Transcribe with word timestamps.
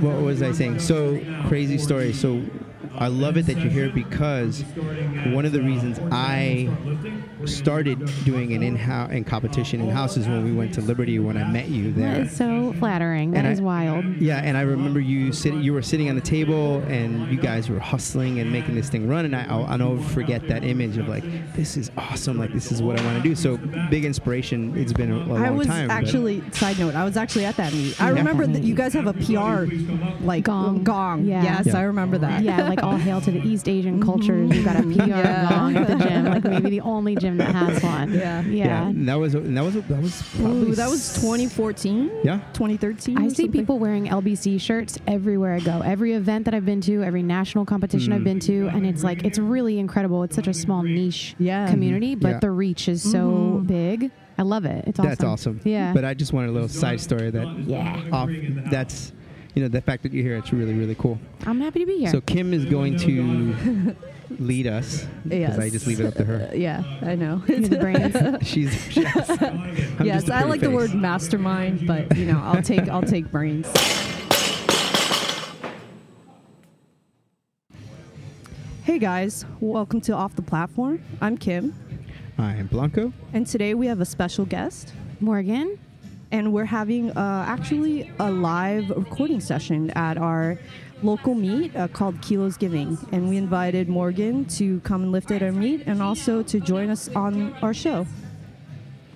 what 0.00 0.20
was 0.22 0.42
I 0.42 0.52
saying? 0.52 0.78
So 0.80 1.20
crazy 1.48 1.78
story. 1.78 2.12
So 2.12 2.42
I 2.96 3.06
love 3.08 3.36
it 3.36 3.46
that 3.46 3.58
you're 3.58 3.70
here 3.70 3.88
because 3.90 4.62
one 5.32 5.44
of 5.44 5.52
the 5.52 5.62
reasons 5.62 5.98
I 6.10 6.68
started 7.46 8.10
doing 8.24 8.52
an 8.52 8.62
in-house 8.62 9.10
in 9.12 9.24
competition 9.24 9.80
in 9.80 9.88
houses 9.88 10.26
when 10.28 10.44
we 10.44 10.52
went 10.52 10.74
to 10.74 10.80
Liberty 10.82 11.18
when 11.18 11.36
I 11.36 11.44
met 11.44 11.68
you 11.68 11.92
That 11.92 12.00
there. 12.00 12.22
is 12.24 12.32
so 12.36 12.74
flattering. 12.78 13.30
That 13.30 13.44
And 13.44 13.52
is 13.52 13.60
I- 13.60 13.62
wild. 13.62 14.04
Yeah, 14.16 14.38
and 14.38 14.56
I 14.56 14.62
remember 14.62 15.00
you 15.00 15.32
sitting. 15.32 15.62
You 15.62 15.72
were 15.72 15.80
sitting 15.82 16.08
on 16.10 16.16
the 16.16 16.20
table, 16.20 16.80
and 16.88 17.30
you 17.32 17.38
guys 17.40 17.70
were 17.70 17.78
hustling 17.78 18.40
and 18.40 18.52
making 18.52 18.74
this 18.74 18.88
thing 18.90 19.08
run. 19.08 19.24
And 19.24 19.34
I, 19.34 19.46
I'll, 19.48 19.64
I'll 19.66 19.78
never 19.78 20.02
forget 20.02 20.46
that 20.48 20.64
image 20.64 20.98
of 20.98 21.08
like, 21.08 21.24
this 21.54 21.76
is 21.76 21.90
awesome. 21.96 22.38
Like, 22.38 22.52
this 22.52 22.70
is 22.72 22.82
what 22.82 23.00
I 23.00 23.04
want 23.04 23.22
to 23.22 23.26
do. 23.26 23.34
So 23.34 23.56
big 23.88 24.04
inspiration. 24.04 24.76
It's 24.76 24.92
been 24.92 25.10
a, 25.12 25.16
a 25.16 25.24
long 25.24 25.42
I 25.44 25.50
was 25.50 25.66
time. 25.66 25.88
but- 25.88 25.94
actually 25.94 26.42
side 26.50 26.78
note. 26.78 26.94
I 26.94 27.04
was 27.04 27.16
actually 27.16 27.46
at 27.46 27.56
that 27.56 27.72
meet. 27.72 28.00
I 28.02 28.10
remember 28.10 28.46
that 28.46 28.62
you 28.64 28.74
guys 28.74 28.92
have 28.94 29.06
a 29.06 29.14
PR 29.14 29.64
like 30.20 30.44
Gong. 30.44 30.68
Um, 30.78 30.84
gong. 30.84 31.24
Yeah. 31.24 31.42
Yes, 31.42 31.66
Yeah. 31.66 31.78
I 31.78 31.82
remember 31.82 32.18
that. 32.18 32.42
Yeah, 32.42 32.68
like 32.68 32.82
all 32.82 32.96
hail 32.96 33.20
to 33.20 33.30
the 33.30 33.40
East 33.40 33.68
Asian 33.68 33.94
mm-hmm. 33.94 34.04
cultures. 34.04 34.54
You've 34.54 34.64
got 34.64 34.76
a 34.76 34.82
PR 34.82 35.08
Yeah. 35.08 35.48
gong 35.48 35.76
at 35.76 35.86
the 35.88 36.04
gym, 36.04 36.24
like 36.26 36.44
maybe 36.62 36.70
the 36.70 36.80
only 36.80 37.16
gym 37.16 37.38
that 37.38 37.54
has 37.54 37.82
one. 37.82 38.12
Yeah. 38.12 38.42
yeah. 38.42 38.88
and 38.88 39.08
that 39.08 39.14
was 39.14 39.32
that 39.32 39.42
was 39.42 39.74
that 39.74 40.02
was 40.02 40.22
probably 40.36 40.70
Ooh, 40.70 40.74
that 40.74 40.88
was 40.88 41.14
2014. 41.14 42.10
Yeah. 42.24 42.40
2013. 42.52 43.18
I 43.18 43.28
see 43.28 43.34
something? 43.34 43.52
people 43.52 43.78
wearing 43.78 44.06
LBC 44.06 44.60
shirts 44.60 44.98
everywhere 45.06 45.54
I 45.54 45.60
go. 45.60 45.80
Every 45.80 46.12
event 46.12 46.44
that 46.46 46.54
I've 46.54 46.66
been 46.66 46.80
to, 46.82 47.02
every 47.02 47.22
national 47.22 47.64
competition 47.64 48.10
Mm. 48.10 48.16
I've 48.16 48.24
been 48.24 48.40
to, 48.40 48.68
and 48.68 48.86
it's 48.86 49.04
like 49.04 49.24
it's 49.24 49.38
really 49.38 49.78
incredible. 49.78 50.22
It's 50.22 50.34
such 50.34 50.48
a 50.48 50.54
small 50.54 50.82
niche 50.82 51.34
Yeah. 51.38 51.70
community, 51.70 52.12
mm-hmm. 52.12 52.20
but 52.22 52.28
Yeah. 52.28 52.38
the 52.40 52.50
reach 52.50 52.88
is 52.88 53.02
so 53.02 53.30
mm-hmm. 53.30 53.66
big. 53.66 54.10
I 54.38 54.42
love 54.42 54.64
it. 54.64 54.84
It's 54.86 54.98
awesome. 54.98 55.10
That's 55.10 55.24
awesome. 55.24 55.60
Yeah. 55.64 55.92
But 55.92 56.04
I 56.04 56.14
just 56.14 56.32
wanted 56.32 56.48
a 56.48 56.52
little 56.52 56.68
side 56.68 57.00
story 57.00 57.30
that 57.30 57.58
yeah. 57.66 58.02
off. 58.10 58.30
That's 58.70 59.12
you 59.54 59.62
know 59.62 59.68
the 59.68 59.80
fact 59.80 60.02
that 60.04 60.12
you're 60.12 60.22
here. 60.24 60.36
It's 60.36 60.52
really 60.52 60.74
really 60.74 60.94
cool. 60.94 61.18
I'm 61.46 61.60
happy 61.60 61.80
to 61.80 61.86
be 61.86 61.98
here. 61.98 62.10
So 62.10 62.20
Kim 62.20 62.52
is 62.54 62.64
going 62.64 62.96
to 62.98 63.96
lead 64.38 64.66
us 64.66 65.06
because 65.26 65.58
I 65.58 65.70
just 65.70 65.86
leave 65.86 66.00
it 66.00 66.06
up 66.06 66.14
to 66.14 66.24
her. 66.24 66.48
Uh, 66.50 66.54
yeah, 66.54 66.82
I 67.02 67.14
know. 67.16 67.42
You're 67.48 67.60
the 67.60 67.78
brains. 67.78 68.16
She's 68.46 68.96
yes. 68.96 69.28
I'm 69.30 70.06
yes, 70.06 70.22
just 70.22 70.28
a 70.28 70.34
I 70.34 70.42
pretty 70.42 70.50
like 70.50 70.60
the 70.60 70.70
word 70.70 70.94
mastermind, 70.94 71.86
but 71.86 72.16
you 72.16 72.26
know, 72.26 72.40
I'll 72.42 72.62
take 72.62 72.88
I'll 72.88 73.02
take 73.02 73.30
brains. 73.30 73.66
Hey 78.84 78.98
guys, 78.98 79.44
welcome 79.60 80.00
to 80.02 80.12
Off 80.12 80.34
the 80.34 80.42
Platform. 80.42 81.02
I'm 81.20 81.36
Kim, 81.36 81.74
I 82.38 82.54
am 82.56 82.66
Blanco. 82.66 83.12
and 83.32 83.46
today 83.46 83.74
we 83.74 83.86
have 83.86 84.00
a 84.00 84.04
special 84.04 84.44
guest, 84.44 84.92
Morgan. 85.20 85.78
And 86.32 86.52
we're 86.52 86.64
having 86.64 87.10
uh, 87.12 87.44
actually 87.46 88.12
a 88.18 88.30
live 88.30 88.90
recording 88.90 89.40
session 89.40 89.90
at 89.90 90.16
our 90.16 90.58
local 91.02 91.34
meet 91.34 91.74
uh, 91.74 91.88
called 91.88 92.20
Kilos 92.22 92.56
Giving, 92.56 92.98
and 93.12 93.28
we 93.28 93.36
invited 93.36 93.88
Morgan 93.88 94.44
to 94.46 94.80
come 94.80 95.02
and 95.02 95.12
lift 95.12 95.30
at 95.30 95.42
our 95.42 95.52
meet, 95.52 95.82
and 95.86 96.02
also 96.02 96.42
to 96.42 96.60
join 96.60 96.90
us 96.90 97.08
on 97.08 97.52
our 97.62 97.74
show. 97.74 98.06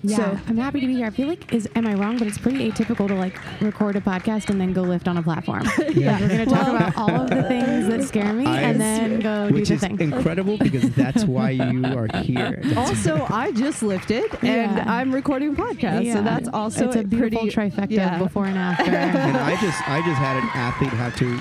Yeah, 0.07 0.17
So- 0.17 0.39
I'm 0.47 0.57
happy 0.57 0.79
to 0.81 0.87
be 0.87 0.95
here. 0.95 1.07
I 1.07 1.09
feel 1.09 1.27
like 1.27 1.53
is 1.53 1.67
am 1.75 1.87
I 1.87 1.93
wrong? 1.95 2.17
But 2.17 2.27
it's 2.27 2.37
pretty 2.37 2.69
atypical 2.71 3.07
to 3.07 3.15
like 3.15 3.39
record 3.61 3.95
a 3.95 4.01
podcast 4.01 4.49
and 4.49 4.59
then 4.61 4.73
go 4.73 4.81
lift 4.83 5.07
on 5.07 5.17
a 5.17 5.23
platform. 5.23 5.63
Yeah. 5.95 6.19
We're 6.19 6.27
gonna 6.29 6.45
talk 6.45 6.67
Well- 6.67 6.75
about 6.75 6.97
all 6.97 7.21
of 7.21 7.29
the 7.29 7.43
things 7.43 7.87
that 7.87 8.03
scare 8.03 8.33
me 8.33 8.45
I- 8.45 8.61
and 8.61 8.79
then 8.81 9.19
go 9.21 9.49
Which 9.49 9.67
do 9.69 9.73
is 9.75 9.81
the 9.81 9.87
thing. 9.89 9.99
incredible 9.99 10.57
because 10.57 10.89
that's 10.91 11.23
why 11.25 11.51
you 11.51 11.85
are 11.85 12.07
here. 12.21 12.59
That's- 12.63 12.77
Also, 13.05 13.25
I 13.29 13.51
just 13.51 13.81
lifted, 13.83 14.25
and 14.41 14.75
Yeah. 14.77 14.83
I'm 14.87 15.13
recording 15.13 15.49
a 15.49 15.53
podcast, 15.53 16.03
Yeah. 16.03 16.15
so 16.15 16.21
that's 16.23 16.47
also 16.49 16.87
it's 16.87 16.95
a 16.97 17.03
beautiful 17.03 17.41
pretty, 17.49 17.55
trifecta 17.55 17.91
yeah. 17.91 18.17
before 18.17 18.45
and 18.45 18.57
after. 18.57 18.91
and 18.91 19.37
I 19.37 19.59
just 19.61 19.89
I 19.89 19.99
just 20.01 20.17
had 20.17 20.37
an 20.37 20.49
athlete 20.53 20.91
have 20.91 21.15
to 21.17 21.39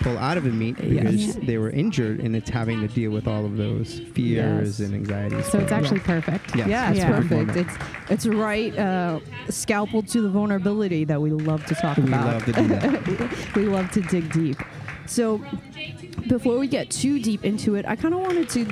pull 0.00 0.16
out 0.18 0.36
of 0.36 0.46
a 0.46 0.50
meet 0.50 0.76
because 0.76 1.26
Yes. 1.26 1.36
they 1.42 1.58
were 1.58 1.70
injured 1.70 2.20
and 2.20 2.34
it's 2.36 2.50
having 2.50 2.80
to 2.80 2.88
deal 2.88 3.10
with 3.10 3.26
all 3.26 3.44
of 3.44 3.56
those 3.56 4.00
fears 4.14 4.78
Yes. 4.80 4.86
and 4.88 4.94
anxieties. 4.94 5.46
so 5.46 5.58
it's 5.58 5.72
actually 5.72 6.00
perfect. 6.00 6.54
yeah, 6.56 6.66
Yeah, 6.68 6.90
it's 6.92 7.04
perfect. 7.04 7.56
It's 7.56 7.74
it's 8.10 8.26
right 8.26 8.76
uh, 8.78 9.20
scalpel 9.48 10.02
to 10.02 10.20
the 10.22 10.30
vulnerability 10.30 11.04
that 11.04 11.20
we 11.20 11.30
love 11.30 11.64
to 11.66 11.74
talk 11.74 11.96
we 11.96 12.04
about. 12.04 12.24
We 12.24 12.32
love 12.32 12.44
to 12.44 12.52
do 12.52 12.68
that. 12.68 13.54
we 13.56 13.62
love 13.66 13.90
to 13.92 14.00
dig 14.02 14.32
deep. 14.32 14.56
So, 15.06 15.40
before 16.28 16.58
we 16.58 16.68
get 16.68 16.90
too 16.90 17.18
deep 17.18 17.44
into 17.44 17.76
it, 17.76 17.86
I 17.88 17.96
kind 17.96 18.12
of 18.12 18.20
wanted 18.20 18.48
to 18.50 18.66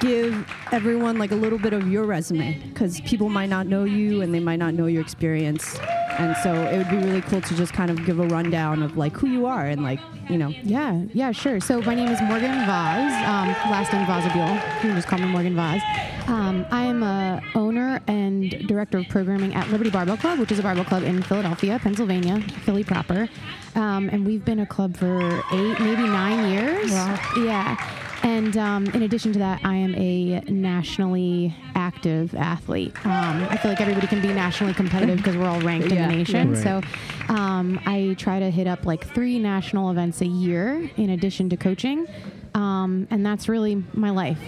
give 0.00 0.46
everyone 0.70 1.18
like 1.18 1.32
a 1.32 1.34
little 1.34 1.58
bit 1.58 1.72
of 1.72 1.88
your 1.90 2.04
resume 2.04 2.56
because 2.68 3.00
people 3.00 3.28
might 3.28 3.48
not 3.48 3.66
know 3.66 3.82
you 3.82 4.22
and 4.22 4.32
they 4.32 4.38
might 4.38 4.60
not 4.60 4.74
know 4.74 4.86
your 4.86 5.02
experience. 5.02 5.76
And 6.18 6.36
so 6.38 6.52
it 6.52 6.76
would 6.78 6.90
be 6.90 6.96
really 6.96 7.22
cool 7.22 7.40
to 7.40 7.54
just 7.56 7.72
kind 7.72 7.90
of 7.90 8.04
give 8.04 8.18
a 8.18 8.26
rundown 8.26 8.82
of 8.82 8.96
like 8.96 9.16
who 9.16 9.28
you 9.28 9.46
are 9.46 9.66
and 9.66 9.82
like, 9.82 10.00
you 10.28 10.36
know, 10.36 10.48
Yeah, 10.62 11.04
yeah, 11.14 11.32
sure. 11.32 11.60
So 11.60 11.80
my 11.82 11.94
name 11.94 12.08
is 12.08 12.20
Morgan 12.22 12.50
Vaz, 12.66 13.12
um, 13.26 13.48
last 13.70 13.92
name 13.92 14.04
Vazabule. 14.04 14.54
You 14.76 14.80
can 14.80 14.94
just 14.96 15.06
call 15.08 15.18
me 15.20 15.26
Morgan 15.26 15.54
Vaz. 15.54 15.80
Um, 16.26 16.66
I 16.70 16.82
am 16.84 17.02
a 17.02 17.40
owner 17.54 18.02
and 18.06 18.50
director 18.66 18.98
of 18.98 19.08
programming 19.08 19.54
at 19.54 19.70
Liberty 19.70 19.90
Barbell 19.90 20.16
Club, 20.16 20.38
which 20.38 20.52
is 20.52 20.58
a 20.58 20.62
barbell 20.62 20.84
club 20.84 21.02
in 21.04 21.22
Philadelphia, 21.22 21.78
Pennsylvania, 21.82 22.40
Philly 22.64 22.84
proper. 22.84 23.28
Um, 23.74 24.08
and 24.10 24.26
we've 24.26 24.44
been 24.44 24.58
a 24.60 24.66
club 24.66 24.96
for 24.96 25.16
eight, 25.52 25.80
maybe 25.80 26.02
nine 26.02 26.52
years. 26.52 26.90
Wow. 26.90 27.18
Yeah. 27.38 28.07
And 28.22 28.56
um, 28.56 28.86
in 28.88 29.02
addition 29.02 29.32
to 29.34 29.38
that, 29.38 29.60
I 29.64 29.74
am 29.76 29.94
a 29.94 30.40
nationally 30.50 31.54
active 31.74 32.34
athlete. 32.34 32.94
Um, 33.06 33.46
I 33.48 33.56
feel 33.56 33.70
like 33.70 33.80
everybody 33.80 34.06
can 34.06 34.20
be 34.20 34.28
nationally 34.28 34.74
competitive 34.74 35.16
because 35.18 35.36
we're 35.36 35.46
all 35.48 35.60
ranked 35.60 35.90
in 35.90 35.96
the 35.96 36.06
nation. 36.08 36.52
Right. 36.52 36.62
So 36.62 37.32
um, 37.32 37.80
I 37.86 38.14
try 38.18 38.38
to 38.40 38.50
hit 38.50 38.66
up 38.66 38.84
like 38.84 39.06
three 39.14 39.38
national 39.38 39.90
events 39.90 40.20
a 40.20 40.26
year 40.26 40.90
in 40.96 41.10
addition 41.10 41.48
to 41.50 41.56
coaching. 41.56 42.06
Um, 42.54 43.06
and 43.10 43.24
that's 43.24 43.48
really 43.48 43.82
my 43.94 44.10
life. 44.10 44.38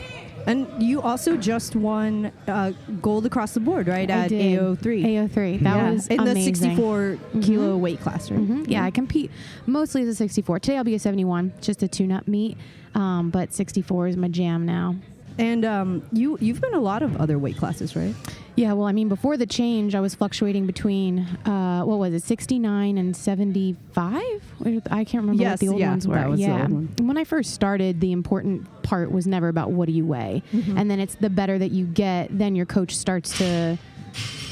And 0.47 0.66
you 0.82 1.03
also 1.03 1.36
just 1.36 1.76
won 1.76 2.32
uh, 2.48 2.72
gold 3.03 3.26
across 3.26 3.53
the 3.53 3.60
board, 3.60 3.86
right? 3.88 4.10
I 4.10 4.14
at 4.25 4.28
did. 4.30 4.59
AO3. 4.59 5.04
AO3. 5.04 5.60
That 5.62 5.76
Yeah. 5.76 5.91
was 5.91 6.06
in 6.09 6.16
the 6.25 6.30
amazing. 6.32 6.54
64 6.54 7.19
kilo 7.42 7.76
weight 7.76 8.00
class, 8.00 8.30
right? 8.30 8.41
Mhm. 8.41 8.64
Yeah, 8.69 8.82
I 8.84 8.91
compete 8.91 9.30
mostly 9.66 10.03
as 10.03 10.09
a 10.09 10.14
64. 10.14 10.59
Today 10.60 10.78
I'll 10.78 10.84
be 10.84 10.94
a 10.94 10.98
71, 10.98 11.53
just 11.60 11.82
a 11.82 11.88
tune-up 11.88 12.26
meet. 12.26 12.56
Um, 12.94 13.30
but 13.30 13.52
64 13.54 14.08
is 14.08 14.16
my 14.16 14.28
jam 14.28 14.66
now. 14.66 14.96
And 15.38 15.64
um, 15.64 16.02
you 16.12 16.36
you've 16.40 16.60
been 16.60 16.74
a 16.74 16.80
lot 16.80 17.02
of 17.02 17.16
other 17.16 17.38
weight 17.38 17.56
classes, 17.56 17.94
right? 17.96 18.14
Yeah, 18.56 18.72
well, 18.74 18.86
I 18.86 18.92
mean, 18.92 19.08
before 19.08 19.36
the 19.38 19.46
change, 19.46 19.94
I 19.94 20.00
was 20.00 20.14
fluctuating 20.14 20.66
between 20.66 21.20
uh, 21.46 21.82
what 21.84 21.98
was 21.98 22.12
it, 22.12 22.22
69 22.24 22.98
and 22.98 23.16
75? 23.16 24.14
I 24.90 25.04
can't 25.04 25.14
remember 25.14 25.40
Yes, 25.40 25.52
what 25.52 25.60
the 25.60 25.68
old 25.68 25.78
yeah, 25.80 25.90
ones 25.90 26.06
were. 26.06 26.14
that 26.16 26.28
was 26.28 26.40
the 26.40 26.46
yeah, 26.46 26.62
old 26.62 26.70
one. 26.72 26.88
when 27.06 27.16
I 27.16 27.24
first 27.24 27.54
started, 27.54 28.00
the 28.00 28.12
important 28.12 28.82
part 28.82 29.10
was 29.12 29.26
never 29.26 29.48
about 29.48 29.70
what 29.70 29.86
do 29.86 29.92
you 29.92 30.04
weigh, 30.04 30.42
Mm-hmm. 30.52 30.76
and 30.76 30.90
then 30.90 31.00
it's 31.00 31.14
the 31.14 31.30
better 31.30 31.58
that 31.58 31.70
you 31.70 31.86
get, 31.86 32.36
then 32.36 32.54
your 32.54 32.66
coach 32.66 32.94
starts 32.96 33.38
to 33.38 33.78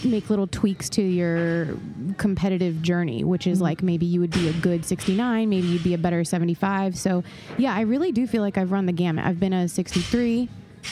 make 0.05 0.31
little 0.31 0.47
tweaks 0.47 0.89
to 0.91 1.03
your 1.03 1.69
competitive 2.17 2.83
journey, 2.83 3.25
which 3.25 3.47
is 3.47 3.59
Mm-hmm. 3.59 3.65
like 3.65 3.83
maybe 3.83 4.07
you 4.07 4.21
would 4.21 4.31
be 4.31 4.49
a 4.49 4.53
good 4.55 4.85
69, 4.85 5.49
maybe 5.49 5.67
you'd 5.67 5.83
be 5.85 5.95
a 5.95 5.99
better 5.99 6.23
75. 6.25 6.97
So, 6.97 7.25
yeah, 7.57 7.75
I 7.75 7.81
really 7.83 8.13
do 8.13 8.27
feel 8.27 8.43
like 8.43 8.57
I've 8.59 8.71
run 8.73 8.87
the 8.87 8.93
gamut. 8.93 9.25
I've 9.25 9.41
been 9.41 9.53
a 9.53 9.69
63, 9.69 10.49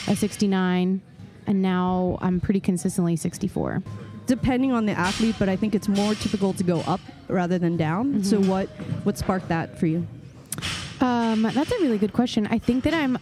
a 0.07 0.15
69, 0.15 1.01
and 1.47 1.61
now 1.61 2.17
I'm 2.21 2.39
pretty 2.41 2.59
consistently 2.59 3.15
64. 3.15 3.81
Depending 4.25 4.73
on 4.73 4.85
the 4.85 4.91
athlete, 4.91 5.35
but 5.39 5.47
I 5.47 5.55
think 5.55 5.73
it's 5.73 5.87
more 5.87 6.13
typical 6.15 6.51
to 6.53 6.63
go 6.63 6.81
up 6.81 6.99
rather 7.29 7.57
than 7.57 7.77
down. 7.77 8.23
So 8.23 8.37
Mm-hmm. 8.39 8.49
what 8.49 8.67
what 9.05 9.17
sparked 9.17 9.47
that 9.47 9.79
for 9.79 9.87
you? 9.87 10.05
Um, 10.99 11.43
that's 11.43 11.71
a 11.71 11.79
really 11.79 11.97
good 11.99 12.11
question. 12.11 12.47
I 12.47 12.57
think 12.57 12.83
that 12.83 12.93
I'm 12.93 13.17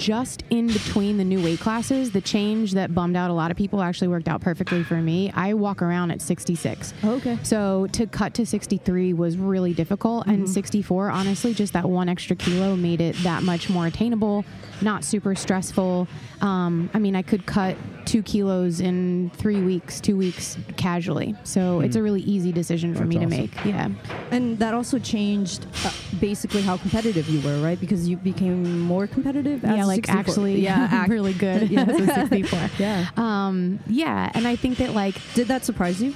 just 0.00 0.44
in 0.48 0.66
between 0.66 1.18
the 1.18 1.24
new 1.24 1.42
weight 1.42 1.60
classes. 1.60 2.10
The 2.10 2.22
change 2.22 2.72
that 2.72 2.94
bummed 2.94 3.16
out 3.16 3.30
a 3.30 3.34
lot 3.34 3.50
of 3.50 3.56
people 3.56 3.82
actually 3.82 4.08
worked 4.08 4.28
out 4.28 4.40
perfectly 4.40 4.82
for 4.82 4.96
me. 4.96 5.30
I 5.34 5.52
walk 5.52 5.82
around 5.82 6.10
at 6.10 6.22
66. 6.22 6.94
Okay. 7.04 7.38
So 7.42 7.86
to 7.92 8.06
cut 8.06 8.32
to 8.34 8.46
63 8.46 9.12
was 9.12 9.36
really 9.36 9.74
difficult. 9.74 10.26
And 10.26 10.44
mm-hmm. 10.44 10.52
64, 10.52 11.10
honestly, 11.10 11.52
just 11.52 11.74
that 11.74 11.88
one 11.88 12.08
extra 12.08 12.34
kilo 12.34 12.76
made 12.76 13.02
it 13.02 13.14
that 13.22 13.42
much 13.42 13.68
more 13.68 13.86
attainable, 13.86 14.44
not 14.82 15.04
super 15.04 15.34
stressful. 15.34 16.08
Um, 16.40 16.90
I 16.94 16.98
mean, 16.98 17.14
I 17.16 17.22
could 17.22 17.46
cut 17.46 17.76
two 18.06 18.22
kilos 18.22 18.80
in 18.80 19.30
three 19.36 19.60
weeks, 19.62 20.00
two 20.00 20.16
weeks 20.16 20.56
casually. 20.76 21.36
So 21.44 21.80
it's 21.80 21.96
a 21.96 22.02
really 22.02 22.22
easy 22.22 22.50
decision 22.50 22.94
for 22.94 23.00
That's 23.00 23.08
me 23.10 23.18
to 23.18 23.26
awesome. 23.26 23.38
make. 23.40 23.64
Yeah. 23.64 23.88
And 24.30 24.58
that 24.58 24.74
also 24.74 24.98
changed 24.98 25.66
uh, 25.84 25.92
basically 26.18 26.62
how 26.62 26.76
competitive 26.76 27.28
you 27.28 27.40
were, 27.46 27.60
right? 27.62 27.78
Because 27.78 28.08
you 28.08 28.16
became 28.16 28.80
more 28.80 29.06
competitive. 29.06 29.64
As 29.64 29.76
yeah, 29.76 29.84
like 29.84 30.06
64. 30.06 30.18
actually, 30.20 30.60
yeah, 30.60 30.88
act- 30.90 31.10
really 31.10 31.34
good 31.34 31.70
Yeah. 31.70 31.82
as 31.82 32.00
a 32.00 32.06
64. 32.14 32.58
Yeah. 32.78 33.06
Um, 33.16 33.80
yeah, 33.86 34.30
and 34.34 34.46
I 34.48 34.56
think 34.56 34.78
that 34.78 34.94
like 34.94 35.14
Did 35.34 35.48
that 35.48 35.64
surprise 35.64 36.02
you? 36.02 36.14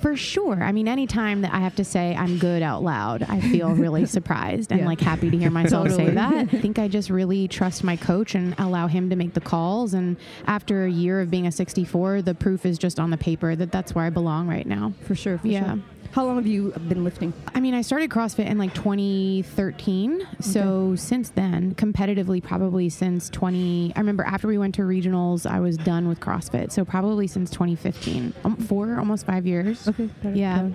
For 0.00 0.16
sure. 0.16 0.62
I 0.62 0.72
mean, 0.72 0.88
anytime 0.88 1.42
that 1.42 1.52
I 1.52 1.58
have 1.58 1.76
to 1.76 1.84
say 1.84 2.14
I'm 2.16 2.38
good 2.38 2.62
out 2.62 2.82
loud, 2.82 3.22
I 3.24 3.40
feel 3.40 3.70
really 3.70 4.06
surprised 4.16 4.72
and 4.72 4.80
Yeah. 4.80 4.86
like 4.86 5.00
happy 5.00 5.30
to 5.30 5.36
hear 5.36 5.50
myself 5.60 5.90
say 5.92 6.10
that. 6.10 6.32
I 6.32 6.44
think 6.46 6.78
I 6.78 6.88
just 6.88 7.10
really 7.10 7.48
trust 7.48 7.84
my 7.84 7.96
coach 7.96 8.34
and 8.34 8.54
allow 8.58 8.86
him 8.86 9.10
to 9.10 9.16
make 9.16 9.34
the 9.34 9.40
calls. 9.40 9.94
And 9.94 10.16
after 10.46 10.84
a 10.84 10.90
year 10.90 11.20
of 11.20 11.30
being 11.30 11.46
a 11.46 11.52
64, 11.52 12.22
the 12.22 12.34
proof 12.34 12.64
is 12.66 12.78
just 12.78 12.98
on 12.98 13.10
the 13.10 13.16
paper 13.18 13.54
that 13.54 13.70
that's 13.72 13.94
where 13.94 14.04
I 14.04 14.10
belong 14.10 14.48
right 14.48 14.66
now. 14.66 14.92
For 15.02 15.14
sure. 15.14 15.38
For 15.38 15.46
Yeah. 15.48 15.74
Sure. 15.74 15.82
How 16.12 16.26
long 16.26 16.36
have 16.36 16.46
you 16.46 16.72
been 16.88 17.04
lifting? 17.04 17.32
I 17.54 17.60
mean, 17.60 17.72
I 17.72 17.80
started 17.80 18.10
CrossFit 18.10 18.46
in 18.46 18.58
like 18.58 18.74
2013. 18.74 20.26
So 20.40 20.94
since 20.94 21.30
then, 21.30 21.74
competitively, 21.74 22.42
probably 22.42 22.90
since 22.90 23.30
20. 23.30 23.94
I 23.96 23.98
remember 23.98 24.22
after 24.22 24.46
we 24.46 24.58
went 24.58 24.74
to 24.74 24.82
regionals, 24.82 25.50
I 25.50 25.60
was 25.60 25.78
done 25.78 26.08
with 26.08 26.20
CrossFit. 26.20 26.70
So 26.70 26.84
probably 26.84 27.26
since 27.26 27.50
2015, 27.50 28.34
um, 28.44 28.56
four, 28.56 28.98
almost 28.98 29.24
five 29.24 29.46
years. 29.46 29.88
Okay. 29.88 30.10
Yeah. 30.34 30.68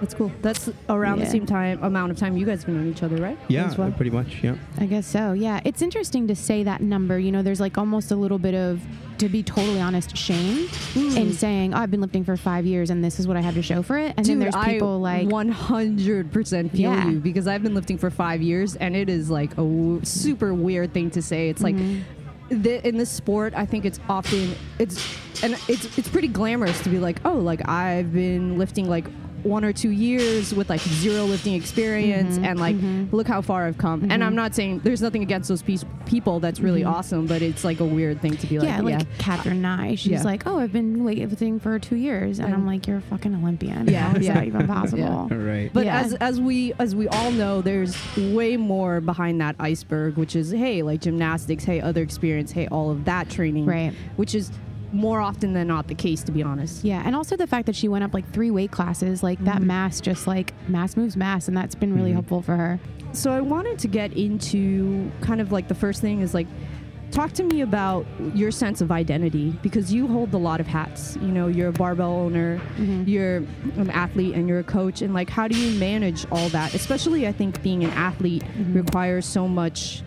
That's 0.00 0.14
cool. 0.14 0.32
That's 0.42 0.68
around 0.88 1.20
the 1.20 1.26
same 1.26 1.46
time 1.46 1.80
amount 1.84 2.10
of 2.10 2.18
time 2.18 2.36
you 2.36 2.44
guys 2.44 2.64
have 2.64 2.74
known 2.74 2.90
each 2.90 3.04
other, 3.04 3.18
right? 3.18 3.38
Yeah, 3.46 3.66
As 3.66 3.78
well? 3.78 3.92
pretty 3.92 4.10
much. 4.10 4.42
Yeah. 4.42 4.56
I 4.78 4.86
guess 4.86 5.06
so. 5.06 5.32
Yeah, 5.32 5.60
it's 5.64 5.80
interesting 5.80 6.26
to 6.26 6.34
say 6.34 6.64
that 6.64 6.80
number. 6.80 7.20
You 7.20 7.30
know, 7.30 7.42
there's 7.44 7.60
like 7.60 7.78
almost 7.78 8.10
a 8.10 8.16
little 8.16 8.38
bit 8.40 8.54
of, 8.56 8.82
to 9.22 9.28
be 9.28 9.40
totally 9.42 9.80
honest, 9.80 10.16
shame 10.16 10.66
Mm. 10.94 11.16
in 11.16 11.32
saying, 11.32 11.74
"Oh, 11.74 11.78
I've 11.78 11.92
been 11.92 12.00
lifting 12.00 12.24
for 12.24 12.36
five 12.36 12.66
years, 12.66 12.90
and 12.90 13.04
this 13.04 13.20
is 13.20 13.28
what 13.28 13.36
I 13.36 13.40
have 13.40 13.54
to 13.54 13.62
show 13.62 13.80
for 13.82 13.96
it." 13.96 14.14
And 14.16 14.26
then 14.26 14.40
there's 14.40 14.56
people 14.56 15.06
I 15.06 15.22
like, 15.22 15.28
100% 15.28 16.72
feel 16.72 16.80
Yeah. 16.92 17.08
you 17.08 17.20
because 17.20 17.46
I've 17.46 17.62
been 17.62 17.74
lifting 17.74 17.98
for 17.98 18.10
five 18.10 18.42
years 18.42 18.74
and 18.76 18.96
it 18.96 19.08
is 19.08 19.30
like 19.30 19.52
a 19.52 19.56
w- 19.62 20.00
super 20.02 20.52
weird 20.52 20.92
thing 20.92 21.10
to 21.10 21.22
say. 21.22 21.48
It's 21.50 21.62
Mm-hmm. 21.62 21.94
like 22.50 22.62
the, 22.64 22.86
in 22.86 22.96
this 22.98 23.10
sport, 23.10 23.54
I 23.56 23.64
think 23.64 23.84
it's 23.84 24.00
often 24.08 24.50
it's 24.80 25.02
and 25.42 25.56
it's 25.68 25.96
it's 25.96 26.08
pretty 26.08 26.28
glamorous 26.28 26.80
to 26.82 26.90
be 26.90 26.98
like, 26.98 27.20
oh, 27.24 27.34
like 27.38 27.66
I've 27.68 28.12
been 28.12 28.58
lifting 28.58 28.88
like 28.88 29.06
one 29.44 29.64
or 29.64 29.72
two 29.72 29.90
years 29.90 30.54
with 30.54 30.68
like 30.70 30.80
zero 30.80 31.24
lifting 31.24 31.54
experience 31.54 32.36
Mm-hmm, 32.36 32.44
and 32.44 32.60
like 32.60 32.76
look 33.12 33.26
how 33.26 33.40
far 33.42 33.66
I've 33.66 33.78
come. 33.78 34.08
And 34.10 34.22
I'm 34.22 34.34
not 34.34 34.54
saying 34.54 34.80
there's 34.80 35.02
nothing 35.02 35.22
against 35.22 35.48
those 35.48 35.62
pe- 35.62 35.78
people 36.06 36.40
that's 36.40 36.60
really 36.60 36.84
awesome, 36.84 37.26
but 37.26 37.42
it's 37.42 37.64
like 37.64 37.80
a 37.80 37.84
weird 37.84 38.20
thing 38.20 38.36
to 38.36 38.46
be 38.46 38.58
like, 38.58 38.68
Mm-hmm. 38.68 38.88
yeah, 38.88 38.98
like 38.98 39.18
Katherine 39.18 39.62
Nye. 39.62 39.94
She's 39.96 40.12
Yeah. 40.12 40.22
like, 40.22 40.46
"Oh, 40.46 40.58
I've 40.58 40.72
been 40.72 40.98
weightlifting 41.04 41.60
for 41.60 41.78
two 41.78 41.96
years," 41.96 42.38
and 42.38 42.52
I'm 42.54 42.66
like, 42.66 42.86
"You're 42.86 42.98
a 42.98 43.02
fucking 43.02 43.34
Olympian. 43.34 43.88
Yeah, 43.88 44.10
How 44.10 44.16
is 44.16 44.26
yeah. 44.26 44.34
that 44.34 44.44
even 44.44 44.66
possible?" 44.78 45.04
All 45.04 45.28
right. 45.36 45.70
But 45.72 45.84
Yeah. 45.86 46.00
as 46.00 46.14
as 46.14 46.40
we 46.40 46.72
as 46.78 46.94
we 46.94 47.08
all 47.08 47.30
know, 47.32 47.60
there's 47.62 47.96
way 48.16 48.56
more 48.56 49.00
behind 49.00 49.40
that 49.40 49.56
iceberg, 49.58 50.16
which 50.16 50.36
is 50.36 50.50
hey, 50.50 50.82
like 50.82 51.00
gymnastics, 51.00 51.64
hey, 51.64 51.80
other 51.80 52.02
experience, 52.02 52.52
hey, 52.52 52.68
all 52.68 52.90
of 52.90 53.04
that 53.06 53.28
training, 53.30 53.66
Right. 53.66 53.92
Which 54.16 54.34
is 54.34 54.50
more 54.92 55.20
often 55.20 55.52
than 55.52 55.68
not 55.68 55.88
the 55.88 55.94
case, 55.94 56.22
to 56.24 56.32
be 56.32 56.42
honest. 56.42 56.84
Yeah, 56.84 57.02
and 57.04 57.16
also 57.16 57.36
the 57.36 57.46
fact 57.46 57.66
that 57.66 57.74
she 57.76 57.88
went 57.88 58.04
up 58.04 58.12
like 58.14 58.30
three 58.32 58.50
weight 58.50 58.70
classes, 58.70 59.22
like 59.22 59.38
Mm-hmm. 59.38 59.46
that 59.46 59.62
mass, 59.62 60.00
just 60.00 60.26
like 60.26 60.52
mass 60.68 60.96
moves 60.96 61.16
mass, 61.16 61.48
and 61.48 61.56
that's 61.56 61.74
been 61.74 61.94
really 61.94 62.10
Mhm. 62.10 62.14
helpful 62.14 62.42
for 62.42 62.56
her. 62.56 62.78
So 63.12 63.30
I 63.32 63.40
wanted 63.40 63.78
to 63.80 63.88
get 63.88 64.12
into 64.14 65.10
kind 65.20 65.40
of 65.40 65.52
like 65.52 65.68
the 65.68 65.74
first 65.74 66.00
thing 66.00 66.20
is 66.20 66.32
like 66.34 66.46
talk 67.10 67.30
to 67.32 67.42
me 67.42 67.60
about 67.60 68.06
your 68.34 68.50
sense 68.50 68.80
of 68.80 68.90
identity 68.90 69.54
because 69.62 69.92
you 69.92 70.06
hold 70.06 70.32
a 70.32 70.38
lot 70.38 70.60
of 70.60 70.66
hats. 70.66 71.18
You 71.20 71.28
know, 71.28 71.46
you're 71.48 71.68
a 71.68 71.72
barbell 71.72 72.10
owner, 72.12 72.58
Mhm. 72.78 73.06
you're 73.06 73.36
an 73.76 73.90
athlete, 73.90 74.34
and 74.34 74.48
you're 74.48 74.60
a 74.60 74.64
coach. 74.64 75.02
And 75.02 75.12
like, 75.12 75.28
how 75.28 75.46
do 75.46 75.54
you 75.58 75.78
manage 75.78 76.24
all 76.32 76.48
that? 76.50 76.72
Especially, 76.74 77.28
I 77.28 77.32
think 77.32 77.62
being 77.62 77.84
an 77.84 77.90
athlete 77.90 78.44
Mhm. 78.58 78.74
requires 78.74 79.26
so 79.26 79.46
much 79.46 80.02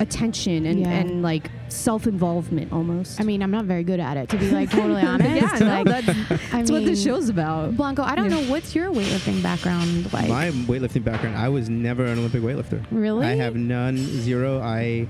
attention 0.00 0.66
and, 0.66 0.80
Yeah. 0.80 0.88
and 0.90 1.22
like 1.22 1.50
self 1.68 2.06
involvement 2.06 2.72
almost. 2.72 3.20
I 3.20 3.24
mean, 3.24 3.42
I'm 3.42 3.50
not 3.50 3.64
very 3.66 3.84
good 3.84 4.00
at 4.00 4.16
it, 4.16 4.28
to 4.30 4.36
be 4.36 4.50
like 4.50 4.70
totally 4.70 5.02
honest. 5.06 5.30
yeah, 5.30 5.58
no, 5.58 5.66
like, 5.66 5.86
that's, 5.86 6.08
I 6.08 6.36
that's 6.58 6.70
what 6.70 6.84
the 6.84 6.96
show's 6.96 7.28
about. 7.28 7.76
Blanco, 7.76 8.02
I 8.02 8.14
don't 8.14 8.30
Yeah. 8.30 8.40
know 8.40 8.50
what's 8.50 8.74
your 8.74 8.90
weightlifting 8.92 9.42
background 9.42 10.12
like. 10.12 10.28
My 10.28 10.50
weightlifting 10.50 11.04
background, 11.04 11.36
I 11.36 11.48
was 11.48 11.68
never 11.70 12.04
an 12.04 12.18
Olympic 12.18 12.42
weightlifter. 12.42 12.84
really? 12.90 13.26
I 13.26 13.34
have 13.36 13.54
none, 13.56 13.96
zero. 13.96 14.60
I 14.60 15.06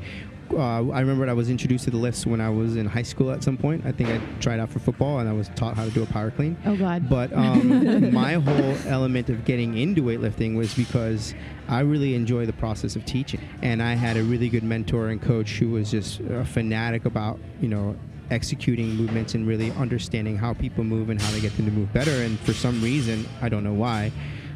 uh, 0.58 0.88
I 0.90 1.00
remember 1.00 1.28
I 1.28 1.32
was 1.32 1.50
introduced 1.50 1.84
to 1.84 1.90
the 1.90 1.96
lifts 1.96 2.26
when 2.26 2.40
I 2.40 2.50
was 2.50 2.76
in 2.76 2.86
high 2.86 3.02
school 3.02 3.30
at 3.30 3.42
some 3.42 3.56
point. 3.56 3.84
I 3.86 3.92
think 3.92 4.08
I 4.08 4.20
tried 4.40 4.60
out 4.60 4.70
for 4.70 4.78
football 4.78 5.18
and 5.18 5.28
I 5.28 5.32
was 5.32 5.48
taught 5.50 5.76
how 5.76 5.84
to 5.84 5.90
do 5.90 6.02
a 6.02 6.06
power 6.06 6.30
clean. 6.30 6.56
Oh 6.64 6.76
God. 6.76 7.08
But 7.08 7.32
um, 7.32 8.12
my 8.12 8.34
whole 8.34 8.76
element 8.86 9.30
of 9.30 9.44
getting 9.44 9.76
into 9.76 10.02
weightlifting 10.02 10.56
was 10.56 10.74
because 10.74 11.34
I 11.68 11.80
really 11.80 12.14
enjoy 12.14 12.46
the 12.46 12.52
process 12.52 12.96
of 12.96 13.04
teaching, 13.04 13.40
and 13.62 13.82
I 13.82 13.94
had 13.94 14.16
a 14.16 14.22
really 14.22 14.48
good 14.48 14.64
mentor 14.64 15.08
and 15.08 15.20
coach 15.20 15.58
who 15.58 15.70
was 15.70 15.90
just 15.90 16.20
a 16.20 16.44
fanatic 16.44 17.04
about 17.04 17.38
you 17.60 17.68
know 17.68 17.96
executing 18.30 18.88
movements 18.96 19.34
and 19.34 19.46
really 19.46 19.70
understanding 19.72 20.36
how 20.36 20.54
people 20.54 20.84
move 20.84 21.10
and 21.10 21.20
how 21.20 21.30
they 21.32 21.40
get 21.40 21.54
them 21.56 21.66
to 21.66 21.72
move 21.72 21.92
better. 21.92 22.10
And 22.10 22.38
for 22.40 22.52
some 22.52 22.82
reason, 22.82 23.26
I 23.40 23.48
don't 23.48 23.62
know 23.62 23.74
why. 23.74 24.10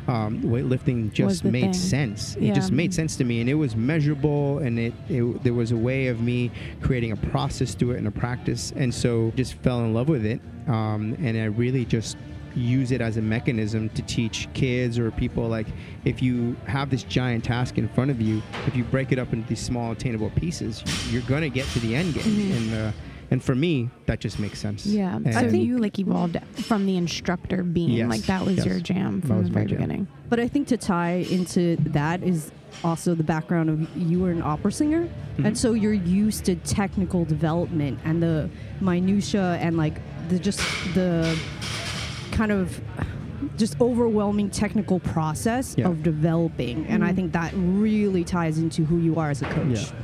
Um, 0.08 0.40
weightlifting 0.42 1.12
just 1.12 1.42
made 1.44 1.62
thing. 1.62 1.72
sense. 1.72 2.36
It 2.36 2.54
just 2.54 2.70
made 2.70 2.94
sense 2.94 3.16
to 3.16 3.24
me, 3.24 3.40
and 3.40 3.50
it 3.50 3.54
was 3.54 3.74
measurable, 3.74 4.58
and 4.58 4.78
it, 4.78 4.94
it 5.08 5.42
there 5.42 5.52
was 5.54 5.72
a 5.72 5.76
way 5.76 6.06
of 6.06 6.20
me 6.20 6.52
creating 6.80 7.10
a 7.10 7.16
process 7.16 7.74
to 7.76 7.90
it 7.90 7.98
and 7.98 8.06
a 8.06 8.12
practice, 8.12 8.72
and 8.76 8.94
so 8.94 9.32
just 9.34 9.54
fell 9.54 9.80
in 9.80 9.92
love 9.94 10.08
with 10.08 10.24
it, 10.24 10.40
um, 10.68 11.16
and 11.20 11.36
I 11.36 11.46
really 11.46 11.84
just 11.84 12.16
use 12.54 12.90
it 12.92 13.00
as 13.02 13.16
a 13.18 13.20
mechanism 13.22 13.88
to 13.90 14.00
teach 14.02 14.48
kids 14.54 14.98
or 14.98 15.10
people 15.10 15.46
like 15.46 15.66
if 16.06 16.22
you 16.22 16.56
have 16.66 16.88
this 16.88 17.02
giant 17.02 17.44
task 17.44 17.76
in 17.76 17.86
front 17.88 18.10
of 18.10 18.18
you, 18.18 18.40
if 18.66 18.74
you 18.74 18.82
break 18.84 19.12
it 19.12 19.18
up 19.18 19.32
into 19.34 19.46
these 19.48 19.60
small 19.60 19.92
attainable 19.92 20.30
pieces, 20.30 20.82
you're 21.10 21.20
gonna 21.22 21.48
get 21.50 21.66
to 21.68 21.80
the 21.80 21.94
end 21.96 22.14
game, 22.14 22.22
Mhm. 22.24 22.56
and 22.56 22.74
uh, 22.74 22.92
and 23.30 23.42
for 23.42 23.54
me 23.54 23.90
that 24.06 24.20
just 24.20 24.38
makes 24.38 24.58
sense. 24.58 24.86
yeah. 24.86 25.16
And- 25.16 25.34
So 25.34 25.50
think- 25.50 25.64
you 25.66 25.78
like 25.78 25.98
evolved 25.98 26.36
from 26.54 26.86
the 26.86 26.96
instructor 26.96 27.62
being 27.62 27.90
Yes, 27.90 28.08
like 28.08 28.22
that 28.22 28.44
was 28.44 28.56
yes. 28.56 28.66
your 28.66 28.80
jam 28.80 29.20
from 29.20 29.42
the 29.44 29.50
very 29.50 29.66
jam. 29.66 29.76
beginning. 29.78 30.06
But 30.28 30.40
I 30.40 30.48
think 30.48 30.68
to 30.68 30.76
tie 30.76 31.24
into 31.30 31.76
that 31.90 32.22
is 32.22 32.50
also 32.84 33.14
the 33.14 33.24
background 33.24 33.70
of 33.70 33.96
you 33.96 34.18
were 34.20 34.30
an 34.30 34.42
opera 34.42 34.70
singer, 34.72 35.08
Mhm. 35.38 35.44
and 35.46 35.58
so 35.58 35.72
you're 35.72 35.92
used 35.92 36.44
to 36.44 36.56
technical 36.56 37.24
development 37.24 37.98
and 38.04 38.22
the 38.22 38.48
minutia 38.80 39.58
and 39.60 39.76
like 39.76 40.00
the 40.28 40.38
just 40.38 40.60
the 40.94 41.36
kind 42.32 42.52
of 42.52 42.80
just 43.56 43.80
overwhelming 43.80 44.50
technical 44.50 44.98
process 45.00 45.74
Yeah. 45.78 45.88
of 45.88 46.02
developing, 46.02 46.86
and 46.86 47.04
I 47.04 47.12
Mhm. 47.12 47.16
think 47.16 47.32
that 47.32 47.52
really 47.56 48.24
ties 48.24 48.58
into 48.58 48.84
who 48.84 48.98
you 48.98 49.16
are 49.16 49.30
as 49.30 49.42
a 49.42 49.46
coach. 49.46 49.82
Yeah. 49.84 49.98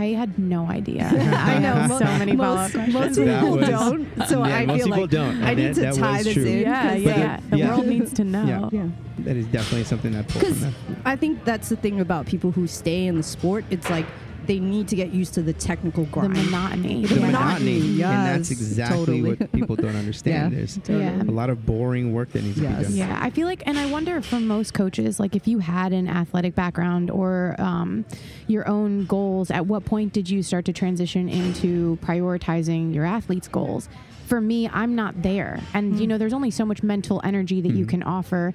I 0.00 0.06
had 0.20 0.38
no 0.38 0.66
idea. 0.66 1.06
I 1.52 1.58
know 1.58 1.74
mo- 1.88 1.98
so 1.98 2.04
many 2.04 2.36
follow-up 2.36 2.74
most, 2.74 2.92
most 2.92 3.18
people 3.18 3.50
was- 3.58 3.68
don't, 3.68 4.28
so 4.28 4.44
Yeah, 4.46 4.56
I 4.56 4.66
most 4.66 4.76
feel 4.78 4.86
people 4.86 5.00
like 5.02 5.10
don't, 5.10 5.42
I 5.42 5.54
need 5.54 5.66
that- 5.68 5.74
to 5.74 5.80
that 5.82 5.94
tie 5.94 6.16
was 6.18 6.24
this 6.24 6.34
true. 6.34 6.44
in. 6.46 6.58
yeah, 6.60 6.82
'cause, 6.94 7.04
But 7.04 7.16
yeah. 7.18 7.40
The 7.50 7.58
yeah. 7.58 7.68
world 7.68 7.86
needs 7.86 8.12
to 8.14 8.24
know. 8.24 8.44
Yeah. 8.46 8.68
yeah. 8.72 8.88
That 9.26 9.36
is 9.36 9.46
definitely 9.46 9.84
something 9.84 10.12
that 10.12 10.26
pulled 10.28 10.44
Because. 10.44 10.64
I 11.04 11.14
think 11.16 11.44
that's 11.44 11.68
the 11.68 11.76
thing 11.76 12.00
about 12.00 12.26
people 12.26 12.50
who 12.52 12.66
stay 12.66 13.06
in 13.06 13.16
the 13.16 13.22
sport. 13.22 13.64
It's 13.70 13.90
like 13.90 14.06
they 14.50 14.58
need 14.58 14.88
to 14.88 14.96
get 14.96 15.12
used 15.12 15.32
to 15.34 15.42
the 15.42 15.52
technical 15.52 16.06
grind, 16.06 16.34
The 16.34 16.42
monotony. 16.42 17.02
The 17.02 17.14
The 17.14 17.20
yeah. 17.20 17.26
monotony, 17.26 17.78
monotony, 17.78 18.02
and 18.02 18.26
that's 18.26 18.50
exactly 18.50 18.96
totally. 18.98 19.22
what 19.22 19.52
people 19.52 19.76
don't 19.76 19.94
understand. 20.04 20.52
Yeah. 20.52 20.58
There's 20.58 20.80
Yeah. 20.88 21.22
a 21.22 21.30
lot 21.30 21.50
of 21.50 21.64
boring 21.64 22.12
work 22.12 22.32
that 22.32 22.42
needs 22.42 22.58
Yes. 22.60 22.86
to 22.86 22.92
be 22.92 22.98
done. 22.98 23.10
Yeah, 23.10 23.18
I 23.22 23.30
feel 23.30 23.46
like, 23.46 23.62
and 23.66 23.78
I 23.78 23.86
wonder 23.86 24.20
for 24.20 24.40
most 24.40 24.74
coaches, 24.74 25.20
like 25.20 25.36
if 25.36 25.46
you 25.46 25.60
had 25.60 25.92
an 25.92 26.08
athletic 26.08 26.56
background 26.56 27.12
or 27.12 27.54
um, 27.60 28.04
your 28.48 28.66
own 28.68 29.04
goals, 29.06 29.52
at 29.52 29.66
what 29.66 29.84
point 29.84 30.12
did 30.12 30.28
you 30.28 30.42
start 30.42 30.64
to 30.64 30.72
transition 30.72 31.28
into 31.28 31.96
prioritizing 32.02 32.92
your 32.92 33.04
athletes' 33.04 33.46
goals? 33.46 33.88
For 34.26 34.40
me, 34.40 34.68
I'm 34.68 34.96
not 34.96 35.22
there. 35.22 35.60
And, 35.74 36.00
you 36.00 36.06
Mm. 36.06 36.08
know, 36.08 36.18
there's 36.18 36.32
only 36.32 36.50
so 36.50 36.66
much 36.66 36.82
mental 36.82 37.20
energy 37.22 37.60
that 37.60 37.72
you 37.72 37.84
Mhm. 37.84 37.88
can 37.88 38.02
offer 38.02 38.52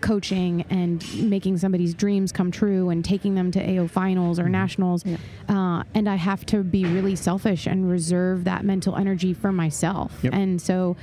coaching 0.00 0.64
and 0.70 1.04
making 1.28 1.58
somebody's 1.58 1.94
dreams 1.94 2.32
come 2.32 2.50
true 2.50 2.90
and 2.90 3.04
taking 3.04 3.34
them 3.34 3.50
to 3.52 3.60
AO 3.60 3.86
finals 3.86 4.38
or 4.38 4.44
Mhm. 4.44 4.50
nationals. 4.50 5.04
Yeah. 5.06 5.16
Uh, 5.48 5.82
and 5.94 6.08
I 6.08 6.16
have 6.16 6.44
to 6.46 6.62
be 6.62 6.84
really 6.84 7.16
selfish 7.16 7.66
and 7.66 7.88
reserve 7.90 8.44
that 8.44 8.64
mental 8.64 8.96
energy 8.96 9.32
for 9.34 9.52
myself. 9.52 10.18
Yep. 10.22 10.34
And 10.34 10.60
so 10.60 10.96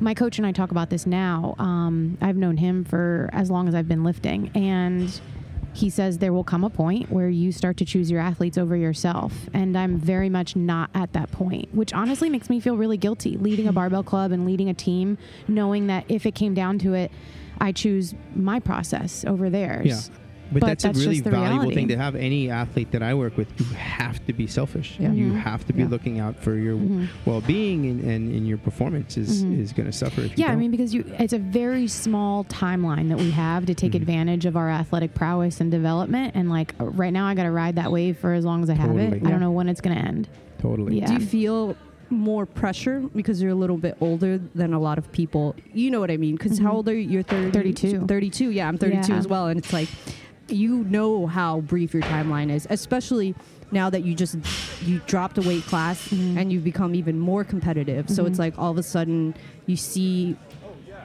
my 0.00 0.14
coach 0.14 0.38
and 0.38 0.46
I 0.46 0.52
talk 0.52 0.70
about 0.72 0.90
this 0.90 1.06
now. 1.06 1.54
Um, 1.58 2.18
I've 2.20 2.36
known 2.36 2.56
him 2.56 2.84
for 2.84 3.30
as 3.32 3.50
long 3.50 3.68
as 3.68 3.74
I've 3.74 3.88
been 3.88 4.02
lifting. 4.02 4.50
And 4.54 5.20
he 5.74 5.90
says 5.90 6.18
there 6.18 6.32
will 6.32 6.44
come 6.44 6.64
a 6.64 6.70
point 6.70 7.10
where 7.10 7.28
you 7.28 7.52
start 7.52 7.76
to 7.78 7.84
choose 7.84 8.10
your 8.10 8.20
athletes 8.20 8.58
over 8.58 8.76
yourself. 8.76 9.32
And 9.54 9.76
I'm 9.76 9.98
very 9.98 10.28
much 10.28 10.54
not 10.54 10.90
at 10.94 11.12
that 11.14 11.30
point, 11.32 11.74
which 11.74 11.92
honestly 11.92 12.28
makes 12.28 12.50
me 12.50 12.60
feel 12.60 12.76
really 12.76 12.96
guilty 12.96 13.36
leading 13.36 13.68
a 13.68 13.72
barbell 13.72 14.02
club 14.02 14.32
and 14.32 14.44
leading 14.44 14.68
a 14.68 14.74
team, 14.74 15.18
knowing 15.48 15.86
that 15.86 16.04
if 16.08 16.26
it 16.26 16.34
came 16.34 16.54
down 16.54 16.78
to 16.80 16.94
it, 16.94 17.10
I 17.60 17.72
choose 17.72 18.14
my 18.34 18.60
process 18.60 19.24
over 19.24 19.48
theirs. 19.50 20.10
Yeah. 20.10 20.16
But, 20.52 20.60
But 20.60 20.66
that's, 20.66 20.84
that's 20.84 20.98
a 20.98 21.02
really 21.08 21.20
valuable 21.20 21.48
reality. 21.56 21.74
thing 21.74 21.88
to 21.88 21.96
have. 21.96 22.14
Any 22.14 22.50
athlete 22.50 22.90
that 22.92 23.02
I 23.02 23.14
work 23.14 23.36
with, 23.36 23.48
you 23.58 23.64
have 23.74 24.24
to 24.26 24.32
be 24.32 24.46
selfish. 24.46 24.96
Yeah. 24.98 25.12
You 25.12 25.32
Mhm. 25.32 25.40
have 25.40 25.66
to 25.66 25.72
be 25.72 25.82
Yeah. 25.82 25.88
looking 25.88 26.18
out 26.20 26.36
for 26.36 26.56
your 26.56 26.76
Mhm. 26.76 27.08
well-being, 27.24 27.86
and, 27.86 28.00
and, 28.04 28.32
and 28.34 28.46
your 28.46 28.58
performance 28.58 29.16
is, 29.16 29.44
Mhm. 29.44 29.58
is 29.58 29.72
going 29.72 29.86
to 29.86 29.92
suffer. 29.92 30.20
If 30.20 30.30
you 30.36 30.44
Yeah, 30.44 30.46
I 30.46 30.50
don't. 30.50 30.60
mean, 30.60 30.70
because 30.70 30.92
you, 30.94 31.04
it's 31.18 31.32
a 31.32 31.38
very 31.38 31.86
small 31.88 32.44
timeline 32.44 33.08
that 33.08 33.18
we 33.18 33.30
have 33.30 33.64
to 33.66 33.74
take 33.74 33.92
Mhm. 33.92 33.96
advantage 34.02 34.44
of 34.46 34.56
our 34.56 34.68
athletic 34.70 35.14
prowess 35.14 35.60
and 35.60 35.70
development. 35.70 36.32
And 36.34 36.50
like 36.50 36.74
right 36.78 37.12
now, 37.12 37.26
I 37.26 37.34
got 37.34 37.44
to 37.44 37.50
ride 37.50 37.76
that 37.76 37.90
wave 37.90 38.18
for 38.18 38.34
as 38.34 38.44
long 38.44 38.62
as 38.62 38.68
I 38.70 38.74
have 38.74 38.90
it. 38.96 39.10
Totally. 39.10 39.26
I 39.26 39.30
don't 39.30 39.40
know 39.40 39.50
when 39.52 39.68
it's 39.68 39.80
going 39.80 39.96
to 39.96 40.02
end. 40.04 40.28
totally. 40.60 40.98
Yeah. 41.00 41.06
Do 41.06 41.14
you 41.14 41.18
feel 41.20 41.74
more 42.08 42.46
pressure 42.46 43.02
because 43.16 43.42
you're 43.42 43.50
a 43.50 43.54
little 43.54 43.78
bit 43.78 43.96
older 44.00 44.38
than 44.54 44.74
a 44.74 44.78
lot 44.78 44.96
of 44.96 45.10
people? 45.10 45.56
You 45.74 45.90
know 45.90 45.98
what 45.98 46.10
I 46.10 46.16
mean? 46.18 46.36
Because 46.36 46.58
how 46.60 46.70
Mhm. 46.70 46.74
old 46.74 46.88
are 46.88 46.94
you? 46.94 47.08
You're 47.08 47.22
30, 47.24 47.50
32. 47.50 48.06
32. 48.06 48.50
Yeah, 48.50 48.68
I'm 48.68 48.78
32 48.78 49.12
Yeah. 49.12 49.18
as 49.18 49.26
well. 49.26 49.48
And 49.48 49.58
it's 49.58 49.72
like, 49.72 49.88
you 50.52 50.84
know 50.84 51.26
how 51.26 51.60
brief 51.60 51.92
your 51.94 52.02
timeline 52.04 52.50
is, 52.50 52.66
especially 52.70 53.34
now 53.70 53.88
that 53.90 54.04
you 54.04 54.14
just 54.14 54.36
you 54.84 55.00
dropped 55.06 55.38
a 55.38 55.42
weight 55.42 55.62
class 55.64 56.08
Mhm. 56.08 56.36
and 56.36 56.52
you've 56.52 56.64
become 56.64 56.94
even 56.94 57.18
more 57.18 57.42
competitive. 57.44 58.10
So 58.10 58.24
Mhm. 58.24 58.26
it's 58.28 58.38
like 58.38 58.58
all 58.58 58.70
of 58.70 58.78
a 58.78 58.82
sudden 58.82 59.34
you 59.66 59.76
see 59.76 60.36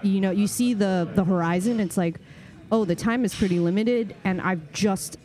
you 0.04 0.22
know, 0.22 0.30
you 0.30 0.46
see 0.48 0.74
the 0.76 1.08
the 1.16 1.24
horizon. 1.24 1.80
It's 1.80 1.98
like, 1.98 2.20
oh, 2.72 2.86
the 2.86 2.94
time 2.96 3.26
is 3.26 3.34
pretty 3.34 3.60
limited, 3.60 4.14
and 4.24 4.40
I've 4.42 4.72
just 4.72 5.18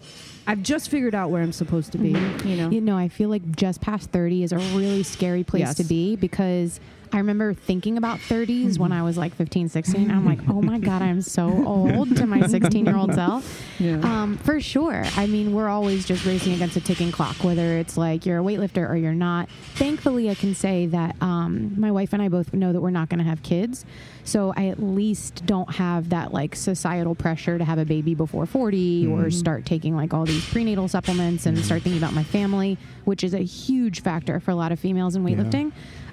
I've 0.47 0.63
just 0.63 0.89
figured 0.89 1.15
out 1.15 1.31
where 1.31 1.43
I'm 1.43 1.53
supposed 1.53 1.93
to 1.93 1.99
be. 1.99 2.17
You 2.45 2.57
know. 2.57 2.71
You 2.71 2.81
know, 2.81 2.97
I 2.97 3.09
feel 3.09 3.29
like 3.29 3.55
just 3.55 3.81
past 3.81 4.11
30 4.11 4.43
is 4.43 4.51
a 4.53 4.59
really 4.59 5.03
scary 5.03 5.45
place 5.45 5.61
Yes. 5.61 5.75
to 5.77 5.85
be 5.85 6.17
because 6.17 6.81
I 7.13 7.19
remember 7.19 7.53
thinking 7.53 7.99
about 7.99 8.19
30s 8.21 8.79
when 8.79 8.91
Mm-hmm. 8.91 9.01
I 9.01 9.03
was 9.03 9.17
like 9.19 9.35
15, 9.35 9.69
16. 9.69 10.11
I'm 10.11 10.25
like, 10.25 10.41
oh 10.49 10.63
my 10.63 10.79
God, 10.79 11.03
I'm 11.03 11.21
so 11.23 11.65
old 11.67 12.17
to 12.17 12.27
my 12.27 12.47
16 12.47 12.87
year 12.87 12.97
old 12.97 13.15
self. 13.15 13.63
Yeah. 13.79 13.97
Um, 14.03 14.39
for 14.39 14.61
sure. 14.61 15.03
I 15.17 15.27
mean, 15.27 15.53
we're 15.55 15.69
always 15.69 16.07
just 16.07 16.25
racing 16.25 16.55
against 16.55 16.77
a 16.77 16.81
ticking 16.81 17.13
clock, 17.13 17.37
whether 17.45 17.77
it's 17.79 17.97
like 17.97 18.25
you're 18.27 18.39
a 18.41 18.43
weightlifter 18.43 18.89
or 18.89 18.97
you're 18.97 19.13
not. 19.13 19.49
Thankfully, 19.75 20.31
I 20.31 20.35
can 20.35 20.55
say 20.55 20.87
that 20.87 21.17
um, 21.23 21.79
my 21.79 21.91
wife 21.91 22.13
and 22.13 22.23
I 22.23 22.29
both 22.29 22.53
know 22.55 22.73
that 22.73 22.81
we're 22.81 22.91
not 22.91 23.09
going 23.09 23.19
to 23.19 23.25
have 23.25 23.43
kids. 23.43 23.85
So 24.25 24.53
I 24.57 24.69
at 24.69 24.83
least 24.83 25.45
don't 25.47 25.75
have 25.75 26.11
that 26.11 26.33
like 26.33 26.55
societal 26.57 27.15
pressure 27.15 27.59
to 27.59 27.65
have 27.65 27.79
a 27.79 27.85
baby 27.85 28.15
before 28.15 28.47
40 28.47 29.07
or 29.09 29.31
start 29.31 29.67
taking 29.67 29.97
like 29.97 30.15
all 30.15 30.25
these 30.25 30.45
prenatal 30.51 30.87
supplements 30.89 31.47
and 31.47 31.59
start 31.65 31.83
thinking 31.83 32.01
about 32.01 32.15
my 32.15 32.23
family, 32.25 32.79
which 33.05 33.25
is 33.25 33.35
a 33.35 33.43
huge 33.43 34.01
factor 34.03 34.39
for 34.41 34.51
a 34.51 34.55
lot 34.55 34.71
of 34.73 34.79
females 34.81 35.15
in 35.17 35.27
Yeah. 35.27 35.37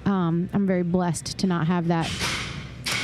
Um, 0.06 0.48
I'm 0.52 0.66
very 0.66 0.82
blessed 0.82 1.38
to 1.38 1.46
not 1.46 1.66
have 1.66 1.88
that 1.88 2.10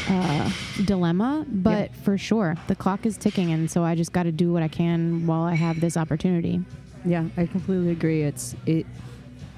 uh, 0.09 0.51
dilemma, 0.85 1.45
but 1.49 1.95
for 1.97 2.17
sure, 2.17 2.57
the 2.69 2.75
clock 2.77 3.07
is 3.07 3.17
ticking, 3.17 3.53
and 3.53 3.71
so 3.71 3.85
I 3.85 3.95
just 3.95 4.13
got 4.13 4.23
to 4.25 4.33
do 4.33 4.53
what 4.53 4.63
I 4.63 4.69
can 4.69 5.27
while 5.27 5.43
I 5.43 5.55
have 5.55 5.81
this 5.81 5.97
opportunity. 5.97 6.61
Yeah, 7.05 7.25
I 7.37 7.47
completely 7.47 7.91
agree. 7.91 8.23
It's 8.23 8.55
it, 8.67 8.87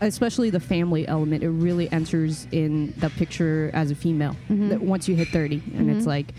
especially 0.01 0.51
the 0.51 0.61
family 0.61 1.07
element. 1.09 1.43
It 1.43 1.51
really 1.51 1.91
enters 1.93 2.47
in 2.53 2.93
the 2.99 3.11
picture 3.11 3.71
as 3.73 3.91
a 3.91 3.95
female 3.95 4.37
Mhm. 4.51 4.69
that 4.71 4.81
once 4.83 5.09
you 5.09 5.15
hit 5.17 5.29
thirty, 5.29 5.63
and 5.75 5.91
it's 5.91 6.05
Mhm. 6.05 6.09
like 6.09 6.35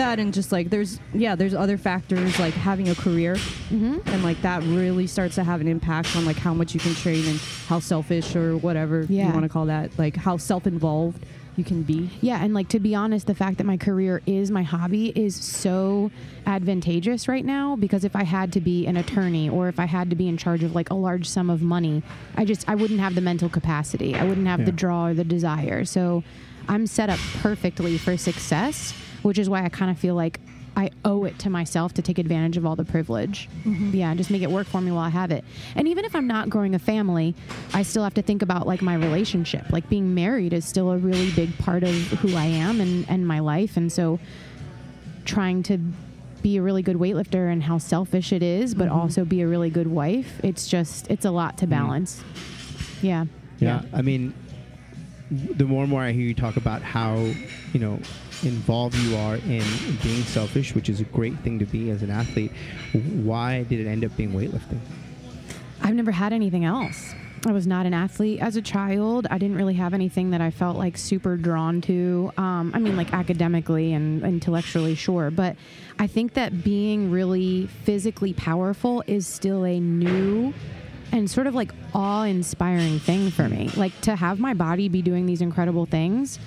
that, 0.00 0.18
and 0.18 0.32
just 0.34 0.50
like 0.52 0.70
there's 0.70 0.98
yeah, 1.14 1.34
there's 1.34 1.54
other 1.54 1.76
factors 1.78 2.38
like 2.38 2.54
having 2.54 2.88
a 2.88 2.94
career, 2.94 3.34
Mm-hmm. 3.70 3.98
and 4.08 4.24
like 4.24 4.40
that 4.42 4.62
really 4.64 5.06
starts 5.06 5.34
to 5.36 5.44
have 5.44 5.60
an 5.60 5.68
impact 5.68 6.16
on 6.16 6.24
like 6.26 6.36
how 6.36 6.52
much 6.52 6.74
you 6.74 6.80
can 6.80 6.94
train 6.94 7.24
and 7.26 7.38
how 7.68 7.78
selfish 7.80 8.34
or 8.34 8.56
whatever 8.56 9.02
you 9.08 9.24
want 9.32 9.42
to 9.44 9.48
call 9.48 9.66
that, 9.66 9.96
like 9.98 10.16
how 10.16 10.36
self-involved 10.36 11.24
you 11.56 11.64
can 11.64 11.82
be. 11.82 12.08
Yeah, 12.20 12.42
and 12.42 12.54
like 12.54 12.68
to 12.70 12.80
be 12.80 12.94
honest, 12.94 13.26
the 13.26 13.34
fact 13.34 13.58
that 13.58 13.64
my 13.64 13.76
career 13.76 14.22
is 14.26 14.50
my 14.50 14.62
hobby 14.62 15.08
is 15.14 15.34
so 15.36 16.10
advantageous 16.46 17.28
right 17.28 17.44
now 17.44 17.76
because 17.76 18.04
if 18.04 18.14
I 18.16 18.24
had 18.24 18.52
to 18.54 18.60
be 18.60 18.86
an 18.86 18.96
attorney 18.96 19.48
or 19.48 19.68
if 19.68 19.78
I 19.78 19.86
had 19.86 20.10
to 20.10 20.16
be 20.16 20.28
in 20.28 20.36
charge 20.36 20.62
of 20.62 20.74
like 20.74 20.90
a 20.90 20.94
large 20.94 21.28
sum 21.28 21.50
of 21.50 21.62
money, 21.62 22.02
I 22.36 22.44
just 22.44 22.68
I 22.68 22.74
wouldn't 22.74 23.00
have 23.00 23.14
the 23.14 23.20
mental 23.20 23.48
capacity. 23.48 24.14
I 24.14 24.24
wouldn't 24.24 24.46
have 24.46 24.64
the 24.64 24.72
draw 24.72 25.08
or 25.08 25.14
the 25.14 25.24
desire. 25.24 25.84
So 25.84 26.24
I'm 26.68 26.86
set 26.86 27.10
up 27.10 27.18
perfectly 27.40 27.98
for 27.98 28.16
success, 28.16 28.94
which 29.22 29.38
is 29.38 29.48
why 29.48 29.64
I 29.64 29.68
kind 29.68 29.90
of 29.90 29.98
feel 29.98 30.14
like 30.14 30.40
I 30.76 30.90
owe 31.04 31.24
it 31.24 31.38
to 31.40 31.50
myself 31.50 31.94
to 31.94 32.02
take 32.02 32.18
advantage 32.18 32.56
of 32.56 32.64
all 32.64 32.76
the 32.76 32.84
privilege. 32.84 33.48
Mm-hmm. 33.64 33.94
Yeah, 33.94 34.14
just 34.14 34.30
make 34.30 34.42
it 34.42 34.50
work 34.50 34.66
for 34.66 34.80
me 34.80 34.92
while 34.92 35.02
I 35.04 35.08
have 35.08 35.30
it. 35.30 35.44
And 35.74 35.88
even 35.88 36.04
if 36.04 36.14
I'm 36.14 36.26
not 36.26 36.48
growing 36.48 36.74
a 36.74 36.78
family, 36.78 37.34
I 37.74 37.82
still 37.82 38.04
have 38.04 38.14
to 38.14 38.22
think 38.22 38.42
about 38.42 38.66
like 38.66 38.80
my 38.80 38.94
relationship. 38.94 39.70
Like 39.70 39.88
being 39.88 40.14
married 40.14 40.52
is 40.52 40.64
still 40.64 40.90
a 40.90 40.96
really 40.96 41.30
big 41.32 41.56
part 41.58 41.82
of 41.82 41.94
who 41.94 42.36
I 42.36 42.44
am 42.44 42.80
and, 42.80 43.04
and 43.08 43.26
my 43.26 43.40
life. 43.40 43.76
And 43.76 43.92
so 43.92 44.20
trying 45.24 45.62
to 45.64 45.78
be 46.42 46.56
a 46.56 46.62
really 46.62 46.82
good 46.82 46.96
weightlifter 46.96 47.52
and 47.52 47.62
how 47.62 47.78
selfish 47.78 48.32
it 48.32 48.42
is, 48.42 48.74
but 48.74 48.88
mm-hmm. 48.88 48.98
also 48.98 49.24
be 49.24 49.42
a 49.42 49.48
really 49.48 49.70
good 49.70 49.88
wife, 49.88 50.40
it's 50.42 50.66
just, 50.66 51.10
it's 51.10 51.24
a 51.24 51.30
lot 51.30 51.58
to 51.58 51.66
mm-hmm. 51.66 51.74
balance. 51.74 52.22
Yeah. 53.02 53.26
Yeah, 53.58 53.82
I 53.92 54.00
mean, 54.00 54.32
the 55.30 55.64
more 55.64 55.82
and 55.82 55.90
more 55.90 56.02
I 56.02 56.12
hear 56.12 56.24
you 56.24 56.34
talk 56.34 56.56
about 56.56 56.82
how 56.82 57.16
you 57.72 57.80
know 57.80 58.00
involved 58.42 58.96
you 58.96 59.16
are 59.16 59.36
in 59.36 59.64
being 60.02 60.22
selfish, 60.24 60.74
which 60.74 60.88
is 60.88 61.00
a 61.00 61.04
great 61.04 61.38
thing 61.40 61.58
to 61.58 61.66
be 61.66 61.90
as 61.90 62.02
an 62.02 62.10
athlete. 62.10 62.52
Why 62.92 63.62
did 63.64 63.80
it 63.80 63.88
end 63.88 64.04
up 64.04 64.16
being 64.16 64.32
weightlifting? 64.32 64.80
I've 65.82 65.94
never 65.94 66.10
had 66.10 66.32
anything 66.32 66.64
else. 66.64 67.14
I 67.46 67.52
was 67.52 67.66
not 67.66 67.86
an 67.86 67.94
athlete 67.94 68.40
as 68.40 68.56
a 68.56 68.62
child. 68.62 69.26
I 69.30 69.38
didn't 69.38 69.56
really 69.56 69.74
have 69.74 69.94
anything 69.94 70.30
that 70.30 70.42
I 70.42 70.50
felt 70.50 70.76
like 70.76 70.98
super 70.98 71.38
drawn 71.38 71.80
to. 71.82 72.30
Um, 72.36 72.72
I 72.74 72.78
mean, 72.78 72.96
like 72.96 73.14
academically 73.14 73.94
and 73.94 74.22
intellectually, 74.22 74.94
sure. 74.94 75.30
But 75.30 75.56
I 75.98 76.06
think 76.06 76.34
that 76.34 76.62
being 76.62 77.10
really 77.10 77.66
physically 77.84 78.34
powerful 78.34 79.02
is 79.06 79.26
still 79.26 79.64
a 79.64 79.80
new 79.80 80.52
and 81.12 81.30
sort 81.30 81.46
of 81.46 81.54
like 81.54 81.72
awe 81.94 82.22
inspiring 82.22 82.98
thing 82.98 83.30
for 83.30 83.48
me. 83.48 83.70
Like 83.76 83.98
to 84.02 84.16
have 84.16 84.38
my 84.38 84.54
body 84.54 84.88
be 84.88 85.02
doing 85.02 85.26
these 85.26 85.40
incredible 85.40 85.86
things, 85.86 86.38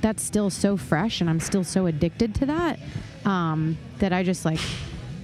that's 0.00 0.22
still 0.22 0.50
so 0.50 0.76
fresh 0.76 1.20
and 1.20 1.28
I'm 1.28 1.40
still 1.40 1.64
so 1.64 1.86
addicted 1.86 2.34
to 2.36 2.46
that 2.46 2.78
um, 3.24 3.76
that 3.98 4.12
I 4.12 4.22
just 4.22 4.44
like 4.44 4.60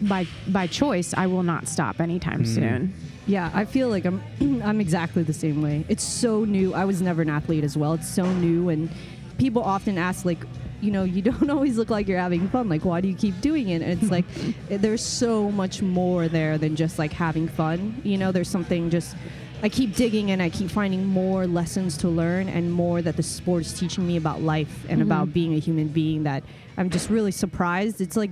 by 0.02 0.26
by 0.48 0.66
choice 0.66 1.14
I 1.14 1.26
will 1.26 1.42
not 1.42 1.68
stop 1.68 2.00
anytime 2.00 2.44
soon. 2.44 2.92
Yeah, 3.26 3.50
I 3.54 3.64
feel 3.64 3.88
like 3.88 4.04
I'm 4.04 4.22
I'm 4.62 4.80
exactly 4.80 5.22
the 5.22 5.32
same 5.32 5.62
way. 5.62 5.84
It's 5.88 6.04
so 6.04 6.44
new. 6.44 6.74
I 6.74 6.84
was 6.84 7.00
never 7.00 7.22
an 7.22 7.30
athlete 7.30 7.64
as 7.64 7.76
well. 7.76 7.94
It's 7.94 8.08
so 8.08 8.24
new 8.34 8.68
and 8.68 8.90
people 9.38 9.62
often 9.62 9.98
ask 9.98 10.24
like, 10.24 10.44
you 10.80 10.90
know, 10.90 11.04
you 11.04 11.23
don't 11.30 11.50
always 11.50 11.76
look 11.76 11.90
like 11.90 12.09
you're 12.09 12.18
having 12.18 12.49
fun. 12.49 12.68
Like 12.68 12.85
why 12.85 13.00
do 13.00 13.09
you 13.09 13.14
keep 13.14 13.40
doing 13.40 13.68
it? 13.68 13.83
And 13.83 14.02
it's 14.02 14.11
like 14.11 14.25
there's 14.68 15.04
so 15.04 15.50
much 15.50 15.83
more 15.83 16.28
there 16.28 16.59
than 16.59 16.76
just 16.76 16.99
like 16.99 17.12
having 17.12 17.49
fun. 17.49 18.00
You 18.04 18.18
know, 18.18 18.33
there's 18.33 18.49
something 18.49 18.90
just 18.90 19.16
I 19.62 19.68
keep 19.71 19.95
digging 19.95 20.30
and 20.30 20.42
I 20.42 20.50
keep 20.50 20.71
finding 20.71 21.06
more 21.06 21.47
lessons 21.47 21.97
to 21.99 22.09
learn 22.09 22.49
and 22.49 22.71
more 22.71 23.00
that 23.00 23.16
the 23.16 23.23
sport 23.23 23.62
is 23.62 23.73
teaching 23.73 24.06
me 24.06 24.16
about 24.16 24.42
life 24.42 24.85
and 24.88 25.00
about 25.00 25.33
being 25.33 25.54
a 25.54 25.59
human 25.59 25.88
being 25.88 26.25
that 26.25 26.45
I'm 26.76 26.90
just 26.90 27.09
really 27.09 27.33
surprised. 27.33 28.02
It's 28.02 28.16
like 28.16 28.30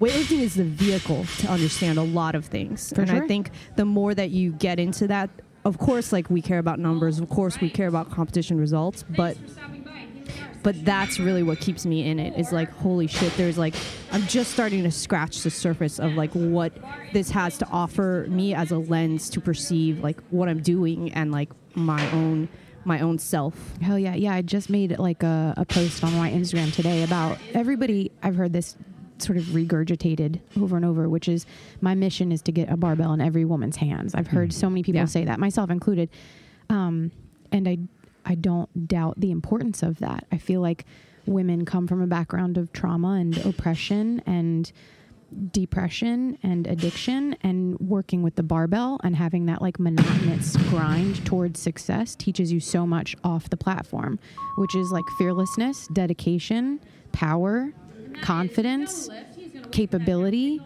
weightlifting 0.00 0.40
is 0.40 0.54
the 0.54 0.64
vehicle 0.64 1.24
to 1.38 1.48
understand 1.48 1.98
a 1.98 2.02
lot 2.02 2.34
of 2.34 2.46
things. 2.46 2.92
For 2.92 3.02
and 3.02 3.10
sure. 3.10 3.24
I 3.24 3.28
think 3.28 3.50
the 3.76 3.84
more 3.84 4.12
that 4.14 4.30
you 4.30 4.52
get 4.52 4.80
into 4.80 5.06
that, 5.06 5.30
of 5.64 5.78
course, 5.78 6.12
like 6.12 6.28
we 6.30 6.42
care 6.42 6.58
about 6.58 6.78
numbers, 6.78 7.20
of 7.20 7.28
course, 7.28 7.60
we 7.60 7.70
care 7.70 7.86
about 7.86 8.10
competition 8.10 8.58
results, 8.58 9.04
but 9.08 9.36
but 10.62 10.84
that's 10.84 11.18
really 11.18 11.42
what 11.42 11.58
keeps 11.60 11.86
me 11.86 12.08
in 12.08 12.18
it 12.18 12.38
is 12.38 12.52
like 12.52 12.70
holy 12.70 13.06
shit 13.06 13.32
there's 13.36 13.56
like 13.58 13.74
i'm 14.12 14.22
just 14.26 14.50
starting 14.52 14.82
to 14.82 14.90
scratch 14.90 15.42
the 15.42 15.50
surface 15.50 15.98
of 15.98 16.12
like 16.14 16.30
what 16.32 16.72
this 17.12 17.30
has 17.30 17.56
to 17.58 17.66
offer 17.68 18.26
me 18.28 18.54
as 18.54 18.70
a 18.70 18.78
lens 18.78 19.30
to 19.30 19.40
perceive 19.40 20.00
like 20.00 20.20
what 20.30 20.48
i'm 20.48 20.60
doing 20.60 21.12
and 21.14 21.32
like 21.32 21.50
my 21.74 22.10
own 22.12 22.48
my 22.84 23.00
own 23.00 23.18
self 23.18 23.76
Hell 23.82 23.98
yeah. 23.98 24.14
Yeah. 24.14 24.32
I 24.34 24.40
just 24.40 24.70
made 24.70 24.98
like 24.98 25.22
a, 25.22 25.52
a 25.58 25.66
post 25.66 26.02
on 26.02 26.14
my 26.16 26.30
Instagram 26.30 26.72
today 26.72 27.02
about 27.02 27.36
everybody. 27.52 28.10
I've 28.22 28.34
heard 28.36 28.54
this 28.54 28.74
sort 29.18 29.36
of 29.36 29.44
regurgitated 29.44 30.40
over 30.58 30.76
and 30.76 30.84
over, 30.86 31.06
which 31.06 31.28
is 31.28 31.44
my 31.82 31.94
mission 31.94 32.32
is 32.32 32.40
to 32.42 32.52
get 32.52 32.70
a 32.70 32.78
barbell 32.78 33.12
in 33.12 33.20
every 33.20 33.44
woman's 33.44 33.76
hands. 33.76 34.14
I've 34.14 34.28
heard 34.28 34.50
so 34.54 34.70
many 34.70 34.82
people 34.82 34.98
Yeah. 35.00 35.04
say 35.04 35.26
that, 35.26 35.38
myself 35.38 35.68
included. 35.68 36.08
Um, 36.70 37.12
and 37.52 37.68
I, 37.68 37.78
I 38.24 38.34
don't 38.34 38.88
doubt 38.88 39.20
the 39.20 39.30
importance 39.30 39.82
of 39.82 39.98
that. 39.98 40.26
I 40.30 40.38
feel 40.38 40.60
like 40.60 40.84
women 41.26 41.64
come 41.64 41.86
from 41.86 42.02
a 42.02 42.06
background 42.06 42.58
of 42.58 42.72
trauma 42.72 43.12
and 43.12 43.36
oppression 43.38 44.22
and 44.26 44.70
depression 45.52 46.36
and 46.42 46.66
addiction 46.66 47.36
and 47.42 47.78
working 47.78 48.22
with 48.22 48.34
the 48.34 48.42
barbell 48.42 49.00
and 49.04 49.14
having 49.14 49.46
that 49.46 49.62
like 49.62 49.78
monotonous 49.78 50.56
grind 50.68 51.24
towards 51.24 51.60
success 51.60 52.16
teaches 52.16 52.52
you 52.52 52.58
so 52.58 52.84
much 52.84 53.14
off 53.22 53.48
the 53.48 53.56
platform 53.56 54.18
which 54.56 54.74
is 54.74 54.90
like 54.90 55.04
fearlessness 55.18 55.86
dedication 55.92 56.80
power 57.12 57.72
confidence 58.22 59.08
capability 59.70 60.60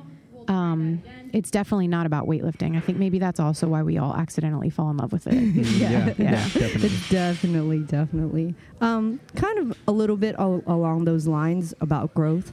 um, 0.48 1.02
it's 1.32 1.50
definitely 1.50 1.88
not 1.88 2.06
about 2.06 2.26
weightlifting 2.26 2.76
i 2.76 2.80
think 2.80 2.98
maybe 2.98 3.18
that's 3.18 3.40
also 3.40 3.66
why 3.66 3.82
we 3.82 3.96
all 3.98 4.14
accidentally 4.14 4.70
fall 4.70 4.90
in 4.90 4.96
love 4.96 5.12
with 5.12 5.26
it 5.26 5.34
yeah, 5.78 6.12
Yeah. 6.18 6.30
definitely. 6.52 6.86
It's 6.88 7.08
definitely, 7.10 7.78
definitely. 7.80 8.54
Um, 8.80 9.20
kind 9.36 9.58
of 9.58 9.78
a 9.88 9.92
little 9.92 10.16
bit 10.16 10.34
al- 10.38 10.62
along 10.66 11.04
those 11.06 11.26
lines 11.26 11.72
about 11.80 12.14
growth. 12.14 12.52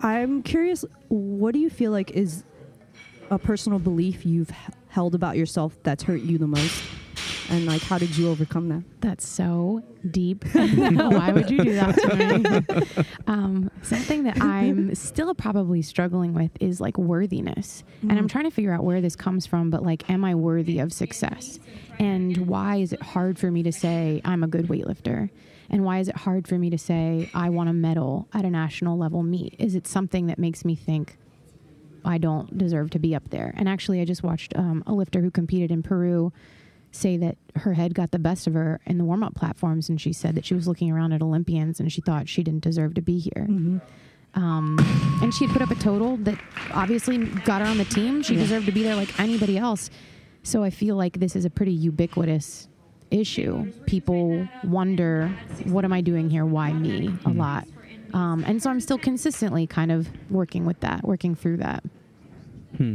I'm 0.00 0.42
curious, 0.42 0.84
what 1.08 1.52
do 1.52 1.58
you 1.58 1.70
feel 1.70 1.90
like 1.90 2.10
is 2.12 2.44
a 3.30 3.38
personal 3.38 3.78
belief 3.78 4.24
you've 4.24 4.50
h- 4.50 4.74
held 4.96 5.14
about 5.14 5.36
yourself 5.36 5.76
that's 5.82 6.02
hurt 6.04 6.22
you 6.22 6.38
the 6.38 6.46
most? 6.46 6.82
And 7.50 7.66
like, 7.66 7.82
how 7.82 7.98
did 7.98 8.16
you 8.16 8.30
overcome 8.30 8.70
that? 8.70 8.82
That's 9.02 9.28
so 9.28 9.82
deep. 10.10 10.42
Why 10.52 11.32
would 11.32 11.50
you 11.50 11.62
do 11.62 11.74
that 11.74 11.98
to 11.98 12.16
me? 12.16 13.04
um, 13.26 13.70
something 13.82 14.22
that 14.22 14.40
I'm 14.40 14.94
still 14.94 15.34
probably 15.34 15.82
struggling 15.82 16.32
with 16.32 16.50
is 16.60 16.80
like 16.80 16.96
worthiness. 16.96 17.84
And 18.00 18.12
I'm 18.12 18.26
trying 18.26 18.44
to 18.44 18.50
figure 18.50 18.72
out 18.72 18.84
where 18.84 19.02
this 19.02 19.16
comes 19.16 19.44
from, 19.44 19.68
but 19.68 19.82
like, 19.82 20.08
am 20.08 20.24
I 20.24 20.34
worthy 20.34 20.78
of 20.78 20.94
success? 20.94 21.60
And 21.98 22.46
why 22.46 22.76
is 22.76 22.94
it 22.94 23.02
hard 23.02 23.38
for 23.38 23.50
me 23.50 23.62
to 23.64 23.72
say 23.72 24.22
I'm 24.24 24.42
a 24.42 24.48
good 24.48 24.68
weightlifter? 24.68 25.28
And 25.68 25.84
why 25.84 25.98
is 25.98 26.08
it 26.08 26.16
hard 26.16 26.48
for 26.48 26.56
me 26.56 26.70
to 26.70 26.78
say 26.78 27.28
I 27.34 27.50
want 27.50 27.68
a 27.68 27.74
medal 27.74 28.28
at 28.32 28.46
a 28.46 28.50
national 28.50 28.96
level 28.96 29.22
meet? 29.22 29.56
Is 29.58 29.74
it 29.74 29.86
something 29.86 30.26
that 30.28 30.38
makes 30.38 30.64
me 30.64 30.74
think 30.74 31.18
I 32.06 32.18
don't 32.18 32.56
deserve 32.56 32.90
to 32.90 32.98
be 32.98 33.14
up 33.14 33.28
there? 33.30 33.52
And 33.56 33.68
actually, 33.68 34.00
I 34.00 34.04
just 34.04 34.22
watched 34.22 34.56
um, 34.56 34.82
a 34.86 34.92
lifter 34.92 35.20
who 35.20 35.30
competed 35.30 35.70
in 35.70 35.82
Peru 35.82 36.32
say 36.92 37.16
that 37.18 37.36
her 37.56 37.74
head 37.74 37.94
got 37.94 38.10
the 38.12 38.18
best 38.18 38.46
of 38.46 38.54
her 38.54 38.80
in 38.86 38.96
the 38.96 39.04
warm 39.04 39.22
up 39.22 39.34
platforms, 39.34 39.88
and 39.90 40.00
she 40.00 40.12
said 40.12 40.34
that 40.36 40.46
she 40.46 40.54
was 40.54 40.66
looking 40.66 40.90
around 40.90 41.12
at 41.12 41.20
Olympians 41.20 41.80
and 41.80 41.92
she 41.92 42.00
thought 42.00 42.28
she 42.28 42.42
didn't 42.42 42.62
deserve 42.62 42.94
to 42.94 43.02
be 43.02 43.18
here. 43.18 43.46
Mm-hmm. 43.48 43.78
Um, 44.34 44.76
and 45.22 45.32
she 45.34 45.46
had 45.46 45.52
put 45.52 45.62
up 45.62 45.70
a 45.70 45.74
total 45.82 46.16
that 46.18 46.38
obviously 46.72 47.18
got 47.18 47.60
her 47.62 47.66
on 47.66 47.78
the 47.78 47.84
team. 47.86 48.22
She 48.22 48.34
Yeah. 48.34 48.40
deserved 48.40 48.66
to 48.66 48.72
be 48.72 48.82
there 48.82 48.94
like 48.94 49.18
anybody 49.18 49.58
else. 49.58 49.90
So 50.42 50.62
I 50.62 50.70
feel 50.70 50.94
like 50.96 51.18
this 51.18 51.34
is 51.36 51.44
a 51.44 51.50
pretty 51.50 51.72
ubiquitous 51.72 52.68
issue. 53.10 53.72
People 53.86 54.46
wonder, 54.62 55.28
what 55.64 55.84
am 55.84 55.92
I 55.92 56.02
doing 56.02 56.28
here? 56.30 56.44
Why 56.44 56.72
me? 56.72 57.10
A 57.24 57.30
lot. 57.30 57.66
Um, 58.12 58.44
and 58.46 58.62
so 58.62 58.70
I'm 58.70 58.80
still 58.80 58.98
consistently 58.98 59.66
kind 59.66 59.90
of 59.90 60.08
working 60.30 60.64
with 60.66 60.80
that, 60.80 61.02
working 61.04 61.34
through 61.34 61.58
that. 61.58 61.82
Hmm. 62.76 62.94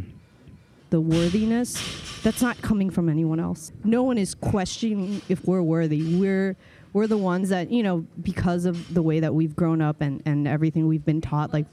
the 0.90 1.02
worthiness 1.02 2.22
that's 2.24 2.42
not 2.42 2.62
coming 2.62 2.90
from 2.90 3.10
anyone 3.10 3.40
else. 3.40 3.72
No 3.84 4.04
one 4.04 4.18
is 4.18 4.36
questioning 4.36 5.22
if 5.30 5.46
we're 5.46 5.62
worthy. 5.62 6.18
We're 6.18 6.56
we're 6.94 7.08
the 7.08 7.18
ones 7.18 7.50
that 7.50 7.72
you 7.72 7.84
know 7.84 8.06
because 8.22 8.66
of 8.66 8.94
the 8.94 9.02
way 9.02 9.20
that 9.20 9.34
we've 9.34 9.56
grown 9.56 9.82
up 9.82 10.02
and 10.02 10.22
and 10.26 10.48
everything 10.48 10.88
we've 10.88 11.06
been 11.06 11.22
taught 11.22 11.54
like 11.54 11.66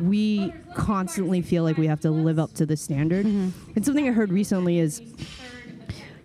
we 0.00 0.52
constantly 0.74 1.40
feel 1.40 1.62
like 1.62 1.76
we 1.76 1.86
have 1.86 2.00
to 2.00 2.10
live 2.10 2.38
up 2.38 2.52
to 2.54 2.66
the 2.66 2.76
standard. 2.76 3.26
Mm-hmm. 3.26 3.72
And 3.76 3.84
something 3.84 4.08
i 4.08 4.12
heard 4.12 4.32
recently 4.32 4.78
is 4.78 5.00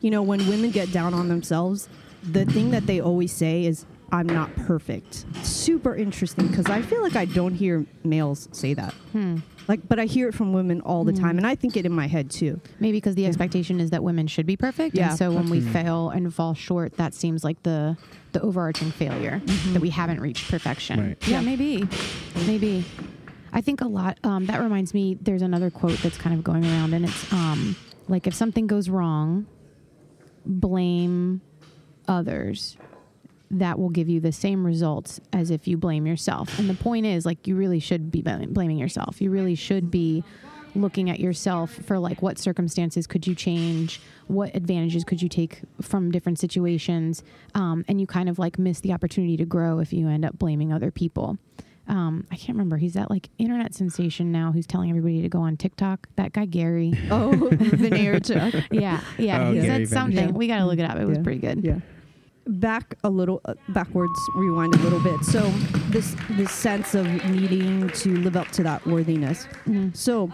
you 0.01 0.09
know 0.09 0.21
when 0.21 0.47
women 0.47 0.71
get 0.71 0.91
down 0.91 1.13
on 1.13 1.27
themselves 1.27 1.87
the 2.23 2.45
thing 2.45 2.71
that 2.71 2.85
they 2.85 2.99
always 2.99 3.31
say 3.31 3.65
is 3.65 3.85
i'm 4.11 4.27
not 4.27 4.53
perfect. 4.55 5.25
Super 5.43 5.95
interesting 5.95 6.47
because 6.47 6.65
i 6.67 6.81
feel 6.81 7.01
like 7.01 7.15
i 7.15 7.25
don't 7.25 7.53
hear 7.53 7.85
males 8.03 8.49
say 8.51 8.73
that 8.73 8.93
hmm. 9.11 9.37
Like 9.69 9.87
but 9.87 9.97
i 9.99 10.05
hear 10.05 10.27
it 10.27 10.33
from 10.33 10.51
women 10.51 10.81
all 10.81 11.03
the 11.05 11.13
time 11.13 11.37
and 11.37 11.47
i 11.47 11.55
think 11.55 11.77
it 11.77 11.85
in 11.85 11.91
my 11.93 12.07
head 12.07 12.29
too 12.29 12.59
Maybe 12.81 12.97
because 12.97 13.15
the 13.15 13.25
expectation 13.25 13.79
is 13.79 13.91
that 13.91 14.03
women 14.03 14.27
should 14.27 14.45
be 14.45 14.57
perfect, 14.57 14.95
Yeah. 14.95 15.09
and 15.09 15.17
so 15.17 15.31
when 15.31 15.49
we 15.49 15.61
fail 15.61 16.09
and 16.09 16.33
fall 16.33 16.53
short, 16.53 16.97
that 16.97 17.13
seems 17.13 17.43
like 17.43 17.61
the 17.63 17.95
the 18.33 18.41
overarching 18.41 18.91
failure 18.91 19.41
that 19.73 19.81
we 19.81 19.89
haven't 19.89 20.19
reached 20.21 20.49
perfection. 20.51 20.99
Right. 21.09 21.27
Yeah, 21.27 21.41
maybe, 21.41 21.87
maybe. 22.47 22.85
I 23.51 23.61
think 23.61 23.81
a 23.81 23.87
lot. 23.87 24.17
Um, 24.23 24.45
that 24.45 24.59
reminds 24.61 24.93
me. 24.93 25.17
There's 25.21 25.41
another 25.41 25.69
quote 25.71 25.97
that's 26.03 26.17
kind 26.17 26.35
of 26.37 26.43
going 26.43 26.63
around, 26.63 26.93
and 26.93 27.05
it's 27.05 27.33
um, 27.33 27.75
like 28.07 28.27
if 28.27 28.33
something 28.35 28.67
goes 28.67 28.87
wrong, 28.89 29.45
blame 30.45 31.41
others. 32.07 32.77
That 33.51 33.79
will 33.79 33.89
give 33.89 34.07
you 34.09 34.19
the 34.19 34.31
same 34.31 34.65
results 34.65 35.19
as 35.33 35.49
if 35.49 35.67
you 35.67 35.75
blame 35.77 36.05
yourself. 36.05 36.59
And 36.59 36.69
the 36.69 36.75
point 36.75 37.05
is, 37.05 37.25
like, 37.25 37.47
you 37.47 37.55
really 37.55 37.79
should 37.79 38.11
be 38.11 38.21
blaming 38.21 38.77
yourself. 38.77 39.21
You 39.21 39.31
really 39.31 39.55
should 39.55 39.89
be 39.89 40.23
looking 40.75 41.09
at 41.09 41.19
yourself 41.19 41.71
for 41.71 41.97
like 41.97 42.21
what 42.21 42.37
circumstances 42.37 43.07
could 43.07 43.25
you 43.25 43.33
change 43.33 43.99
what 44.27 44.55
advantages 44.55 45.03
could 45.03 45.19
you 45.19 45.27
take 45.27 45.61
from 45.81 46.11
different 46.11 46.37
situations 46.37 47.23
um, 47.55 47.83
and 47.87 47.99
you 47.99 48.05
kind 48.05 48.29
of 48.29 48.37
like 48.37 48.59
miss 48.59 48.79
the 48.81 48.93
opportunity 48.93 49.35
to 49.35 49.45
grow 49.45 49.79
if 49.79 49.91
you 49.91 50.07
end 50.07 50.23
up 50.23 50.37
blaming 50.37 50.71
other 50.71 50.91
people 50.91 51.39
um, 51.87 52.23
i 52.29 52.35
can't 52.35 52.49
remember 52.55 52.77
he's 52.77 52.93
that 52.93 53.09
like 53.09 53.29
internet 53.39 53.73
sensation 53.73 54.31
now 54.31 54.51
who's 54.51 54.67
telling 54.67 54.91
everybody 54.91 55.23
to 55.23 55.27
go 55.27 55.39
on 55.39 55.57
tiktok 55.57 56.07
that 56.17 56.33
guy 56.33 56.45
gary 56.45 56.93
oh 57.09 57.31
Vaynerchuk. 57.51 58.67
yeah 58.71 59.01
yeah 59.17 59.47
Oh, 59.47 59.51
he 59.53 59.61
Gary 59.61 59.85
said 59.87 59.89
something 59.89 60.29
Vaynerchuk. 60.29 60.33
we 60.33 60.45
gotta 60.47 60.65
look 60.65 60.77
it 60.77 60.83
up 60.85 60.97
it 60.97 61.05
was 61.05 61.17
pretty 61.17 61.39
good 61.39 61.63
Yeah. 61.63 61.79
Back 62.49 62.95
a 63.03 63.09
little, 63.09 63.41
uh, 63.45 63.53
backwards, 63.69 64.19
rewind 64.35 64.73
a 64.73 64.79
little 64.79 64.99
bit. 64.99 65.23
So 65.23 65.41
this 65.89 66.15
this 66.31 66.51
sense 66.51 66.95
of 66.95 67.05
needing 67.29 67.89
to 67.89 68.17
live 68.17 68.35
up 68.35 68.47
to 68.51 68.63
that 68.63 68.85
worthiness. 68.87 69.47
So, 69.93 70.31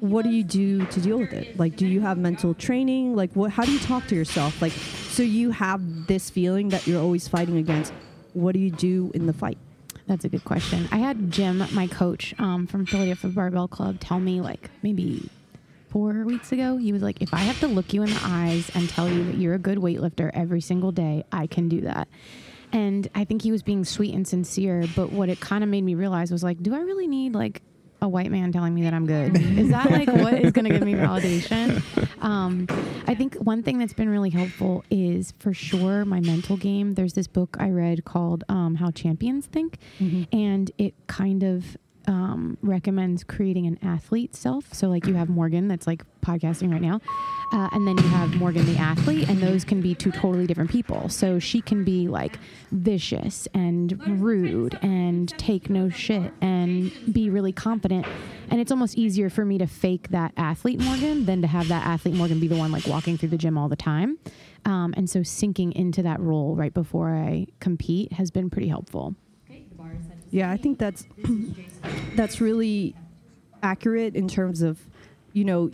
what 0.00 0.22
do 0.22 0.30
you 0.30 0.44
do 0.44 0.86
to 0.86 1.00
deal 1.00 1.18
with 1.18 1.32
it? 1.32 1.58
Like, 1.58 1.76
do 1.76 1.86
you 1.86 2.00
have 2.00 2.16
mental 2.16 2.54
training? 2.54 3.16
Like, 3.16 3.32
what? 3.34 3.50
How 3.50 3.64
do 3.64 3.72
you 3.72 3.80
talk 3.80 4.06
to 4.06 4.14
yourself? 4.14 4.62
Like, 4.62 4.72
so 4.72 5.22
you 5.22 5.50
have 5.50 6.06
this 6.06 6.30
feeling 6.30 6.68
that 6.68 6.86
you're 6.86 7.00
always 7.02 7.26
fighting 7.26 7.56
against. 7.56 7.92
What 8.34 8.52
do 8.52 8.60
you 8.60 8.70
do 8.70 9.10
in 9.14 9.26
the 9.26 9.32
fight? 9.32 9.58
That's 10.06 10.24
a 10.24 10.28
good 10.28 10.44
question. 10.44 10.88
I 10.92 10.98
had 10.98 11.30
Jim, 11.30 11.62
my 11.72 11.86
coach 11.86 12.34
um, 12.38 12.66
from 12.66 12.86
Philadelphia 12.86 13.30
Barbell 13.30 13.68
Club, 13.68 14.00
tell 14.00 14.20
me 14.20 14.40
like 14.40 14.70
maybe 14.82 15.28
four 15.88 16.24
weeks 16.24 16.52
ago. 16.52 16.76
He 16.76 16.92
was 16.92 17.02
like, 17.02 17.20
if 17.22 17.32
I 17.32 17.38
have 17.38 17.58
to 17.60 17.66
look 17.66 17.92
you 17.92 18.02
in 18.02 18.10
the 18.10 18.20
eyes 18.22 18.70
and 18.74 18.88
tell 18.88 19.08
you 19.08 19.24
that 19.24 19.36
you're 19.36 19.54
a 19.54 19.58
good 19.58 19.78
weightlifter 19.78 20.30
every 20.34 20.60
single 20.60 20.92
day, 20.92 21.24
I 21.32 21.46
can 21.46 21.68
do 21.68 21.82
that. 21.82 22.08
And 22.72 23.08
I 23.14 23.24
think 23.24 23.42
he 23.42 23.50
was 23.50 23.62
being 23.62 23.84
sweet 23.84 24.14
and 24.14 24.26
sincere. 24.28 24.86
But 24.94 25.10
what 25.12 25.28
it 25.28 25.40
kind 25.40 25.64
of 25.64 25.70
made 25.70 25.82
me 25.82 25.94
realize 25.94 26.30
was 26.30 26.42
like, 26.42 26.62
do 26.62 26.74
I 26.74 26.80
really 26.80 27.06
need 27.06 27.34
like 27.34 27.62
a 28.00 28.08
white 28.08 28.30
man 28.30 28.52
telling 28.52 28.74
me 28.74 28.82
that 28.82 28.94
I'm 28.94 29.06
good? 29.06 29.36
Is 29.58 29.70
that 29.70 29.90
like 29.90 30.08
what 30.08 30.34
is 30.34 30.52
going 30.52 30.66
to 30.66 30.70
give 30.70 30.82
me 30.84 30.92
validation? 31.06 31.82
Um, 32.22 32.66
I 33.06 33.14
think 33.14 33.34
one 33.36 33.62
thing 33.62 33.78
that's 33.78 33.94
been 33.94 34.08
really 34.08 34.30
helpful 34.30 34.84
is 34.90 35.32
for 35.38 35.52
sure 35.54 36.04
my 36.04 36.20
mental 36.20 36.56
game. 36.56 36.92
There's 36.94 37.14
this 37.14 37.26
book 37.26 37.56
I 37.58 37.70
read 37.70 38.04
called 38.04 38.44
um, 38.48 38.74
How 38.76 38.90
Champions 38.90 39.46
Think, 39.46 39.78
and 40.32 40.70
it 40.78 40.94
kind 41.06 41.42
of 41.42 41.76
um, 42.08 42.56
recommends 42.62 43.22
creating 43.22 43.66
an 43.66 43.78
athlete 43.82 44.34
self. 44.34 44.72
So, 44.72 44.88
like, 44.88 45.06
you 45.06 45.14
have 45.14 45.28
Morgan 45.28 45.68
that's 45.68 45.86
like 45.86 46.02
podcasting 46.22 46.72
right 46.72 46.80
now, 46.80 47.00
uh, 47.52 47.68
and 47.72 47.86
then 47.86 47.98
you 47.98 48.08
have 48.08 48.34
Morgan 48.36 48.64
the 48.66 48.78
athlete, 48.78 49.28
and 49.28 49.40
those 49.40 49.64
can 49.64 49.80
be 49.82 49.94
two 49.94 50.10
totally 50.10 50.46
different 50.46 50.70
people. 50.70 51.10
So, 51.10 51.38
she 51.38 51.60
can 51.60 51.84
be 51.84 52.08
like 52.08 52.38
vicious 52.72 53.46
and 53.52 54.20
rude 54.20 54.78
and 54.82 55.28
take 55.38 55.68
no 55.68 55.90
shit 55.90 56.32
and 56.40 56.90
be 57.12 57.28
really 57.28 57.52
confident. 57.52 58.06
And 58.50 58.58
it's 58.58 58.72
almost 58.72 58.96
easier 58.96 59.28
for 59.28 59.44
me 59.44 59.58
to 59.58 59.66
fake 59.66 60.08
that 60.08 60.32
athlete 60.38 60.80
Morgan 60.80 61.26
than 61.26 61.42
to 61.42 61.46
have 61.46 61.68
that 61.68 61.86
athlete 61.86 62.14
Morgan 62.14 62.40
be 62.40 62.48
the 62.48 62.56
one 62.56 62.72
like 62.72 62.86
walking 62.86 63.18
through 63.18 63.28
the 63.28 63.38
gym 63.38 63.58
all 63.58 63.68
the 63.68 63.76
time. 63.76 64.18
Um, 64.64 64.94
and 64.96 65.08
so, 65.10 65.22
sinking 65.22 65.72
into 65.72 66.02
that 66.02 66.20
role 66.20 66.56
right 66.56 66.72
before 66.72 67.14
I 67.14 67.48
compete 67.60 68.12
has 68.12 68.30
been 68.30 68.48
pretty 68.48 68.68
helpful. 68.68 69.14
Yeah, 70.30 70.50
I 70.50 70.56
think 70.56 70.78
that's 70.78 71.06
that's 72.16 72.40
really 72.40 72.94
accurate 73.62 74.14
in 74.14 74.28
terms 74.28 74.62
of, 74.62 74.78
you 75.32 75.44
know, 75.44 75.70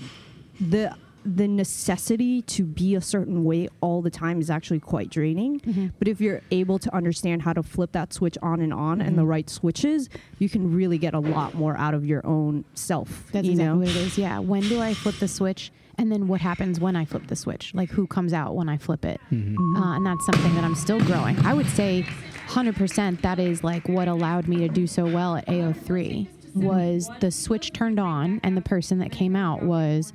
the 0.61 0.95
the 1.27 1.49
necessity 1.49 2.43
to 2.43 2.62
be 2.62 2.95
a 2.95 3.01
certain 3.01 3.45
way 3.45 3.67
all 3.81 4.03
the 4.03 4.11
time 4.11 4.40
is 4.43 4.51
actually 4.51 4.79
quite 4.79 5.09
draining. 5.09 5.59
Mm-hmm. 5.61 5.87
But 5.99 6.07
if 6.07 6.21
you're 6.21 6.43
able 6.51 6.79
to 6.81 6.95
understand 6.95 7.40
how 7.40 7.55
to 7.55 7.62
flip 7.62 7.93
that 7.93 8.12
switch 8.12 8.37
on 8.43 8.61
and 8.61 8.75
on 8.75 9.01
and 9.01 9.17
the 9.17 9.23
Mhm. 9.23 9.29
right 9.29 9.49
switches, 9.49 10.11
you 10.38 10.51
can 10.51 10.75
really 10.75 10.99
get 10.99 11.14
a 11.14 11.19
lot 11.19 11.55
more 11.55 11.79
out 11.79 11.95
of 11.95 12.05
your 12.05 12.21
own 12.27 12.67
self. 12.75 13.31
That's 13.33 13.47
you 13.47 13.53
exactly 13.53 13.73
know? 13.75 13.79
what 13.79 13.88
it 13.88 13.97
is. 13.97 14.19
Yeah. 14.19 14.38
When 14.40 14.61
do 14.69 14.83
I 14.83 14.93
flip 14.93 15.14
the 15.19 15.27
switch? 15.29 15.73
And 15.97 16.12
then 16.12 16.29
what 16.29 16.43
happens 16.43 16.79
when 16.79 16.95
I 16.95 17.07
flip 17.07 17.27
the 17.29 17.37
switch? 17.37 17.73
Like 17.75 17.88
who 17.88 18.07
comes 18.07 18.35
out 18.35 18.55
when 18.55 18.69
I 18.69 18.77
flip 18.77 19.07
it? 19.07 19.19
Mm-hmm. 19.33 19.77
Uh, 19.77 19.97
and 19.97 20.05
that's 20.05 20.27
something 20.27 20.55
that 20.57 20.64
I'm 20.64 20.75
still 20.75 21.01
growing. 21.01 21.38
I 21.38 21.55
would 21.55 21.69
say 21.71 22.05
100% 22.48 23.20
that 23.22 23.38
is 23.38 23.64
like 23.64 23.88
what 23.88 24.09
allowed 24.09 24.48
me 24.48 24.59
to 24.59 24.68
do 24.68 24.87
so 24.87 25.07
well 25.07 25.37
at 25.37 25.46
AO3 25.46 26.28
was 26.54 27.11
the 27.20 27.30
switch 27.30 27.72
turned 27.72 27.98
on 27.98 28.40
and 28.44 28.57
the 28.57 28.61
person 28.62 28.98
that 29.00 29.11
came 29.11 29.35
out 29.35 29.62
was 29.62 30.12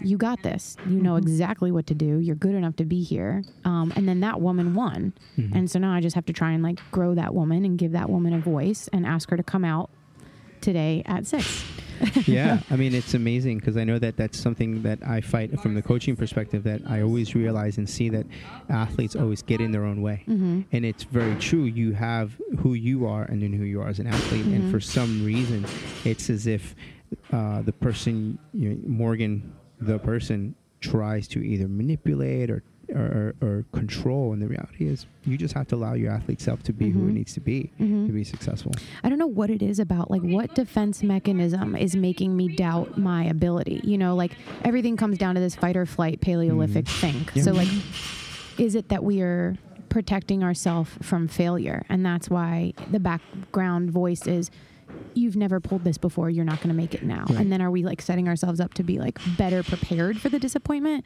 you 0.00 0.16
got 0.16 0.42
this. 0.42 0.76
You 0.86 1.00
know 1.00 1.16
exactly 1.16 1.72
what 1.72 1.86
to 1.88 1.94
do. 1.94 2.18
You're 2.18 2.36
good 2.36 2.54
enough 2.54 2.76
to 2.76 2.84
be 2.84 3.02
here. 3.02 3.42
Um, 3.64 3.92
and 3.96 4.08
then 4.08 4.20
that 4.20 4.40
woman 4.40 4.74
won. 4.74 5.12
And 5.54 5.70
so 5.70 5.78
now 5.80 5.92
I 5.92 6.00
just 6.00 6.14
have 6.14 6.26
to 6.26 6.32
try 6.32 6.52
and 6.52 6.62
like 6.62 6.78
grow 6.92 7.14
that 7.14 7.34
woman 7.34 7.64
and 7.64 7.76
give 7.78 7.92
that 7.92 8.08
woman 8.08 8.32
a 8.32 8.38
voice 8.38 8.88
and 8.92 9.04
ask 9.06 9.28
her 9.30 9.36
to 9.36 9.42
come 9.42 9.64
out 9.64 9.90
today 10.60 11.02
at 11.06 11.26
six. 11.26 11.64
yeah, 12.26 12.60
I 12.70 12.76
mean 12.76 12.94
it's 12.94 13.14
amazing 13.14 13.58
because 13.58 13.76
I 13.76 13.84
know 13.84 13.98
that 13.98 14.16
that's 14.16 14.38
something 14.38 14.82
that 14.82 14.98
I 15.06 15.20
fight 15.20 15.58
from 15.60 15.74
the 15.74 15.82
coaching 15.82 16.16
perspective. 16.16 16.62
That 16.64 16.82
I 16.86 17.02
always 17.02 17.34
realize 17.34 17.78
and 17.78 17.88
see 17.88 18.08
that 18.10 18.26
athletes 18.68 19.16
always 19.16 19.42
get 19.42 19.60
in 19.60 19.72
their 19.72 19.84
own 19.84 20.02
way, 20.02 20.24
Mm-hmm. 20.28 20.60
and 20.72 20.84
it's 20.84 21.04
very 21.04 21.34
true. 21.36 21.64
You 21.64 21.92
have 21.92 22.32
who 22.58 22.74
you 22.74 23.06
are, 23.06 23.22
and 23.24 23.42
then 23.42 23.52
who 23.52 23.64
you 23.64 23.80
are 23.80 23.88
as 23.88 23.98
an 23.98 24.06
athlete, 24.06 24.46
Mhm. 24.46 24.54
and 24.56 24.70
for 24.70 24.80
some 24.80 25.24
reason, 25.24 25.64
it's 26.04 26.30
as 26.30 26.46
if 26.46 26.74
uh, 27.32 27.62
the 27.62 27.72
person, 27.72 28.38
you 28.52 28.68
know, 28.70 28.78
Morgan, 28.86 29.52
the 29.80 29.98
person, 29.98 30.54
tries 30.80 31.26
to 31.28 31.40
either 31.44 31.66
manipulate 31.68 32.50
or. 32.50 32.62
Or, 32.94 33.34
or 33.42 33.64
control, 33.72 34.32
and 34.32 34.40
the 34.40 34.46
reality 34.48 34.86
is, 34.88 35.04
you 35.26 35.36
just 35.36 35.52
have 35.52 35.68
to 35.68 35.74
allow 35.76 35.92
your 35.92 36.10
athlete 36.10 36.40
self 36.40 36.62
to 36.62 36.72
be 36.72 36.88
who 36.88 37.00
Mhm. 37.00 37.08
it 37.10 37.12
needs 37.12 37.34
to 37.34 37.40
be 37.40 37.70
Mhm. 37.78 38.06
to 38.06 38.12
be 38.14 38.24
successful. 38.24 38.72
I 39.04 39.10
don't 39.10 39.18
know 39.18 39.26
what 39.26 39.50
it 39.50 39.60
is 39.62 39.78
about 39.78 40.10
like 40.10 40.22
what 40.22 40.54
defense 40.54 41.02
mechanism 41.02 41.76
is 41.76 41.94
making 41.94 42.34
me 42.34 42.48
doubt 42.48 42.96
my 42.96 43.24
ability. 43.24 43.82
You 43.84 43.98
know, 43.98 44.16
like 44.16 44.32
everything 44.64 44.96
comes 44.96 45.18
down 45.18 45.34
to 45.34 45.40
this 45.40 45.54
fight 45.54 45.76
or 45.76 45.84
flight 45.84 46.22
Paleolithic 46.22 46.88
thing. 46.88 47.26
Yeah. 47.34 47.42
So 47.42 47.52
like 47.52 47.68
is 48.56 48.74
it 48.74 48.88
that 48.88 49.04
we 49.04 49.20
are 49.20 49.56
protecting 49.90 50.42
ourselves 50.42 50.90
from 51.02 51.28
failure 51.28 51.84
and 51.90 52.04
that's 52.06 52.30
why 52.30 52.72
the 52.90 53.00
background 53.00 53.90
voice 53.90 54.26
is 54.26 54.50
you've 55.14 55.36
never 55.36 55.60
pulled 55.60 55.84
this 55.84 55.98
before, 55.98 56.30
you're 56.30 56.44
not 56.44 56.56
going 56.58 56.68
to 56.68 56.74
make 56.74 56.94
it 56.94 57.02
now. 57.02 57.24
Right. 57.28 57.38
And 57.40 57.50
then 57.52 57.60
are 57.62 57.70
we 57.70 57.82
like 57.82 58.00
setting 58.02 58.28
ourselves 58.28 58.60
up 58.60 58.74
to 58.74 58.82
be 58.82 58.98
like 58.98 59.18
better 59.36 59.62
prepared 59.62 60.20
for 60.20 60.28
the 60.28 60.38
disappointment? 60.38 61.04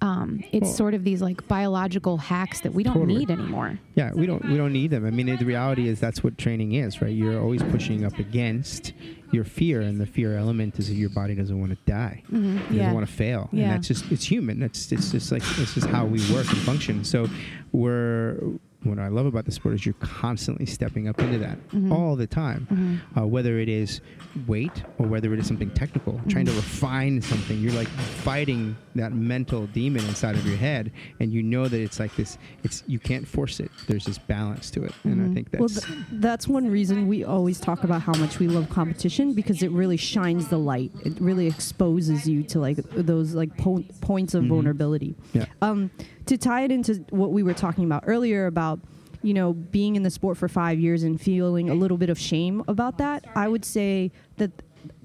Um, 0.00 0.42
it's 0.50 0.64
Well- 0.64 0.72
sort 0.74 0.94
of 0.94 1.04
these 1.04 1.22
like 1.22 1.46
biological 1.46 2.16
hacks 2.18 2.60
that 2.62 2.74
we 2.74 2.82
don't 2.82 2.94
Totally. 2.94 3.18
need 3.20 3.30
anymore. 3.30 3.78
Yeah, 3.94 4.10
we 4.12 4.26
don't 4.26 4.44
we 4.44 4.56
don't 4.56 4.72
need 4.72 4.90
them. 4.90 5.06
I 5.06 5.10
mean, 5.10 5.26
the 5.26 5.44
reality 5.44 5.86
is 5.86 6.00
that's 6.00 6.24
what 6.24 6.38
training 6.38 6.72
is, 6.72 7.00
right? 7.00 7.14
You're 7.14 7.40
always 7.40 7.62
pushing 7.62 8.04
up 8.04 8.18
against 8.18 8.94
your 9.30 9.44
fear, 9.44 9.80
and 9.80 10.00
the 10.00 10.06
fear 10.06 10.36
element 10.36 10.78
is 10.80 10.88
that 10.88 10.94
your 10.94 11.08
body 11.10 11.36
doesn't 11.36 11.58
want 11.58 11.70
to 11.70 11.78
die. 11.90 12.22
It 12.32 12.34
Yeah. 12.36 12.78
doesn't 12.78 12.94
want 12.94 13.06
to 13.06 13.12
fail, 13.12 13.48
Yeah. 13.52 13.62
and 13.64 13.72
that's 13.74 13.86
just 13.88 14.10
it's 14.10 14.24
human. 14.24 14.58
That's 14.58 14.90
it's 14.90 15.12
just 15.12 15.30
like 15.30 15.42
it's 15.58 15.74
just 15.74 15.86
how 15.86 16.04
we 16.04 16.18
work 16.32 16.48
and 16.48 16.58
function. 16.58 17.04
So 17.04 17.28
we're 17.70 18.38
what 18.84 18.98
I 18.98 19.08
love 19.08 19.26
about 19.26 19.44
the 19.44 19.52
sport 19.52 19.74
is 19.74 19.86
you're 19.86 19.94
constantly 20.00 20.66
stepping 20.66 21.08
up 21.08 21.20
into 21.20 21.38
that 21.38 21.56
Mhm. 21.70 21.92
all 21.92 22.16
the 22.16 22.26
time, 22.26 22.66
Mhm. 22.70 23.20
uh, 23.22 23.26
whether 23.26 23.58
it 23.58 23.68
is 23.68 24.00
weight 24.46 24.82
or 24.98 25.06
whether 25.06 25.32
it 25.32 25.38
is 25.38 25.46
something 25.46 25.70
technical, 25.70 26.20
trying 26.28 26.46
to 26.46 26.52
refine 26.52 27.20
something. 27.20 27.60
You're 27.60 27.72
like 27.72 27.88
fighting 27.88 28.76
that 28.94 29.12
mental 29.14 29.66
demon 29.68 30.04
inside 30.06 30.34
of 30.36 30.46
your 30.46 30.56
head, 30.56 30.90
and 31.20 31.32
you 31.32 31.42
know 31.42 31.68
that 31.68 31.80
it's 31.80 32.00
like 32.00 32.14
this. 32.16 32.38
It's 32.64 32.82
you 32.86 32.98
can't 32.98 33.26
force 33.26 33.60
it. 33.60 33.70
There's 33.86 34.04
this 34.04 34.18
balance 34.18 34.70
to 34.72 34.84
it, 34.84 34.92
and 35.04 35.20
I 35.22 35.24
Mhm. 35.26 35.34
think 35.34 35.48
Well, 35.52 35.68
that's 35.68 35.86
th- 35.86 35.98
that's 36.12 36.48
one 36.48 36.68
reason 36.68 37.08
we 37.08 37.24
always 37.24 37.60
talk 37.60 37.84
about 37.84 38.02
how 38.02 38.14
much 38.18 38.38
we 38.38 38.48
love 38.48 38.68
competition 38.68 39.32
because 39.34 39.62
it 39.62 39.70
really 39.70 39.96
shines 39.96 40.48
the 40.48 40.58
light. 40.58 40.90
It 41.04 41.20
really 41.20 41.46
exposes 41.46 42.26
you 42.28 42.42
to 42.44 42.58
like 42.60 42.78
those 42.94 43.34
like 43.34 43.56
po- 43.56 43.84
points 44.00 44.34
of 44.34 44.44
Mhm. 44.44 44.48
vulnerability. 44.48 45.14
yeah. 45.32 45.46
Um, 45.60 45.90
to 46.26 46.36
tie 46.38 46.62
it 46.64 46.70
into 46.70 46.94
what 47.10 47.32
we 47.32 47.42
were 47.42 47.54
talking 47.54 47.84
about 47.84 48.04
earlier 48.06 48.46
about 48.46 48.80
you 49.22 49.34
know 49.34 49.52
being 49.52 49.96
in 49.96 50.02
the 50.02 50.10
sport 50.10 50.36
for 50.36 50.48
five 50.48 50.78
years 50.80 51.02
and 51.02 51.20
feeling 51.20 51.70
a 51.70 51.74
little 51.74 51.96
bit 51.96 52.10
of 52.10 52.18
shame 52.18 52.62
about 52.68 52.98
that, 52.98 53.24
I 53.36 53.48
would 53.48 53.64
say 53.64 54.10
that 54.36 54.50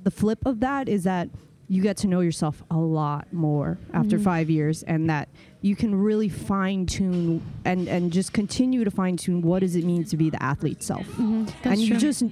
the 0.04 0.12
flip 0.12 0.40
of 0.46 0.60
that 0.62 0.90
is 0.90 1.04
that 1.04 1.30
you 1.70 1.82
get 1.82 1.98
to 1.98 2.08
know 2.08 2.22
yourself 2.22 2.64
a 2.72 2.78
lot 2.78 3.32
more 3.34 3.78
after 3.94 4.18
Mhm. 4.18 4.24
five 4.24 4.50
years, 4.50 4.84
and 4.84 5.10
that 5.10 5.28
you 5.62 5.76
can 5.76 5.94
really 5.94 6.30
fine 6.30 6.86
tune 6.86 7.42
and 7.66 7.88
and 7.90 8.12
just 8.14 8.32
continue 8.32 8.84
to 8.86 8.92
fine 8.92 9.18
tune 9.18 9.42
what 9.42 9.60
does 9.60 9.76
it 9.76 9.84
mean 9.84 10.04
to 10.06 10.16
be 10.18 10.30
the 10.30 10.42
athlete 10.42 10.82
self 10.82 11.06
Mhm. 11.18 11.46
That's 11.64 11.66
and 11.66 11.80
you 11.82 11.90
true. 11.90 11.98
just 12.00 12.24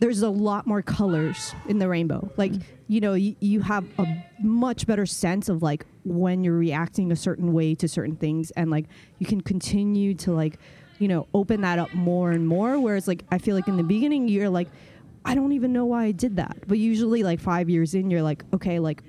there's 0.00 0.22
a 0.22 0.30
lot 0.30 0.66
more 0.66 0.82
colors 0.82 1.54
in 1.68 1.78
the 1.78 1.88
rainbow 1.88 2.28
like 2.36 2.52
you 2.92 3.00
know 3.00 3.14
you, 3.14 3.34
you 3.40 3.60
have 3.62 3.84
a 3.98 4.06
much 4.42 4.86
better 4.86 5.06
sense 5.06 5.48
of 5.48 5.62
like 5.62 5.86
when 6.04 6.44
you're 6.44 6.58
reacting 6.58 7.10
a 7.10 7.16
certain 7.16 7.54
way 7.54 7.74
to 7.74 7.88
certain 7.88 8.16
things 8.16 8.50
and 8.50 8.70
like 8.70 8.84
you 9.18 9.24
can 9.26 9.40
continue 9.40 10.12
to 10.12 10.30
like 10.32 10.58
you 10.98 11.08
know 11.08 11.26
open 11.32 11.62
that 11.62 11.78
up 11.78 11.92
more 11.94 12.32
and 12.32 12.46
more 12.46 12.78
whereas 12.78 13.08
like 13.08 13.24
i 13.30 13.38
feel 13.38 13.56
like 13.56 13.66
in 13.66 13.78
the 13.78 13.82
beginning 13.82 14.28
you're 14.28 14.50
like 14.50 14.68
i 15.24 15.34
don't 15.34 15.52
even 15.52 15.72
know 15.72 15.86
why 15.86 16.04
i 16.04 16.12
did 16.12 16.36
that 16.36 16.54
but 16.68 16.76
usually 16.76 17.22
like 17.22 17.40
five 17.40 17.70
years 17.70 17.94
in 17.94 18.10
you're 18.10 18.22
like 18.22 18.44
okay 18.52 18.78
like 18.78 19.02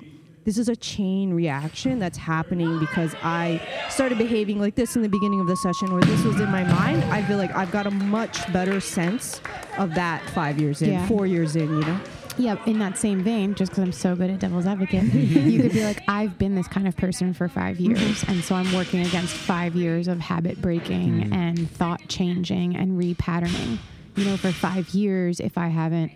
this 0.46 0.58
is 0.58 0.70
a 0.70 0.76
chain 0.76 1.34
reaction 1.34 2.00
that's 2.00 2.18
happening 2.18 2.78
because 2.78 3.16
I 3.24 3.62
started 3.90 4.18
behaving 4.18 4.60
like 4.60 4.76
this 4.76 4.98
in 4.98 5.02
the 5.02 5.08
beginning 5.08 5.40
of 5.40 5.48
the 5.48 5.56
session 5.56 5.94
where 5.94 6.02
this 6.02 6.22
was 6.26 6.38
in 6.42 6.50
my 6.52 6.66
mind. 6.66 7.02
I 7.06 7.24
feel 7.24 7.38
like 7.38 7.56
I've 7.56 7.72
got 7.72 7.88
a 7.88 7.92
much 7.92 8.52
better 8.52 8.82
sense 8.82 9.40
of 9.78 9.96
that 9.96 10.22
five 10.32 10.60
years 10.60 10.82
in, 10.82 10.92
Yeah. 10.92 11.08
four 11.08 11.26
years 11.26 11.56
in, 11.56 11.70
you 11.70 11.80
know? 11.80 11.98
Yeah, 12.38 12.58
in 12.66 12.80
that 12.80 12.98
same 12.98 13.22
vein, 13.24 13.54
just 13.56 13.72
because 13.72 13.84
I'm 13.84 13.92
so 13.92 14.16
good 14.16 14.30
at 14.32 14.40
devil's 14.40 14.66
advocate, 14.66 15.04
you 15.14 15.62
could 15.62 15.72
be 15.74 15.84
like, 15.84 16.02
I've 16.08 16.38
been 16.40 16.56
this 16.56 16.68
kind 16.68 16.88
of 16.88 16.98
person 16.98 17.34
for 17.34 17.48
five 17.48 17.80
years. 17.80 18.24
And 18.28 18.44
so 18.44 18.56
I'm 18.56 18.72
working 18.74 19.02
against 19.06 19.36
five 19.36 19.76
years 19.76 20.08
of 20.08 20.20
habit 20.20 20.62
breaking 20.62 21.26
Mhm. 21.30 21.34
and 21.36 21.70
thought 21.72 22.02
changing 22.08 22.76
and 22.76 23.00
repatterning. 23.00 23.78
You 24.16 24.26
know, 24.26 24.38
for 24.38 24.52
five 24.52 24.90
years, 24.90 25.40
if 25.40 25.58
I 25.58 25.68
haven't, 25.68 26.12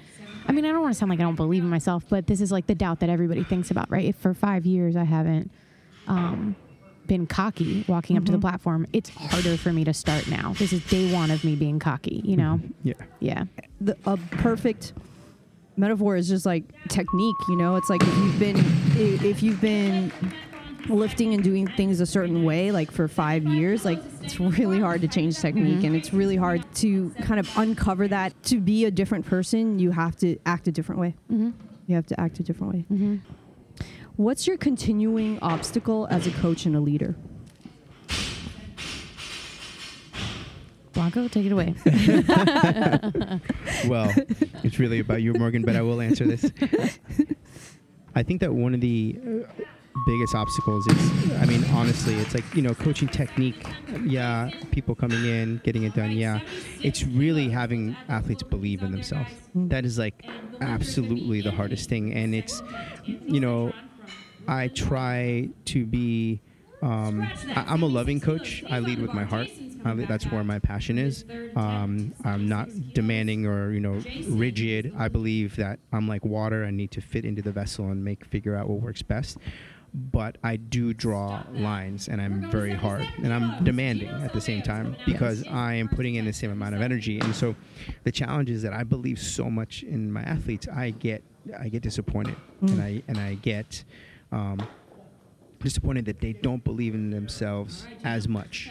I 0.47 0.51
mean, 0.53 0.65
I 0.65 0.69
don't 0.71 0.81
want 0.81 0.93
to 0.93 0.97
sound 0.99 1.09
like 1.09 1.19
I 1.19 1.23
don't 1.23 1.35
believe 1.35 1.63
in 1.63 1.69
myself, 1.69 2.03
but 2.09 2.27
this 2.27 2.41
is 2.41 2.51
like 2.51 2.67
the 2.67 2.75
doubt 2.75 2.99
that 3.01 3.09
everybody 3.09 3.43
thinks 3.43 3.69
about, 3.71 3.89
right? 3.91 4.05
If 4.05 4.15
for 4.15 4.33
five 4.33 4.65
years 4.65 4.95
I 4.95 5.03
haven't 5.03 5.51
um, 6.07 6.55
been 7.05 7.27
cocky 7.27 7.83
walking 7.87 8.17
up 8.17 8.25
to 8.25 8.31
the 8.31 8.37
Mhm. 8.37 8.41
platform, 8.41 8.87
it's 8.93 9.09
harder 9.09 9.57
for 9.57 9.73
me 9.73 9.83
to 9.83 9.93
start 9.93 10.27
now. 10.29 10.53
This 10.57 10.71
is 10.73 10.83
day 10.85 11.11
one 11.13 11.31
of 11.31 11.43
me 11.43 11.55
being 11.55 11.79
cocky, 11.79 12.21
you 12.23 12.37
know? 12.37 12.59
yeah. 12.83 12.93
Yeah. 13.19 13.43
The, 13.81 13.97
a 14.05 14.15
perfect 14.17 14.93
metaphor 15.77 16.15
is 16.15 16.27
just 16.27 16.45
like 16.45 16.63
technique, 16.89 17.35
you 17.47 17.55
know? 17.55 17.75
It's 17.75 17.89
like 17.89 18.01
if 18.03 18.17
you've 18.17 18.39
been, 18.39 18.57
if 19.25 19.43
you've 19.43 19.61
been 19.61 20.11
lifting 20.89 21.33
and 21.33 21.43
doing 21.43 21.67
things 21.67 21.99
a 21.99 22.05
certain 22.05 22.45
way 22.45 22.71
like 22.71 22.89
for 22.91 23.09
five 23.09 23.43
years 23.43 23.83
like 23.83 23.99
it's 24.21 24.39
really 24.39 24.79
hard 24.79 25.01
to 25.01 25.07
change 25.07 25.37
technique 25.37 25.79
Mhm. 25.79 25.83
and 25.87 25.95
it's 25.97 26.13
really 26.13 26.37
hard 26.37 26.63
to 26.75 27.09
kind 27.23 27.41
of 27.41 27.49
uncover 27.57 28.07
that 28.07 28.31
to 28.43 28.61
be 28.61 28.85
a 28.85 28.91
different 28.91 29.25
person 29.25 29.79
you 29.79 29.91
have 29.91 30.15
to 30.17 30.37
act 30.45 30.65
a 30.69 30.71
different 30.71 31.01
way 31.01 31.13
Mm-hmm. 31.29 31.49
you 31.87 31.95
have 31.95 32.05
to 32.05 32.17
act 32.17 32.39
a 32.39 32.43
different 32.43 32.73
way 32.73 32.85
Mm-hmm. 32.89 33.15
What's 34.15 34.47
your 34.47 34.55
continuing 34.55 35.39
obstacle 35.41 36.07
as 36.09 36.25
a 36.25 36.31
coach 36.31 36.65
and 36.65 36.75
a 36.75 36.79
leader? 36.79 37.15
Blanco, 40.97 41.27
take 41.27 41.45
it 41.45 41.51
away. 41.51 41.75
well, 43.87 44.11
it's 44.63 44.79
really 44.79 44.97
about 44.97 45.21
you, 45.21 45.31
Morgan, 45.35 45.61
but 45.61 45.75
I 45.75 45.83
will 45.83 46.01
answer 46.01 46.25
this. 46.25 46.51
I 48.15 48.23
think 48.23 48.41
that 48.41 48.51
one 48.51 48.73
of 48.73 48.81
the 48.81 49.15
uh, 49.23 49.63
biggest 50.07 50.33
obstacles 50.33 50.87
is, 50.87 51.31
I 51.33 51.45
mean, 51.45 51.63
honestly, 51.65 52.15
it's 52.15 52.33
like, 52.33 52.43
you 52.55 52.63
know, 52.63 52.73
coaching 52.73 53.09
technique. 53.09 53.63
Yeah, 54.05 54.49
people 54.71 54.95
coming 54.95 55.23
in, 55.23 55.61
getting 55.63 55.83
it 55.83 55.93
done. 55.93 56.13
Yeah. 56.13 56.39
It's 56.81 57.03
really 57.03 57.47
having 57.47 57.95
athletes 58.09 58.41
believe 58.41 58.81
in 58.81 58.91
themselves. 58.91 59.29
That 59.53 59.85
is 59.85 59.99
like 59.99 60.25
absolutely 60.61 61.41
the 61.41 61.51
hardest 61.51 61.89
thing. 61.89 62.11
And 62.11 62.33
it's, 62.33 62.63
you 63.05 63.39
know, 63.39 63.71
I 64.47 64.69
try 64.69 65.49
to 65.65 65.85
be. 65.85 66.41
Um, 66.81 67.21
I, 67.55 67.65
I'm 67.67 67.83
a 67.83 67.87
loving 67.87 68.19
coach. 68.19 68.63
I 68.67 68.79
lead 68.79 68.99
with 68.99 69.13
my 69.13 69.25
heart. 69.25 69.49
That's 69.95 70.25
where 70.25 70.43
my 70.43 70.59
passion 70.59 70.97
is. 70.97 71.25
Um, 71.55 72.13
I'm 72.23 72.47
not 72.47 72.67
demanding 72.93 73.45
or 73.45 73.71
you 73.71 73.79
know 73.79 74.01
rigid. 74.29 74.93
I 74.97 75.07
believe 75.07 75.55
that 75.57 75.79
I'm 75.91 76.07
like 76.07 76.23
water. 76.25 76.65
I 76.65 76.71
need 76.71 76.91
to 76.91 77.01
fit 77.01 77.25
into 77.25 77.41
the 77.41 77.51
vessel 77.51 77.85
and 77.89 78.03
make 78.03 78.25
figure 78.25 78.55
out 78.55 78.67
what 78.69 78.81
works 78.81 79.01
best. 79.01 79.37
But 79.93 80.37
I 80.43 80.57
do 80.57 80.93
draw 80.93 81.43
lines, 81.53 82.09
and 82.09 82.21
I'm 82.21 82.51
very 82.51 82.73
hard, 82.73 83.07
and 83.23 83.33
I'm 83.33 83.63
demanding 83.63 84.09
at 84.09 84.33
the 84.33 84.41
same 84.41 84.61
time 84.61 84.95
because 85.05 85.43
I 85.47 85.73
am 85.75 85.87
putting 85.87 86.15
in 86.15 86.25
the 86.25 86.33
same 86.33 86.51
amount 86.51 86.75
of 86.75 86.81
energy. 86.81 87.19
And 87.19 87.33
so, 87.33 87.55
the 88.03 88.11
challenge 88.11 88.49
is 88.49 88.61
that 88.63 88.73
I 88.73 88.83
believe 88.83 89.17
so 89.17 89.49
much 89.49 89.83
in 89.83 90.11
my 90.11 90.21
athletes. 90.23 90.67
I 90.67 90.91
get 90.91 91.23
I 91.57 91.69
get 91.69 91.81
disappointed, 91.83 92.35
Mm. 92.61 92.71
and 92.73 92.81
I 92.81 93.03
and 93.07 93.17
I 93.17 93.35
get. 93.35 93.83
Um, 94.31 94.59
disappointed 95.59 96.05
that 96.05 96.19
they 96.21 96.33
don't 96.33 96.63
believe 96.63 96.93
in 96.93 97.09
themselves 97.09 97.87
as 98.03 98.27
much 98.27 98.69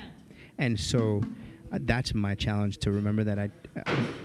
and 0.58 0.78
so 0.78 1.22
uh, 1.72 1.78
that's 1.82 2.14
my 2.14 2.34
challenge 2.34 2.78
to 2.78 2.90
remember 2.90 3.24
that 3.24 3.38
I, 3.38 3.50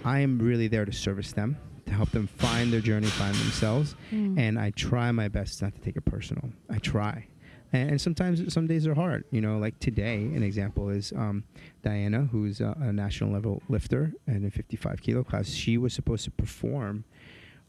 I 0.04 0.20
am 0.20 0.40
really 0.40 0.68
there 0.68 0.86
to 0.86 0.92
service 0.92 1.32
them 1.34 1.58
to 1.86 1.94
help 1.94 2.12
them 2.12 2.28
find 2.28 2.72
their 2.72 2.80
journey 2.80 3.08
find 3.08 3.36
themselves. 3.36 3.96
Mm. 4.12 4.40
and 4.40 4.60
i 4.60 4.70
try 4.72 5.12
my 5.12 5.28
best 5.28 5.62
not 5.62 5.76
to 5.76 5.82
take 5.82 5.96
it 5.96 6.06
personal. 6.06 6.50
I 6.70 6.78
try. 6.78 7.28
And, 7.74 7.92
and 7.92 8.02
sometimes 8.02 8.54
some 8.54 8.68
days 8.68 8.86
are 8.88 8.94
hard. 8.96 9.26
You 9.32 9.42
know 9.42 9.58
like 9.58 9.80
today 9.80 10.18
an 10.18 10.44
example 10.44 10.90
is 10.90 11.12
um, 11.14 11.44
diana 11.84 12.28
who's 12.32 12.62
a, 12.62 12.76
a 12.80 12.94
national 12.94 13.32
level 13.32 13.62
lifter 13.70 14.14
and 14.28 14.44
in 14.44 14.52
55 14.52 15.02
kilo 15.02 15.24
class. 15.24 15.50
She 15.50 15.78
was 15.78 15.94
supposed 15.94 16.24
to 16.26 16.32
perform 16.32 17.04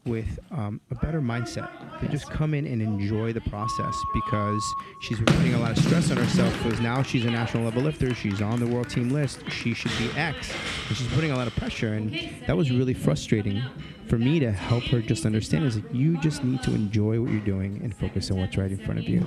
with 0.05 0.39
um, 0.51 0.81
a 0.91 0.95
better 0.95 1.21
mindset 1.21 1.69
to 1.99 2.07
just 2.07 2.29
come 2.29 2.53
in 2.53 2.65
and 2.67 2.81
enjoy 2.81 3.31
the 3.31 3.41
process 3.41 3.95
because 4.13 4.61
she's 5.01 5.19
putting 5.19 5.53
a 5.53 5.59
lot 5.59 5.71
of 5.71 5.77
stress 5.77 6.11
on 6.11 6.17
herself 6.17 6.53
because 6.63 6.79
now 6.81 7.01
she's 7.01 7.25
a 7.25 7.31
national 7.31 7.63
level 7.63 7.81
lifter. 7.83 8.13
She's 8.13 8.41
on 8.41 8.59
the 8.59 8.67
world 8.67 8.89
team 8.89 9.09
list. 9.09 9.49
She 9.49 9.73
should 9.73 9.91
be 9.97 10.09
x. 10.17 10.53
And 10.89 10.97
she's 10.97 11.07
putting 11.13 11.31
a 11.31 11.35
lot 11.35 11.47
of 11.47 11.55
pressure. 11.55 11.93
And 11.93 12.13
that 12.47 12.57
was 12.57 12.71
really 12.71 12.93
frustrating 12.93 13.63
for 14.07 14.17
me 14.17 14.39
to 14.39 14.51
help 14.51 14.83
her 14.85 15.01
just 15.01 15.25
understand 15.25 15.65
is 15.65 15.81
that 15.81 15.95
you 15.95 16.17
just 16.19 16.43
need 16.43 16.61
to 16.63 16.73
enjoy 16.73 17.21
what 17.21 17.31
you're 17.31 17.39
doing 17.41 17.79
and 17.83 17.95
focus 17.95 18.29
on 18.29 18.39
what's 18.39 18.57
right 18.57 18.71
in 18.71 18.77
front 18.77 18.99
of 18.99 19.07
you. 19.07 19.25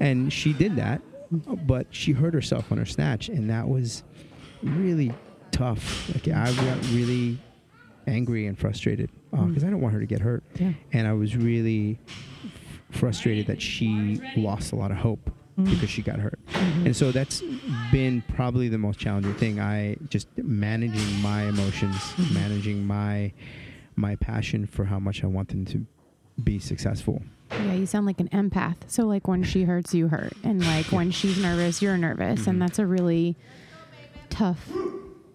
And 0.00 0.32
she 0.32 0.52
did 0.52 0.76
that 0.76 1.00
but 1.30 1.86
she 1.90 2.12
hurt 2.12 2.34
herself 2.34 2.70
on 2.70 2.78
her 2.78 2.86
snatch. 2.86 3.28
And 3.28 3.50
that 3.50 3.68
was 3.68 4.02
really 4.62 5.12
tough. 5.50 6.08
Like 6.14 6.28
i 6.28 6.52
got 6.52 6.90
really 6.90 7.38
angry 8.06 8.46
and 8.46 8.58
frustrated 8.58 9.10
because 9.44 9.64
I 9.64 9.70
don't 9.70 9.80
want 9.80 9.94
her 9.94 10.00
to 10.00 10.06
get 10.06 10.20
hurt. 10.20 10.42
Yeah. 10.58 10.72
And 10.92 11.06
I 11.06 11.12
was 11.12 11.36
really 11.36 11.98
f- 12.08 12.98
frustrated 12.98 13.46
that 13.48 13.60
she 13.60 14.20
lost 14.36 14.72
a 14.72 14.76
lot 14.76 14.90
of 14.90 14.96
hope 14.96 15.30
Mm. 15.58 15.70
because 15.70 15.88
she 15.88 16.02
got 16.02 16.18
hurt. 16.18 16.38
Mhm. 16.52 16.84
And 16.86 16.96
so 16.96 17.10
that's 17.12 17.42
been 17.90 18.22
probably 18.28 18.68
the 18.68 18.76
most 18.78 18.98
challenging 18.98 19.32
thing. 19.34 19.58
I 19.58 19.96
just 20.10 20.28
managing 20.36 21.22
my 21.22 21.44
emotions, 21.48 21.96
Mhm. 21.96 22.34
managing 22.34 22.86
my 22.86 23.32
my 23.98 24.14
passion 24.16 24.66
for 24.66 24.84
how 24.84 24.98
much 24.98 25.24
I 25.24 25.26
want 25.26 25.48
them 25.48 25.64
to 25.64 25.86
be 26.44 26.58
successful. 26.58 27.22
Yeah, 27.50 27.72
you 27.72 27.86
sound 27.86 28.04
like 28.04 28.20
an 28.20 28.28
empath. 28.28 28.76
So 28.88 29.06
like 29.06 29.26
when 29.26 29.42
she 29.42 29.62
hurts, 29.64 29.94
you 29.94 30.08
hurt, 30.08 30.34
and 30.44 30.62
like 30.62 30.86
when 30.92 31.10
she's 31.10 31.40
nervous, 31.40 31.80
you're 31.80 31.96
nervous, 31.96 32.42
Mhm. 32.42 32.46
and 32.48 32.60
that's 32.62 32.78
a 32.78 32.84
really 32.86 33.36
tough 34.28 34.70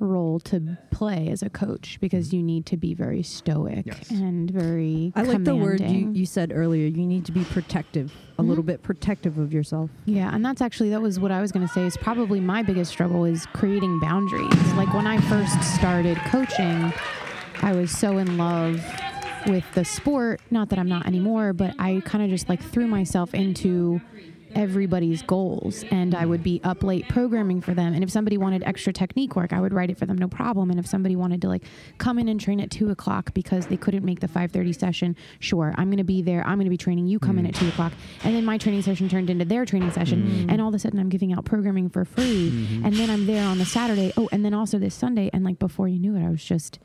role 0.01 0.39
to 0.39 0.77
play 0.89 1.27
as 1.29 1.41
a 1.43 1.49
coach 1.49 1.97
because 2.01 2.33
you 2.33 2.41
need 2.41 2.65
to 2.65 2.75
be 2.75 2.93
very 2.93 3.21
stoic 3.23 3.85
Yes. 3.85 4.09
and 4.09 4.49
very. 4.49 5.13
I 5.15 5.21
like 5.23 5.43
the 5.43 5.55
word 5.55 5.79
you, 5.79 6.11
you 6.11 6.25
said 6.25 6.51
earlier. 6.53 6.87
You 6.87 7.05
need 7.05 7.23
to 7.25 7.31
be 7.31 7.43
protective, 7.45 8.11
a 8.37 8.43
Mhm. 8.43 8.47
little 8.47 8.63
bit 8.63 8.81
protective 8.81 9.37
of 9.37 9.53
yourself. 9.53 9.89
Yeah, 10.05 10.33
and 10.33 10.43
that's 10.43 10.61
actually 10.61 10.89
that 10.89 11.01
was 11.01 11.19
what 11.19 11.31
I 11.31 11.39
was 11.39 11.51
going 11.51 11.65
to 11.67 11.71
say 11.73 11.85
is 11.85 11.95
probably 11.97 12.39
my 12.39 12.63
biggest 12.63 12.91
struggle 12.91 13.25
is 13.25 13.45
creating 13.53 13.99
boundaries. 13.99 14.73
Like 14.73 14.91
when 14.93 15.05
I 15.07 15.17
first 15.21 15.61
started 15.75 16.17
coaching, 16.29 16.91
I 17.61 17.73
was 17.73 17.91
so 17.91 18.17
in 18.17 18.37
love 18.37 18.83
with 19.47 19.63
the 19.73 19.85
sport, 19.85 20.41
not 20.51 20.69
that 20.69 20.79
I'm 20.79 20.89
not 20.89 21.05
anymore, 21.05 21.53
but 21.53 21.73
I 21.79 22.01
kind 22.05 22.23
of 22.23 22.29
just 22.29 22.49
like 22.49 22.61
threw 22.61 22.87
myself 22.87 23.33
into 23.33 24.01
everybody's 24.55 25.21
goals 25.21 25.83
and 25.91 26.15
I 26.15 26.25
would 26.25 26.43
be 26.43 26.61
up 26.63 26.83
late 26.83 27.07
programming 27.09 27.61
for 27.61 27.73
them. 27.73 27.93
And 27.93 28.03
if 28.03 28.09
somebody 28.09 28.37
wanted 28.37 28.63
extra 28.63 28.91
technique 28.93 29.35
work 29.35 29.53
I 29.53 29.61
would 29.61 29.73
write 29.73 29.89
it 29.89 29.97
for 29.97 30.05
them 30.05 30.17
no 30.17 30.27
problem. 30.27 30.69
And 30.69 30.79
if 30.79 30.87
somebody 30.87 31.15
wanted 31.15 31.41
to 31.41 31.47
like 31.47 31.63
come 31.97 32.19
in 32.19 32.27
and 32.27 32.39
train 32.39 32.59
at 32.59 32.71
two 32.71 32.89
o'clock 32.89 33.33
because 33.33 33.67
they 33.67 33.77
couldn't 33.77 34.05
make 34.05 34.19
the 34.19 34.27
5.30 34.27 34.77
session 34.77 35.15
sure 35.39 35.73
I'm 35.77 35.91
to 35.97 36.03
be 36.03 36.21
there. 36.21 36.45
I'm 36.45 36.59
to 36.61 36.69
be 36.69 36.77
training. 36.77 37.07
You 37.07 37.19
come 37.19 37.37
in 37.37 37.45
at 37.45 37.53
mm. 37.53 37.59
two 37.59 37.67
o'clock. 37.67 37.93
And 38.23 38.35
then 38.35 38.45
my 38.45 38.57
training 38.57 38.81
session 38.81 39.09
turned 39.09 39.29
into 39.29 39.45
their 39.45 39.65
training 39.65 39.91
session. 39.91 40.23
Mm. 40.23 40.51
And 40.51 40.61
all 40.61 40.69
of 40.69 40.73
a 40.73 40.79
sudden 40.79 40.99
I'm 40.99 41.09
giving 41.09 41.33
out 41.33 41.45
programming 41.45 41.89
for 41.89 42.05
free. 42.05 42.51
Mm-hmm. 42.51 42.85
And 42.85 42.95
then 42.95 43.09
I'm 43.09 43.25
there 43.25 43.45
on 43.45 43.57
the 43.57 43.65
Saturday. 43.65 44.13
Oh 44.17 44.29
and 44.31 44.43
then 44.45 44.53
also 44.53 44.79
this 44.79 44.95
Sunday. 44.95 45.29
And 45.33 45.43
like 45.43 45.59
before 45.59 45.87
you 45.87 45.99
knew 45.99 46.15
it 46.15 46.25
I 46.25 46.29
was 46.29 46.43
just 46.43 46.79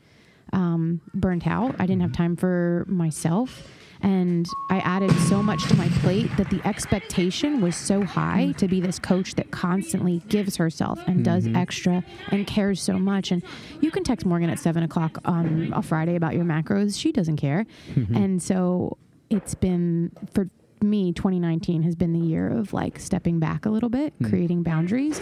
um, 0.53 1.01
burnt 1.13 1.47
out. 1.47 1.75
I 1.79 1.85
didn't 1.85 2.01
have 2.01 2.11
mm. 2.11 2.17
time 2.17 2.35
for 2.35 2.85
myself. 2.87 3.67
And 4.01 4.47
I 4.69 4.79
added 4.79 5.11
so 5.21 5.41
much 5.41 5.67
to 5.67 5.75
my 5.75 5.87
plate 6.01 6.29
that 6.37 6.49
the 6.49 6.65
expectation 6.67 7.61
was 7.61 7.75
so 7.75 8.03
high 8.03 8.47
mm. 8.49 8.57
to 8.57 8.67
be 8.67 8.79
this 8.79 8.99
coach 8.99 9.35
that 9.35 9.51
constantly 9.51 10.21
gives 10.29 10.57
herself 10.57 10.99
and 11.07 11.23
does 11.23 11.45
mm-hmm. 11.45 11.55
extra 11.55 12.03
and 12.29 12.45
cares 12.45 12.81
so 12.81 12.93
much. 12.99 13.31
And 13.31 13.43
you 13.81 13.91
can 13.91 14.03
text 14.03 14.25
Morgan 14.25 14.49
at 14.49 14.59
seven 14.59 14.83
o'clock 14.83 15.19
on 15.25 15.73
a 15.75 15.81
Friday 15.81 16.15
about 16.15 16.33
your 16.33 16.45
macros. 16.45 16.99
She 16.99 17.11
doesn't 17.11 17.37
care. 17.37 17.65
Mm-hmm. 17.93 18.15
And 18.15 18.43
so 18.43 18.97
it's 19.29 19.55
been 19.55 20.11
for 20.33 20.49
me 20.79 21.11
2019 21.11 21.81
has 21.81 21.95
been 21.95 22.13
the 22.13 22.19
year 22.19 22.47
of 22.47 22.71
like 22.71 22.99
stepping 22.99 23.39
back 23.39 23.65
a 23.65 23.69
little 23.69 23.89
bit 23.89 24.13
mm. 24.19 24.29
creating 24.29 24.61
boundaries 24.61 25.19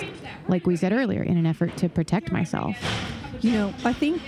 like 0.49 0.67
we 0.67 0.75
said 0.75 0.91
earlier 0.91 1.23
in 1.23 1.37
an 1.37 1.45
effort 1.45 1.77
to 1.77 1.87
protect 1.87 2.29
myself 2.29 2.75
You 3.41 3.51
know, 3.51 3.73
I 3.83 3.93
think 3.93 4.21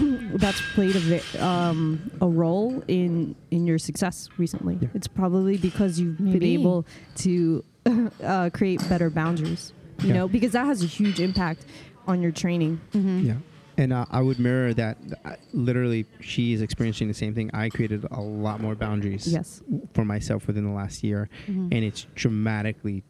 that's 0.34 0.60
played 0.74 0.96
a 0.96 1.00
vi- 1.00 1.38
um, 1.38 2.10
a 2.20 2.26
role 2.28 2.82
in 2.88 3.34
in 3.50 3.66
your 3.66 3.78
success 3.78 4.28
recently. 4.38 4.78
Yeah. 4.80 4.88
It's 4.94 5.08
probably 5.08 5.56
because 5.56 5.98
you've 6.00 6.18
been 6.18 6.42
able 6.42 6.86
to 7.16 7.64
uh, 8.22 8.50
create 8.52 8.86
better 8.88 9.10
boundaries. 9.10 9.72
You 10.00 10.08
Yeah. 10.08 10.14
know, 10.14 10.28
because 10.28 10.52
that 10.52 10.66
has 10.66 10.82
a 10.82 10.86
huge 10.86 11.20
impact 11.20 11.64
on 12.06 12.22
your 12.22 12.32
training. 12.32 12.80
Mhm. 12.92 13.24
Yeah. 13.26 13.34
And 13.76 13.92
uh, 13.92 14.04
I 14.10 14.20
would 14.20 14.38
mirror 14.38 14.74
that. 14.74 14.98
uh, 15.24 15.36
Literally, 15.52 16.04
she 16.20 16.52
is 16.52 16.60
experiencing 16.60 17.08
the 17.08 17.14
same 17.14 17.34
thing. 17.34 17.50
I 17.54 17.68
created 17.70 18.04
a 18.10 18.20
lot 18.20 18.60
more 18.60 18.74
boundaries 18.74 19.26
Yes. 19.26 19.62
for 19.94 20.04
myself 20.04 20.46
within 20.46 20.64
the 20.64 20.70
last 20.72 21.02
year, 21.02 21.28
Mhm. 21.46 21.68
and 21.72 21.84
it's 21.84 22.06
dramatically 22.14 23.02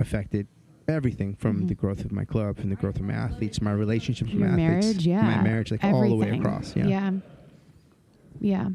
affected 0.00 0.46
everything 0.88 1.34
from 1.34 1.62
Mhm. 1.62 1.68
the 1.68 1.74
growth 1.74 2.04
of 2.04 2.12
my 2.12 2.24
club, 2.24 2.56
from 2.58 2.70
the 2.70 2.76
growth 2.76 2.96
of 2.96 3.02
my 3.02 3.14
athletes, 3.14 3.60
my 3.60 3.72
relationships 3.72 4.30
with 4.30 4.40
my 4.40 4.46
athletes, 4.48 4.56
marriage, 4.86 5.06
yeah, 5.06 5.22
my 5.22 5.42
marriage, 5.42 5.70
like 5.70 5.82
all 5.84 6.08
the 6.08 6.14
way 6.16 6.30
across. 6.30 6.74
Yeah. 6.76 6.86
yeah, 6.86 7.10
yeah. 8.40 8.68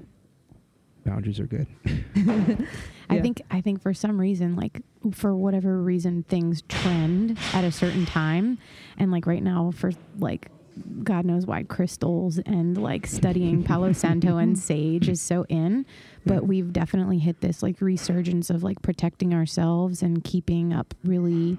boundaries 1.05 1.39
are 1.39 1.47
good. 1.47 1.67
I 3.09 3.19
think 3.19 3.41
I 3.51 3.59
think 3.61 3.81
for 3.81 3.93
some 3.93 4.19
reason, 4.19 4.55
like 4.55 4.81
for 5.11 5.35
whatever 5.35 5.81
reason, 5.81 6.23
things 6.23 6.61
trend 6.69 7.37
at 7.53 7.63
a 7.63 7.71
certain 7.71 8.05
time, 8.05 8.57
and 8.97 9.11
like 9.11 9.25
right 9.25 9.43
now, 9.43 9.71
for 9.71 9.91
like 10.19 10.49
God 11.03 11.25
knows 11.25 11.45
why 11.45 11.63
crystals 11.63 12.37
and 12.39 12.77
like 12.77 13.05
studying 13.05 13.63
Palo 13.63 13.91
Santo 13.91 14.37
and 14.43 14.57
sage 14.57 15.09
is 15.09 15.19
so 15.21 15.45
in, 15.49 15.85
but 16.25 16.35
Yeah. 16.35 16.39
we've 16.41 16.71
definitely 16.71 17.17
hit 17.19 17.41
this 17.41 17.61
like 17.61 17.81
resurgence 17.81 18.49
of 18.49 18.63
like 18.63 18.81
protecting 18.81 19.33
ourselves 19.33 20.01
and 20.01 20.23
keeping 20.23 20.71
up 20.71 20.93
really 21.03 21.57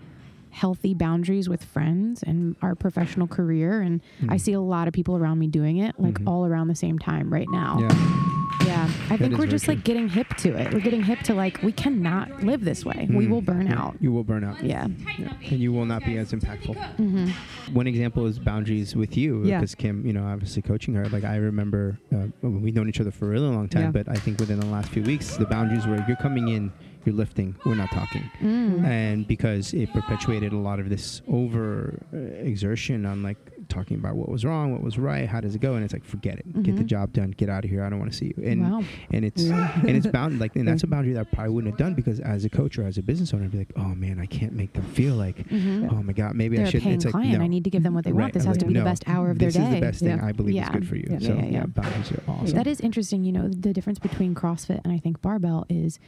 healthy 0.52 0.94
boundaries 0.94 1.48
with 1.48 1.64
friends 1.64 2.22
and 2.22 2.54
our 2.62 2.74
professional 2.74 3.26
career 3.26 3.80
and 3.80 4.00
I 4.28 4.36
Mm. 4.36 4.40
see 4.40 4.52
a 4.52 4.60
lot 4.60 4.86
of 4.86 4.92
people 4.94 5.16
around 5.16 5.38
me 5.38 5.46
doing 5.48 5.78
it 5.78 5.98
like 5.98 6.18
Mhm. 6.20 6.28
all 6.28 6.44
around 6.46 6.68
the 6.68 6.74
same 6.74 6.98
time 6.98 7.32
right 7.32 7.48
now. 7.50 7.78
Yeah. 7.80 8.18
Yeah, 8.66 8.84
I 9.10 9.16
That 9.16 9.18
think 9.18 9.38
we're 9.38 9.46
just 9.46 9.64
true. 9.64 9.74
like 9.74 9.82
getting 9.82 10.08
hip 10.08 10.28
to 10.36 10.50
it. 10.54 10.72
We're 10.72 10.80
getting 10.80 11.02
hip 11.02 11.20
to 11.20 11.34
like 11.34 11.60
we 11.62 11.72
cannot 11.72 12.44
live 12.44 12.64
this 12.64 12.84
way. 12.84 13.08
We 13.10 13.26
Mm. 13.26 13.30
will 13.30 13.40
burn 13.42 13.66
Yeah. 13.66 13.80
out. 13.82 13.96
You 14.00 14.12
will 14.12 14.22
burn 14.24 14.44
out. 14.44 14.62
Yeah. 14.62 14.86
Yeah. 15.18 15.32
And 15.50 15.58
you 15.58 15.72
will 15.72 15.86
not 15.86 16.04
be 16.04 16.16
as 16.18 16.32
impactful. 16.32 16.76
hmm 16.96 17.28
One 17.72 17.86
example 17.86 18.26
is 18.26 18.38
boundaries 18.38 18.94
with 18.94 19.16
you, 19.16 19.40
because 19.44 19.74
Kim, 19.74 20.04
you 20.06 20.12
know, 20.12 20.24
obviously 20.24 20.62
coaching 20.62 20.94
her. 20.94 21.06
Like 21.08 21.24
I 21.24 21.36
remember, 21.36 21.98
uh, 22.14 22.26
we've 22.42 22.74
known 22.74 22.88
each 22.88 23.00
other 23.00 23.10
for 23.10 23.26
a 23.26 23.28
really 23.30 23.48
long 23.48 23.68
time, 23.68 23.90
but 23.92 24.08
I 24.08 24.14
think 24.16 24.38
within 24.38 24.60
the 24.60 24.66
last 24.66 24.90
few 24.90 25.02
weeks, 25.02 25.36
the 25.36 25.46
boundaries 25.46 25.86
were 25.86 26.04
you're 26.06 26.16
coming 26.16 26.48
in, 26.48 26.70
you're 27.06 27.14
lifting, 27.14 27.56
we're 27.64 27.74
not 27.74 27.90
talking, 27.90 28.22
Mm. 28.40 28.84
and 28.84 29.26
because 29.26 29.72
it 29.74 29.92
perpetuated 29.92 30.52
a 30.52 30.56
lot 30.58 30.78
of 30.80 30.88
this 30.88 31.22
over 31.28 31.98
uh, 32.12 32.16
exertion 32.16 33.06
on 33.06 33.22
like 33.22 33.36
talking 33.68 33.96
about 33.96 34.16
what 34.16 34.28
was 34.28 34.44
wrong, 34.44 34.72
what 34.72 34.82
was 34.82 34.98
right, 34.98 35.28
how 35.28 35.40
does 35.40 35.54
it 35.54 35.60
go, 35.60 35.74
and 35.74 35.84
it's 35.84 35.92
like 35.92 36.04
forget 36.04 36.38
it, 36.38 36.62
get 36.62 36.76
the 36.76 36.82
Mhm. 36.82 36.86
job 36.86 37.12
done, 37.12 37.30
get 37.30 37.48
out 37.48 37.64
of 37.64 37.70
here, 37.70 37.82
I 37.84 37.88
don't 37.90 37.98
want 37.98 38.10
to 38.12 38.16
see 38.18 38.34
you, 38.36 38.44
and 38.44 38.62
wow. 38.70 38.82
and 39.10 39.24
it's 39.24 39.42
and 39.86 39.90
it's 39.90 40.06
bound 40.06 40.38
like 40.40 40.56
and 40.56 40.66
that's 40.68 40.82
a 40.82 40.86
boundary 40.86 41.12
that 41.14 41.20
I 41.20 41.24
probably 41.24 41.54
wouldn't 41.54 41.72
have 41.72 41.78
done 41.78 41.94
because 41.94 42.20
as 42.20 42.44
a 42.44 42.50
coach 42.50 42.78
or 42.78 42.84
as 42.84 42.98
a 42.98 43.02
business 43.02 43.32
owner, 43.32 43.44
I'd 43.44 43.52
be 43.52 43.58
like, 43.58 43.72
oh 43.76 43.94
man, 43.94 44.18
I 44.18 44.26
can't 44.26 44.52
make 44.52 44.72
them 44.74 44.84
feel 44.84 45.14
like. 45.14 45.46
hmm 45.48 45.88
Oh 45.90 46.02
my 46.02 46.12
God! 46.12 46.34
Maybe 46.34 46.56
They're 46.56 46.66
I 46.66 46.68
a 46.68 46.70
should. 46.72 46.82
paying 46.82 46.94
It's 46.96 47.04
like 47.04 47.12
client. 47.12 47.38
no. 47.38 47.44
I 47.44 47.48
need 47.48 47.64
to 47.64 47.70
give 47.70 47.82
them 47.82 47.94
what 47.94 48.04
they 48.04 48.12
Right, 48.12 48.22
want. 48.24 48.34
This 48.34 48.42
I'm 48.44 48.48
has 48.48 48.56
like, 48.56 48.60
to 48.60 48.66
be 48.66 48.72
no, 48.74 48.80
the 48.80 48.84
best 48.84 49.04
hour 49.08 49.30
of 49.30 49.38
their 49.38 49.50
day. 49.50 49.58
This 49.58 49.68
is 49.68 49.74
the 49.74 49.80
best 49.80 50.00
thing 50.00 50.08
Yeah. 50.18 50.24
I 50.26 50.32
believe 50.32 50.54
Yeah. 50.54 50.64
is 50.64 50.68
good 50.70 50.86
for 50.88 50.96
you. 50.96 51.06
Yeah, 51.10 51.18
so 51.18 51.34
yeah, 51.34 51.44
yeah. 51.46 51.66
boundaries 51.66 52.12
are 52.12 52.22
awesome. 52.28 52.56
That 52.56 52.66
is 52.66 52.80
interesting. 52.80 53.24
You 53.24 53.32
know, 53.32 53.48
the 53.48 53.72
difference 53.72 53.98
between 53.98 54.34
CrossFit 54.34 54.80
and 54.84 54.92
I 54.92 54.98
think 54.98 55.20
barbell 55.22 55.66
is 55.68 55.98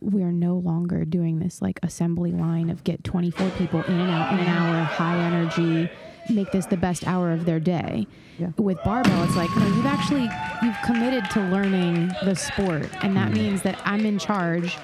we're 0.00 0.32
no 0.32 0.54
longer 0.56 1.04
doing 1.04 1.38
this 1.38 1.62
like 1.62 1.78
assembly 1.82 2.32
line 2.32 2.70
of 2.70 2.84
get 2.84 3.02
24 3.04 3.48
people 3.50 3.82
in 3.84 3.94
and 3.98 4.10
out 4.10 4.32
in 4.32 4.38
an 4.40 4.46
hour, 4.46 4.82
high 4.84 5.16
energy, 5.18 5.90
make 6.30 6.50
this 6.52 6.66
the 6.66 6.76
best 6.76 7.06
hour 7.06 7.32
of 7.32 7.44
their 7.44 7.60
day. 7.60 8.06
Yeah. 8.38 8.48
With 8.58 8.78
barbell, 8.84 9.24
it's 9.24 9.36
like, 9.36 9.54
no, 9.56 9.66
you've 9.68 9.86
actually 9.86 10.28
you've 10.62 10.76
committed 10.84 11.30
to 11.30 11.40
learning 11.40 12.08
the 12.24 12.34
sport, 12.34 12.88
and 13.02 13.16
that 13.16 13.30
Mhm. 13.30 13.34
means 13.34 13.62
that 13.62 13.80
I'm 13.84 14.04
in 14.04 14.18
charge. 14.18 14.76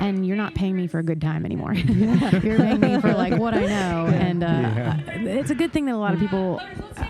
And 0.00 0.26
you're 0.26 0.36
not 0.36 0.54
paying 0.54 0.76
me 0.76 0.86
for 0.86 0.98
a 0.98 1.02
good 1.02 1.20
time 1.20 1.44
anymore. 1.44 1.74
you're 1.74 2.56
paying 2.56 2.80
me 2.80 3.00
for 3.00 3.12
like 3.12 3.34
what 3.38 3.54
I 3.54 3.66
know, 3.66 4.06
and 4.12 4.42
uh, 4.42 4.46
Yeah. 4.46 5.00
it's 5.20 5.50
a 5.50 5.54
good 5.54 5.72
thing 5.72 5.84
that 5.86 5.94
a 5.94 5.96
lot 5.98 6.14
of 6.14 6.20
people. 6.20 6.60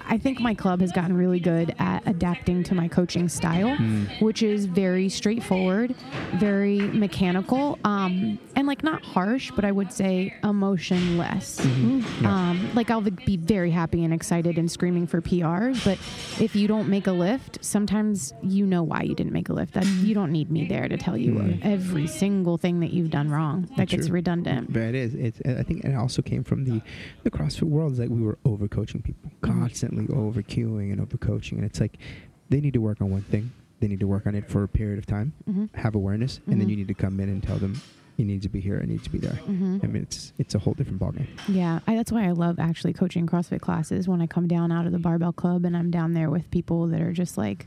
I 0.09 0.18
think 0.18 0.40
my 0.40 0.55
club 0.55 0.81
has 0.81 0.92
gotten 0.92 1.16
really 1.16 1.40
good 1.40 1.75
at 1.79 2.07
adapting 2.07 2.62
to 2.64 2.75
my 2.75 2.87
coaching 2.88 3.29
style, 3.29 3.77
Mm. 3.77 4.21
which 4.21 4.42
is 4.42 4.66
very 4.66 5.09
straightforward, 5.09 5.95
very 6.35 6.81
mechanical, 6.81 7.79
um, 7.85 8.38
and 8.55 8.67
like 8.67 8.83
not 8.83 9.03
harsh, 9.05 9.51
but 9.55 9.65
I 9.65 9.73
would 9.73 9.93
say 9.93 10.35
emotionless. 10.45 11.61
Mm-hmm. 11.61 12.25
Yeah. 12.25 12.51
Um, 12.51 12.75
like 12.75 12.91
I'll 12.91 13.01
be 13.01 13.37
very 13.37 13.71
happy 13.71 14.05
and 14.05 14.12
excited 14.12 14.59
and 14.59 14.71
screaming 14.71 15.07
for 15.07 15.21
PRs, 15.23 15.85
but 15.85 15.99
if 16.43 16.55
you 16.57 16.69
don't 16.69 16.88
make 16.88 17.07
a 17.07 17.12
lift, 17.12 17.59
sometimes 17.65 18.33
you 18.43 18.67
know 18.67 18.83
why 18.83 19.03
you 19.03 19.15
didn't 19.15 19.33
make 19.33 19.49
a 19.49 19.53
lift. 19.53 19.75
That 19.75 19.87
you 19.87 20.15
don't 20.15 20.33
need 20.33 20.51
me 20.51 20.67
there 20.67 20.88
to 20.88 20.97
tell 20.97 21.17
you 21.17 21.33
Mm. 21.33 21.61
every 21.62 22.07
single 22.07 22.59
thing 22.59 22.81
that 22.81 22.93
you've 22.93 23.11
done 23.11 23.31
wrong. 23.31 23.69
That 23.77 23.88
gets 23.88 24.09
redundant. 24.11 24.73
But 24.73 24.83
it 24.83 24.95
is. 24.95 25.15
It's. 25.15 25.41
I 25.47 25.62
think 25.62 25.85
it 25.85 25.95
also 25.95 26.21
came 26.23 26.45
from 26.45 26.65
the 26.65 26.83
the 27.23 27.31
CrossFit 27.31 27.62
world. 27.62 27.93
Is 27.93 27.99
like 27.99 28.11
we 28.11 28.21
were 28.23 28.38
overcoaching 28.45 29.03
people, 29.03 29.31
Mhm. 29.43 29.61
constantly 29.61 30.09
over 30.15 30.43
cueing 30.43 30.93
and 30.93 31.01
overcoaching, 31.01 31.53
and 31.53 31.65
it's 31.65 31.81
like 31.81 31.97
they 32.51 32.61
need 32.61 32.75
to 32.75 32.81
work 32.81 33.01
on 33.01 33.11
one 33.11 33.23
thing. 33.23 33.51
They 33.81 33.88
need 33.88 34.01
to 34.01 34.07
work 34.07 34.27
on 34.27 34.35
it 34.35 34.49
for 34.49 34.62
a 34.62 34.69
period 34.69 34.99
of 34.99 35.07
time, 35.07 35.33
hmm 35.47 35.65
have 35.75 35.95
awareness, 35.95 36.41
and 36.47 36.61
then 36.61 36.69
you 36.69 36.77
need 36.77 36.88
to 36.88 36.95
come 36.95 37.19
in 37.19 37.29
and 37.29 37.43
tell 37.43 37.57
them 37.57 37.81
you 38.16 38.25
need 38.25 38.42
to 38.42 38.48
be 38.48 38.61
here, 38.61 38.79
I 38.83 38.87
need 38.87 39.03
to 39.05 39.11
be 39.11 39.18
there. 39.18 39.35
hmm 39.37 39.79
I 39.83 39.87
mean, 39.87 40.03
it's 40.03 40.33
it's 40.38 40.55
a 40.55 40.59
whole 40.59 40.75
different 40.75 41.01
ballgame. 41.01 41.27
Yeah, 41.48 41.81
I, 41.87 41.96
that's 41.96 42.12
why 42.12 42.27
I 42.27 42.33
love 42.33 42.59
actually 42.59 42.92
coaching 42.92 43.27
CrossFit 43.27 43.61
classes 43.61 44.07
when 44.09 44.20
I 44.20 44.27
come 44.27 44.46
down 44.46 44.70
out 44.70 44.87
of 44.87 44.92
the 44.92 44.98
barbell 44.98 45.33
club 45.33 45.64
and 45.64 45.77
I'm 45.77 45.90
down 45.90 46.12
there 46.12 46.31
with 46.31 46.51
people 46.51 46.87
that 46.88 47.01
are 47.01 47.12
just 47.12 47.37
like 47.38 47.66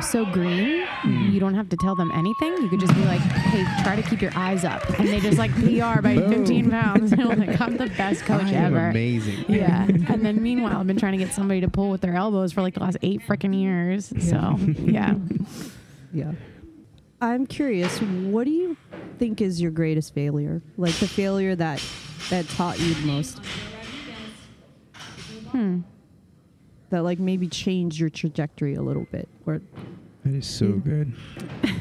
so 0.00 0.24
green. 0.24 0.86
Mm. 1.02 1.32
You 1.32 1.40
don't 1.40 1.54
have 1.54 1.68
to 1.70 1.76
tell 1.76 1.96
them 1.96 2.12
anything. 2.12 2.52
You 2.62 2.68
could 2.68 2.78
just 2.80 2.94
be 2.94 3.04
like, 3.04 3.20
"Hey, 3.20 3.64
try 3.82 3.96
to 3.96 4.02
keep 4.02 4.22
your 4.22 4.30
eyes 4.36 4.64
up," 4.64 4.88
and 4.98 5.08
they 5.08 5.18
just 5.20 5.38
like 5.38 5.52
PR 5.54 6.00
by 6.00 6.14
Boom. 6.16 6.30
15 6.30 6.70
pounds. 6.70 7.12
And 7.18 7.22
I'm 7.22 7.38
like, 7.40 7.60
I'm 7.60 7.76
the 7.76 7.88
best 7.88 8.22
coach 8.24 8.44
I 8.44 8.52
ever. 8.54 8.90
amazing. 8.90 9.44
Yeah, 9.48 9.84
and 10.08 10.24
then 10.24 10.40
meanwhile, 10.42 10.76
I've 10.78 10.86
been 10.86 10.98
trying 10.98 11.18
to 11.18 11.24
get 11.24 11.34
somebody 11.34 11.60
to 11.62 11.68
pull 11.68 11.90
with 11.90 12.00
their 12.00 12.14
elbows 12.14 12.52
for 12.52 12.62
like 12.62 12.74
the 12.74 12.80
last 12.80 12.98
eight 13.02 13.22
freaking 13.26 13.58
years. 13.60 14.12
So 14.28 14.56
yeah. 14.84 15.14
Yeah. 16.12 16.32
I'm 17.20 17.46
curious, 17.46 17.98
what 18.00 18.44
do 18.44 18.50
you 18.50 18.76
think 19.18 19.40
is 19.40 19.60
your 19.60 19.70
greatest 19.72 20.14
failure? 20.14 20.62
Like 20.76 20.94
the 20.94 21.08
failure 21.08 21.56
that 21.56 21.82
that 22.30 22.48
taught 22.50 22.78
you 22.78 22.94
the 22.94 23.06
most? 23.06 23.40
Hmm. 25.50 25.80
That 26.90 27.02
like 27.02 27.18
maybe 27.18 27.48
changed 27.48 27.98
your 27.98 28.10
trajectory 28.10 28.74
a 28.74 28.82
little 28.82 29.06
bit 29.10 29.28
or 29.46 29.60
That 30.24 30.34
is 30.34 30.46
so 30.46 30.66
Yeah. 30.66 30.72
good. 30.84 31.12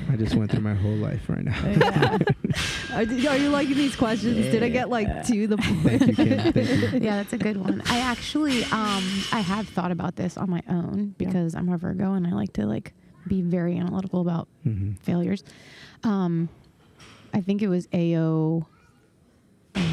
I 0.10 0.16
just 0.16 0.36
went 0.36 0.52
through 0.52 0.62
my 0.62 0.74
whole 0.74 0.96
life 0.96 1.28
right 1.30 1.44
now. 1.44 1.68
Yeah. 1.68 2.18
Are, 2.94 3.02
are 3.02 3.38
you 3.38 3.50
liking 3.50 3.76
these 3.76 3.96
questions? 3.96 4.36
Did 4.38 4.64
I 4.64 4.70
get 4.70 4.90
like 4.90 5.26
to 5.28 5.48
the 5.48 5.58
point? 5.58 5.84
Thank 5.84 6.08
you, 6.08 6.16
Kim. 6.16 6.54
Thank 6.54 6.94
you. 6.94 7.00
yeah, 7.00 7.18
that's 7.18 7.34
a 7.34 7.38
good 7.38 7.58
one. 7.58 7.82
I 7.86 8.00
actually, 8.00 8.64
um, 8.66 9.04
I 9.32 9.42
have 9.46 9.68
thought 9.70 9.92
about 9.92 10.16
this 10.16 10.38
on 10.38 10.50
my 10.50 10.64
own 10.70 11.14
because 11.18 11.54
I'm 11.54 11.70
a 11.70 11.78
Virgo 11.78 12.14
and 12.14 12.26
I 12.26 12.32
like 12.32 12.54
to 12.54 12.66
like 12.66 12.94
be 13.28 13.42
very 13.42 13.78
analytical 13.78 14.22
about 14.22 14.48
hmm 14.64 14.94
failures. 15.04 15.44
Um, 16.04 16.50
I 17.34 17.42
think 17.42 17.62
it 17.62 17.68
was 17.68 17.88
AO 17.94 18.68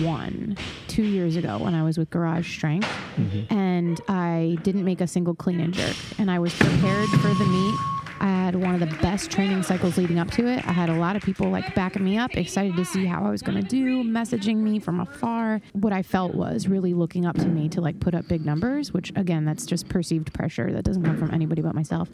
one 0.03 0.57
two 0.89 1.03
years 1.03 1.37
ago 1.37 1.59
when 1.59 1.75
I 1.75 1.83
was 1.83 1.99
with 1.99 2.11
Garage 2.11 2.51
Strength, 2.57 2.89
hmm 3.17 3.43
and 3.51 4.01
I 4.09 4.59
didn't 4.63 4.85
make 4.85 5.01
a 5.01 5.07
single 5.07 5.35
clean 5.35 5.61
and 5.61 5.75
jerk, 5.75 5.97
and 6.19 6.31
I 6.31 6.39
was 6.39 6.55
prepared 6.55 7.09
for 7.09 7.29
the 7.35 7.45
meet. 7.47 7.94
I 8.25 8.29
had 8.29 8.57
one 8.57 8.73
of 8.73 8.81
the 8.81 8.97
best 9.03 9.31
training 9.31 9.63
cycles 9.65 9.99
leading 9.99 10.19
up 10.19 10.31
to 10.31 10.47
it. 10.47 10.67
I 10.67 10.73
had 10.73 10.89
a 10.89 10.95
lot 10.95 11.15
of 11.15 11.23
people 11.23 11.51
like 11.51 11.75
backing 11.75 12.03
me 12.03 12.17
up, 12.17 12.35
excited 12.39 12.75
to 12.75 12.83
see 12.83 13.05
how 13.05 13.23
I 13.23 13.31
was 13.31 13.43
going 13.43 13.61
to 13.61 13.69
do, 13.69 14.03
messaging 14.03 14.57
me 14.57 14.79
from 14.79 15.01
afar. 15.01 15.61
What 15.75 15.93
I 15.93 16.03
felt 16.03 16.35
was 16.35 16.67
really 16.67 16.95
looking 16.95 17.27
up 17.27 17.37
to 17.37 17.47
me 17.47 17.69
to 17.69 17.83
like 17.83 18.01
put 18.01 18.15
up 18.15 18.27
big 18.27 18.43
numbers, 18.43 18.95
which 18.95 19.13
again, 19.15 19.45
that's 19.45 19.67
just 19.67 19.91
perceived 19.91 20.33
pressure 20.33 20.73
that 20.73 20.85
doesn't 20.85 21.05
come 21.05 21.19
from 21.19 21.35
anybody 21.35 21.61
but 21.61 21.75
myself. 21.75 22.09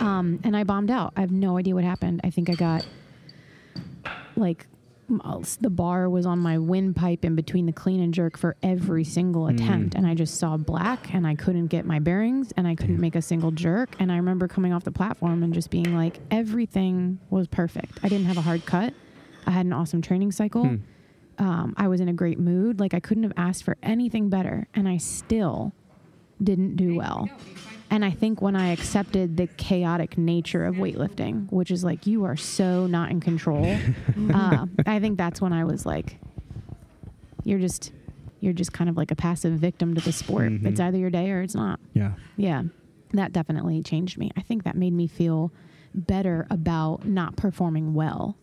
Um, 0.00 0.40
and 0.42 0.56
I 0.56 0.64
bombed 0.64 0.90
out. 0.90 1.12
I 1.16 1.20
have 1.20 1.30
no 1.30 1.56
idea 1.58 1.76
what 1.76 1.84
happened. 1.84 2.22
I 2.24 2.30
think 2.30 2.50
I 2.50 2.54
got 2.54 2.84
like 4.34 4.66
the 5.60 5.70
bar 5.70 6.08
was 6.08 6.24
on 6.26 6.38
my 6.38 6.58
windpipe 6.58 7.24
in 7.24 7.34
between 7.34 7.66
the 7.66 7.72
clean 7.72 8.00
and 8.00 8.14
jerk 8.14 8.38
for 8.38 8.56
every 8.62 9.04
single 9.04 9.44
Mm. 9.44 9.54
attempt 9.54 9.94
and 9.94 10.06
i 10.06 10.14
just 10.14 10.36
saw 10.38 10.56
black 10.56 11.12
and 11.14 11.26
i 11.26 11.34
couldn't 11.34 11.66
get 11.66 11.84
my 11.84 11.98
bearings 11.98 12.52
and 12.56 12.66
i 12.66 12.74
couldn't 12.74 13.00
make 13.00 13.14
a 13.14 13.22
single 13.22 13.50
jerk 13.50 13.94
and 13.98 14.10
i 14.12 14.16
remember 14.16 14.48
coming 14.48 14.72
off 14.72 14.84
the 14.84 14.92
platform 14.92 15.42
and 15.42 15.52
just 15.52 15.70
being 15.70 15.94
like 15.96 16.18
everything 16.30 17.18
was 17.30 17.46
perfect. 17.48 17.98
I 18.02 18.08
didn't 18.08 18.26
have 18.26 18.36
a 18.38 18.42
hard 18.42 18.64
cut. 18.66 18.94
I 19.46 19.50
had 19.50 19.66
an 19.66 19.72
awesome 19.72 20.02
training 20.02 20.32
cycle. 20.32 20.64
Hmm. 20.66 20.76
um, 21.38 21.74
i 21.76 21.88
was 21.88 22.00
in 22.00 22.08
a 22.08 22.12
great 22.12 22.38
mood. 22.38 22.78
Like 22.80 22.94
i 22.94 23.00
couldn't 23.00 23.22
have 23.24 23.32
asked 23.36 23.64
for 23.64 23.76
anything 23.82 24.28
better 24.28 24.66
and 24.74 24.88
i 24.88 24.96
still 24.98 25.72
didn't 26.42 26.76
do 26.76 26.94
well 26.94 27.28
and 27.90 28.06
I 28.06 28.10
think 28.10 28.40
when 28.40 28.56
I 28.56 28.68
accepted 28.72 29.36
the 29.36 29.46
chaotic 29.48 30.16
nature 30.16 30.64
of 30.64 30.76
weightlifting, 30.76 31.52
which 31.52 31.70
is 31.70 31.84
like 31.84 32.06
you 32.06 32.24
are 32.24 32.38
so 32.38 32.86
not 32.86 33.10
in 33.10 33.20
control, 33.20 33.66
uh, 34.34 34.64
I 34.86 34.98
think 34.98 35.18
that's 35.18 35.42
when 35.42 35.52
I 35.52 35.64
was 35.64 35.84
like, 35.84 36.18
you're 37.44 37.58
just, 37.58 37.92
you're 38.40 38.54
just 38.54 38.72
kind 38.72 38.88
of 38.88 38.96
like 38.96 39.10
a 39.10 39.14
passive 39.14 39.52
victim 39.58 39.94
to 39.94 40.00
the 40.00 40.10
sport. 40.10 40.50
Mhm. 40.52 40.64
It's 40.68 40.80
either 40.80 40.96
your 40.96 41.10
day 41.10 41.30
or 41.32 41.42
it's 41.42 41.54
not. 41.54 41.80
Yeah. 41.92 42.12
Yeah, 42.38 42.62
that 43.12 43.34
definitely 43.34 43.82
changed 43.82 44.16
me. 44.16 44.30
I 44.38 44.40
think 44.40 44.64
that 44.64 44.74
made 44.74 44.94
me 44.94 45.06
feel 45.06 45.52
better 45.94 46.46
about 46.48 47.06
not 47.06 47.36
performing 47.36 47.92
well. 47.92 48.38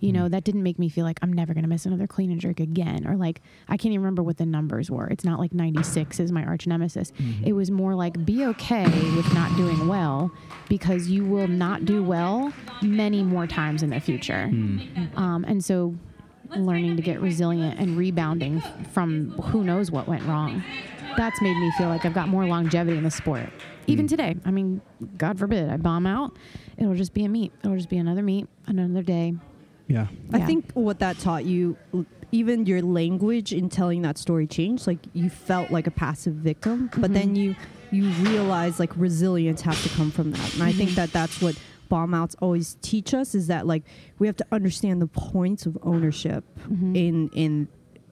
You 0.00 0.12
know, 0.12 0.28
that 0.28 0.44
didn't 0.44 0.62
make 0.62 0.78
me 0.78 0.88
feel 0.88 1.04
like 1.04 1.18
I'm 1.22 1.32
never 1.32 1.52
going 1.54 1.62
to 1.64 1.68
miss 1.68 1.84
another 1.86 2.06
clean 2.06 2.30
and 2.30 2.40
jerk 2.40 2.58
again. 2.60 3.06
Or 3.06 3.16
like, 3.16 3.40
I 3.68 3.76
can't 3.76 3.92
even 3.92 4.00
remember 4.00 4.22
what 4.22 4.38
the 4.38 4.46
numbers 4.46 4.90
were. 4.90 5.06
It's 5.08 5.24
not 5.24 5.38
like 5.38 5.52
96 5.52 6.20
is 6.20 6.32
my 6.32 6.44
arch 6.44 6.66
nemesis. 6.66 7.12
It 7.44 7.52
was 7.52 7.70
more 7.70 7.94
like, 7.94 8.24
be 8.24 8.44
okay 8.46 8.84
with 9.16 9.32
not 9.34 9.54
doing 9.56 9.86
well 9.88 10.30
because 10.68 11.08
you 11.08 11.24
will 11.24 11.48
not 11.48 11.84
do 11.84 12.02
well 12.02 12.52
many 12.82 13.22
more 13.22 13.46
times 13.46 13.82
in 13.82 13.90
the 13.90 14.00
future. 14.00 14.48
Mm. 14.50 15.16
Um, 15.18 15.44
and 15.44 15.62
so 15.64 15.94
learning 16.56 16.96
to 16.96 17.02
get 17.02 17.20
resilient 17.20 17.78
and 17.80 17.96
rebounding 17.96 18.60
from 18.92 19.30
who 19.32 19.64
knows 19.64 19.90
what 19.90 20.06
went 20.08 20.22
wrong. 20.24 20.62
That's 21.16 21.40
made 21.42 21.56
me 21.56 21.70
feel 21.78 21.88
like 21.88 22.04
I've 22.04 22.14
got 22.14 22.28
more 22.28 22.44
longevity 22.46 22.96
in 22.96 23.04
the 23.04 23.10
sport. 23.10 23.48
Even 23.86 24.06
Mm. 24.06 24.08
today, 24.08 24.36
I 24.44 24.50
mean, 24.50 24.80
God 25.18 25.38
forbid 25.38 25.68
I 25.68 25.76
bomb 25.76 26.06
out, 26.06 26.36
it'll 26.78 26.94
just 26.94 27.12
be 27.14 27.24
a 27.24 27.28
meet. 27.28 27.52
It'll 27.62 27.76
just 27.76 27.88
be 27.90 27.98
another 27.98 28.22
meet, 28.22 28.46
another 28.66 29.02
day. 29.02 29.34
Yeah. 29.88 30.06
I 30.32 30.38
Yeah. 30.38 30.46
think 30.46 30.72
what 30.72 30.98
that 31.00 31.18
taught 31.18 31.44
you, 31.44 31.76
even 32.32 32.66
your 32.66 32.82
language 32.82 33.52
in 33.52 33.68
telling 33.68 34.02
that 34.02 34.18
story 34.18 34.46
changed. 34.46 34.86
Like 34.86 34.98
you 35.12 35.28
felt 35.30 35.70
like 35.70 35.86
a 35.86 35.90
passive 35.90 36.34
victim, 36.34 36.90
but 36.98 37.12
then 37.12 37.34
Mhm. 37.34 37.36
you 37.36 37.56
you 37.90 38.08
realize 38.28 38.80
like 38.80 38.90
resilience 38.96 39.60
has 39.60 39.80
to 39.84 39.88
come 39.90 40.10
from 40.10 40.32
that. 40.32 40.54
And 40.54 40.64
I 40.64 40.72
think 40.72 40.90
Mhm. 40.90 40.94
that 40.96 41.12
that's 41.12 41.40
what 41.40 41.56
bomb 41.88 42.12
outs 42.12 42.34
always 42.42 42.76
teach 42.82 43.14
us 43.14 43.36
is 43.36 43.46
that 43.46 43.68
like 43.68 43.84
we 44.18 44.26
have 44.26 44.34
to 44.36 44.46
understand 44.50 45.00
the 45.00 45.06
points 45.06 45.64
of 45.64 45.78
ownership 45.82 46.42
Mhm. 46.68 46.96
in 46.96 47.28
in 47.34 47.68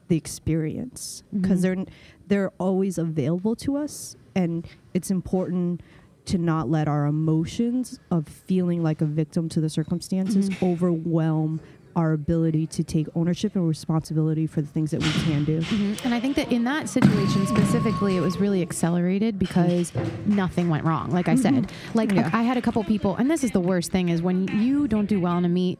the 0.06 0.16
experience 0.16 1.24
because 1.32 1.60
Mhm. 1.60 1.62
they're 1.62 1.84
they're 2.28 2.50
always 2.58 2.96
available 2.96 3.56
to 3.56 3.76
us 3.76 4.14
and 4.36 4.66
it's 4.94 5.10
important 5.10 5.82
to 6.26 6.38
not 6.38 6.70
let 6.70 6.88
our 6.88 7.06
emotions 7.06 7.98
of 8.10 8.28
feeling 8.28 8.82
like 8.82 9.00
a 9.00 9.04
victim 9.06 9.48
to 9.50 9.60
the 9.60 9.68
circumstances 9.68 10.48
Mhm. 10.50 10.62
overwhelm 10.72 11.60
our 11.94 12.12
ability 12.14 12.66
to 12.66 12.82
take 12.82 13.06
ownership 13.14 13.54
and 13.54 13.68
responsibility 13.68 14.46
for 14.46 14.62
the 14.62 14.66
things 14.66 14.92
that 14.92 15.02
we 15.02 15.10
can 15.24 15.44
do. 15.44 15.60
Mhm. 15.60 16.02
And 16.06 16.14
I 16.14 16.20
think 16.20 16.36
that 16.36 16.50
in 16.50 16.64
that 16.64 16.88
situation 16.88 17.46
specifically, 17.46 18.16
it 18.16 18.20
was 18.22 18.40
really 18.40 18.62
accelerated 18.62 19.38
because 19.38 19.92
nothing 20.24 20.70
went 20.70 20.84
wrong. 20.86 21.10
Like 21.10 21.28
I 21.28 21.34
said, 21.34 21.70
like 21.92 22.12
Yeah. 22.12 22.30
I 22.32 22.44
had 22.44 22.56
a 22.56 22.62
couple 22.62 22.82
people, 22.84 23.14
and 23.16 23.30
this 23.30 23.44
is 23.44 23.50
the 23.50 23.60
worst 23.60 23.92
thing: 23.92 24.08
is 24.08 24.22
when 24.22 24.48
you 24.58 24.88
don't 24.88 25.06
do 25.06 25.20
well 25.20 25.36
in 25.36 25.44
a 25.44 25.50
meet. 25.50 25.78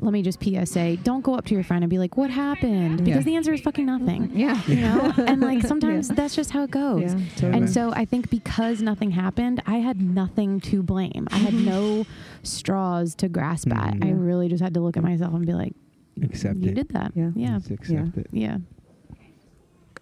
Let 0.00 0.12
me 0.12 0.22
just 0.22 0.42
PSA: 0.42 0.98
Don't 0.98 1.22
go 1.24 1.34
up 1.34 1.44
to 1.46 1.54
your 1.54 1.64
friend 1.64 1.82
and 1.82 1.90
be 1.90 1.98
like, 1.98 2.16
"What 2.16 2.30
happened?" 2.30 2.98
Because 3.04 3.08
Yeah. 3.18 3.22
the 3.22 3.36
answer 3.36 3.52
is 3.52 3.60
fucking 3.60 3.84
nothing. 3.86 4.30
Yeah. 4.34 4.60
You 4.68 4.76
know, 4.76 5.12
and 5.18 5.40
like 5.40 5.62
sometimes 5.66 6.08
Yeah. 6.08 6.14
that's 6.14 6.36
just 6.36 6.50
how 6.50 6.62
it 6.62 6.70
goes. 6.70 7.02
Yeah, 7.14 7.20
totally. 7.36 7.58
And 7.58 7.68
so 7.70 7.92
I 7.92 8.04
think 8.04 8.30
because 8.30 8.80
nothing 8.80 9.10
happened, 9.10 9.60
I 9.66 9.78
had 9.78 10.00
nothing 10.00 10.60
to 10.60 10.82
blame. 10.82 11.26
I 11.32 11.38
had 11.38 11.54
no 11.54 12.06
straws 12.44 13.14
to 13.16 13.28
grasp 13.28 13.72
at. 13.72 13.94
Mhm. 13.94 14.04
I 14.06 14.10
really 14.10 14.48
just 14.48 14.62
had 14.62 14.74
to 14.74 14.80
look 14.80 14.96
at 14.96 15.02
myself 15.02 15.34
and 15.34 15.44
be 15.44 15.52
like, 15.54 15.74
Accept 16.22 16.56
it. 16.58 16.62
"You 16.64 16.70
it. 16.70 16.74
did 16.74 16.88
that." 16.90 17.12
Yeah. 17.16 17.30
Yeah. 17.34 17.58
Just 17.58 17.70
accept 17.72 18.16
it. 18.18 18.28
Yeah. 18.32 18.58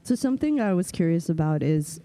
So 0.02 0.14
something 0.14 0.60
I 0.60 0.72
was 0.74 0.90
curious 0.90 1.28
about 1.28 1.62
is 1.62 2.00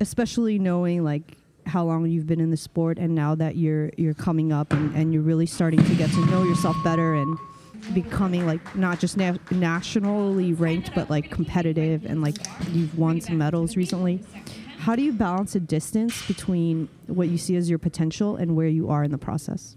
especially 0.00 0.58
knowing 0.58 1.04
like 1.04 1.36
how 1.66 1.84
long 1.84 2.08
you've 2.08 2.26
been 2.26 2.40
in 2.40 2.50
the 2.50 2.56
sport 2.56 2.98
and 2.98 3.14
now 3.14 3.34
that 3.34 3.56
you're 3.56 3.90
you're 3.96 4.14
coming 4.14 4.52
up 4.52 4.72
and, 4.72 4.94
and 4.94 5.12
you're 5.12 5.22
really 5.22 5.46
starting 5.46 5.82
to 5.84 5.94
get 5.94 6.10
to 6.10 6.24
know 6.26 6.42
yourself 6.44 6.76
better 6.84 7.14
and 7.14 7.38
becoming 7.92 8.46
like 8.46 8.76
not 8.76 8.98
just 8.98 9.16
na- 9.16 9.36
nationally 9.50 10.52
ranked 10.52 10.94
but 10.94 11.10
like 11.10 11.30
competitive 11.30 12.04
and 12.06 12.22
like 12.22 12.36
you've 12.70 12.96
won 12.98 13.20
some 13.20 13.38
medals 13.38 13.76
recently. 13.76 14.22
How 14.78 14.94
do 14.94 15.02
you 15.02 15.12
balance 15.12 15.54
a 15.54 15.60
distance 15.60 16.26
between 16.26 16.88
what 17.06 17.28
you 17.28 17.38
see 17.38 17.56
as 17.56 17.70
your 17.70 17.78
potential 17.78 18.36
and 18.36 18.54
where 18.54 18.68
you 18.68 18.90
are 18.90 19.02
in 19.02 19.10
the 19.10 19.18
process 19.18 19.76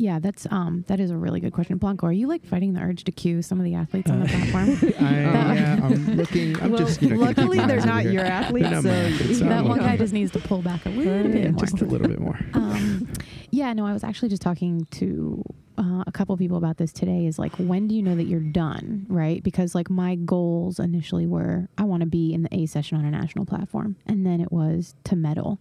Yeah, 0.00 0.18
that's 0.18 0.46
um 0.50 0.84
that 0.88 0.98
is 0.98 1.10
a 1.10 1.16
really 1.16 1.40
good 1.40 1.52
question. 1.52 1.76
Blanco, 1.76 2.06
are 2.06 2.12
you 2.12 2.26
like 2.26 2.42
fighting 2.46 2.72
the 2.72 2.80
urge 2.80 3.04
to 3.04 3.12
cue 3.12 3.42
some 3.42 3.58
of 3.58 3.64
the 3.66 3.74
athletes 3.74 4.10
on 4.10 4.20
the 4.20 4.24
Uh, 4.24 4.28
platform? 4.28 4.70
I, 4.98 5.12
That- 5.32 5.56
yeah, 5.56 5.80
I'm 5.82 6.16
looking. 6.16 6.58
I'm 6.62 6.70
Well, 6.72 6.78
just, 6.86 7.02
you 7.02 7.10
know, 7.10 7.16
luckily 7.16 7.58
they're 7.58 7.84
not 7.84 8.04
your 8.06 8.24
athletes, 8.24 8.70
so 8.82 8.88
athletes, 8.90 9.40
that 9.40 9.62
one 9.64 9.78
guy 9.78 9.98
just 9.98 10.14
needs 10.14 10.32
to 10.32 10.38
pull 10.40 10.62
back 10.62 10.86
a 10.86 10.88
little 10.88 11.12
Yeah, 11.26 11.28
bit 11.28 11.52
more. 11.52 11.60
just 11.60 11.82
a 11.82 11.84
little 11.84 12.08
bit 12.08 12.18
more. 12.18 12.38
um, 12.54 13.06
yeah, 13.50 13.74
no, 13.74 13.84
I 13.84 13.92
was 13.92 14.02
actually 14.02 14.30
just 14.30 14.40
talking 14.40 14.86
to 14.92 15.42
uh, 15.76 16.02
a 16.06 16.12
couple 16.12 16.34
people 16.38 16.56
about 16.56 16.78
this 16.78 16.94
today. 16.94 17.26
Is 17.26 17.38
like, 17.38 17.54
when 17.56 17.86
do 17.86 17.94
you 17.94 18.02
know 18.02 18.16
that 18.16 18.24
you're 18.24 18.40
done, 18.40 19.04
right? 19.10 19.42
Because 19.42 19.74
like 19.74 19.90
my 19.90 20.14
goals 20.14 20.78
initially 20.78 21.26
were, 21.26 21.68
I 21.76 21.84
want 21.84 22.00
to 22.00 22.06
be 22.06 22.32
in 22.32 22.42
the 22.42 22.54
A 22.54 22.64
session 22.64 22.96
on 22.96 23.04
a 23.04 23.10
national 23.10 23.44
platform, 23.44 23.96
and 24.06 24.24
then 24.24 24.40
it 24.40 24.50
was 24.50 24.94
to 25.04 25.14
medal, 25.16 25.58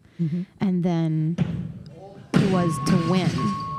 and 0.62 0.82
then 0.86 1.36
it 2.34 2.52
was 2.54 2.74
to 2.88 3.12
win. 3.12 3.30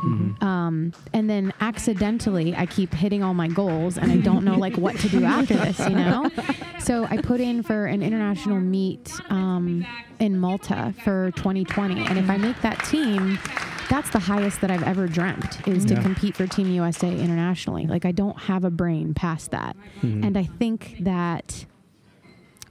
Mhm. 0.03 0.43
Um, 0.43 0.93
and 1.13 1.29
then 1.29 1.53
accidentally, 1.61 2.55
I 2.57 2.67
keep 2.67 2.95
hitting 2.95 3.23
all 3.23 3.35
my 3.35 3.49
goals, 3.49 3.99
and 3.99 4.11
I 4.11 4.17
don't 4.17 4.45
know 4.45 4.57
like 4.57 4.77
what 4.77 4.97
to 5.01 5.09
do 5.09 5.25
after 5.25 5.55
this. 5.55 5.79
You 5.81 5.91
know, 5.97 6.31
so 6.79 7.05
I 7.05 7.19
put 7.19 7.41
in 7.41 7.63
for 7.63 7.87
an 7.87 8.03
international 8.03 8.59
meet 8.61 9.13
um, 9.31 9.85
in 10.19 10.39
Malta 10.39 10.95
for 11.05 11.31
2020, 11.33 12.07
and 12.07 12.19
if 12.19 12.31
I 12.31 12.37
make 12.39 12.61
that 12.63 12.83
team, 12.87 13.39
that's 13.91 14.11
the 14.11 14.19
highest 14.21 14.61
that 14.61 14.71
I've 14.71 14.85
ever 14.85 15.07
dreamt 15.07 15.67
is 15.67 15.85
to 15.87 16.01
compete 16.01 16.37
for 16.37 16.47
Team 16.47 16.69
USA 16.73 17.11
internationally. 17.13 17.87
Like 17.87 18.05
I 18.05 18.13
don't 18.13 18.39
have 18.39 18.65
a 18.65 18.71
brain 18.71 19.15
past 19.15 19.51
that, 19.51 19.77
Mhm. 20.03 20.25
and 20.25 20.37
I 20.39 20.45
think 20.45 20.97
that 21.01 21.67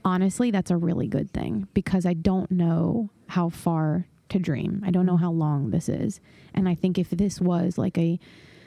honestly, 0.04 0.50
that's 0.50 0.70
a 0.70 0.76
really 0.76 1.06
good 1.06 1.30
thing 1.32 1.68
because 1.74 2.06
I 2.06 2.14
don't 2.14 2.50
know 2.50 3.10
how 3.28 3.50
far 3.50 4.06
to 4.30 4.38
dream. 4.38 4.82
I 4.86 4.90
don't 4.90 5.06
know 5.06 5.16
how 5.16 5.30
long 5.30 5.70
this 5.70 5.88
is. 5.88 6.20
And 6.54 6.68
I 6.68 6.74
think 6.74 6.98
if 6.98 7.10
this 7.10 7.40
was 7.40 7.78
like 7.78 7.96
a 7.98 8.18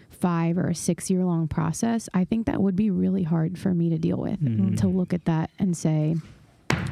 five 0.10 0.58
or 0.58 0.68
a 0.70 0.76
six 0.76 1.10
year 1.10 1.26
long 1.26 1.48
process, 1.48 2.08
I 2.14 2.24
think 2.24 2.46
that 2.46 2.62
would 2.62 2.76
be 2.76 2.90
really 2.92 3.24
hard 3.24 3.58
for 3.58 3.74
me 3.74 3.90
to 3.90 3.98
deal 3.98 4.18
with. 4.18 4.40
Mhm. 4.40 4.78
To 4.78 4.88
look 4.88 5.14
at 5.14 5.26
that 5.26 5.50
and 5.60 5.76
say, 5.76 6.16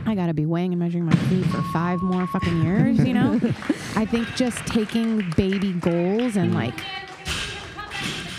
I 0.05 0.15
got 0.15 0.27
to 0.27 0.33
be 0.33 0.45
weighing 0.45 0.73
and 0.73 0.79
measuring 0.79 1.05
my 1.05 1.15
feet 1.15 1.45
for 1.45 1.61
five 1.73 2.01
more 2.01 2.25
fucking 2.27 2.63
years, 2.63 2.99
you 3.05 3.13
know? 3.13 3.33
I 3.95 4.05
think 4.05 4.27
just 4.35 4.65
taking 4.65 5.23
baby 5.37 5.73
goals 5.73 6.35
and 6.35 6.53
like 6.53 6.73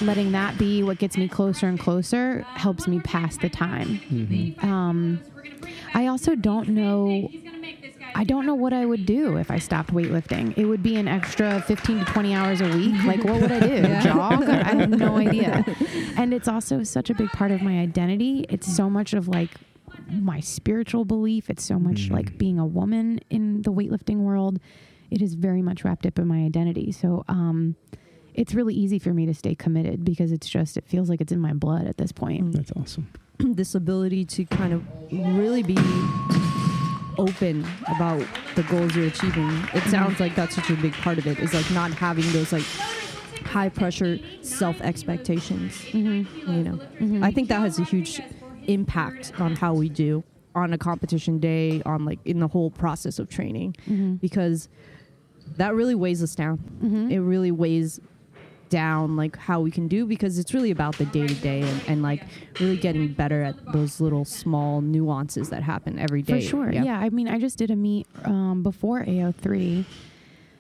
letting 0.01 0.33
that 0.33 0.59
be 0.59 0.83
what 0.83 0.99
gets 0.99 1.17
me 1.17 1.29
closer 1.29 1.69
and 1.69 1.79
closer 1.79 2.41
helps 2.55 2.89
me 2.89 2.99
pass 3.01 3.37
the 3.37 3.49
time. 3.49 4.01
Mhm. 4.11 4.65
Um, 4.65 5.21
I 5.95 6.07
also 6.09 6.35
don't 6.35 6.71
know 6.71 7.31
I 8.15 8.25
don't 8.25 8.47
know 8.47 8.55
what 8.55 8.73
I 8.73 8.85
would 8.87 9.07
do 9.07 9.37
if 9.37 9.51
I 9.51 9.59
stopped 9.59 9.93
weightlifting. 9.93 10.57
It 10.57 10.67
would 10.67 10.83
be 10.83 10.97
an 10.97 11.09
extra 11.09 11.61
15 11.63 12.01
to 12.01 12.05
20 12.05 12.35
hours 12.35 12.61
a 12.61 12.69
week. 12.77 12.95
Like, 13.05 13.25
what 13.25 13.41
would 13.41 13.53
I 13.53 13.61
do? 13.61 13.73
Yeah. 13.83 14.01
Jog? 14.03 14.49
I 14.49 14.75
have 14.75 14.91
no 14.91 15.17
idea. 15.27 15.65
And 16.17 16.33
it's 16.35 16.47
also 16.49 16.83
such 16.83 17.11
a 17.11 17.15
big 17.15 17.31
part 17.31 17.51
of 17.51 17.63
my 17.63 17.79
identity. 17.81 18.45
It's 18.49 18.73
so 18.75 18.89
much 18.91 19.13
of 19.15 19.29
like 19.29 19.51
my 20.11 20.41
spiritual 20.41 21.05
belief. 21.05 21.49
It's 21.51 21.65
so 21.65 21.79
much 21.79 22.09
Mhm. 22.09 22.13
like 22.13 22.39
being 22.39 22.59
a 22.59 22.67
woman 22.67 23.21
in 23.31 23.63
the 23.63 23.73
weightlifting 23.73 24.19
world. 24.19 24.59
It 25.11 25.23
is 25.23 25.35
very 25.35 25.63
much 25.63 25.85
wrapped 25.85 26.07
up 26.07 26.19
in 26.19 26.27
my 26.27 26.45
identity. 26.45 26.93
So, 26.93 27.25
um, 27.29 27.77
it's 28.35 28.55
really 28.55 28.75
easy 28.75 28.99
for 28.99 29.13
me 29.13 29.27
to 29.27 29.35
stay 29.35 29.55
committed 29.55 30.05
because 30.05 30.33
it's 30.33 30.49
just, 30.49 30.77
it 30.79 30.87
feels 30.87 31.11
like 31.11 31.21
it's 31.21 31.33
in 31.33 31.41
my 31.41 31.53
blood 31.53 31.87
at 31.87 31.99
this 31.99 32.13
point. 32.13 32.53
That's 32.55 32.73
awesome. 32.77 33.09
this 33.39 33.75
ability 33.75 34.25
to 34.27 34.45
kind 34.47 34.73
of 34.73 34.83
really 35.11 35.63
be 35.63 35.77
open 37.19 37.67
about 37.89 38.25
the 38.55 38.63
goals 38.65 38.95
you're 38.97 39.07
achieving. 39.07 39.49
It 39.75 39.83
sounds 39.91 40.21
like 40.21 40.35
that's 40.35 40.55
such 40.55 40.71
a 40.71 40.77
big 40.77 40.93
part 40.95 41.19
of 41.19 41.27
it 41.27 41.39
is 41.39 41.53
like 41.55 41.71
not 41.73 41.93
having 41.93 42.31
those 42.33 42.53
like 42.53 42.65
high 43.45 43.69
pressure 43.69 44.19
self 44.43 44.81
expectations. 44.81 45.73
Mm-hmm. 45.93 46.51
You 46.53 46.63
know, 46.65 46.81
Mhm. 47.01 47.23
I 47.25 47.31
think 47.31 47.49
that 47.49 47.61
has 47.61 47.79
a 47.79 47.85
huge 47.85 48.21
impact 48.67 49.33
on 49.41 49.57
how 49.57 49.75
we 49.75 49.89
do 49.89 50.23
on 50.55 50.73
a 50.73 50.79
competition 50.79 51.39
day, 51.39 51.83
on 51.87 52.05
like 52.05 52.19
in 52.25 52.39
the 52.41 52.49
whole 52.49 52.71
process 52.71 53.19
of 53.19 53.29
training, 53.29 53.75
Mm-hmm. 53.89 54.15
because 54.17 54.69
that 55.57 55.75
really 55.75 55.95
weighs 55.95 56.23
us 56.23 56.35
down. 56.35 56.59
Mm-hmm. 56.83 57.11
It 57.11 57.19
really 57.19 57.51
weighs 57.51 58.01
down 58.73 59.15
like 59.17 59.37
how 59.37 59.61
we 59.61 59.71
can 59.71 59.87
do 59.87 60.07
because 60.07 60.39
it's 60.39 60.53
really 60.55 60.71
about 60.73 60.97
the 60.97 61.05
day 61.07 61.27
to 61.27 61.35
day 61.35 61.61
and 61.87 62.03
like 62.03 62.23
really 62.59 62.77
getting 62.77 63.13
better 63.13 63.43
at 63.43 63.55
those 63.73 64.01
little 64.01 64.25
small 64.25 64.81
nuances 64.81 65.51
that 65.51 65.63
happen 65.63 65.99
every 65.99 66.23
day. 66.23 66.41
For 66.41 66.49
sure. 66.49 66.73
Yeah. 66.73 66.99
I 66.99 67.11
mean, 67.11 67.29
I 67.29 67.39
just 67.39 67.59
did 67.59 67.71
a 67.71 67.77
meet 67.77 68.07
um, 68.25 68.63
before 68.63 69.05
AO3, 69.05 69.85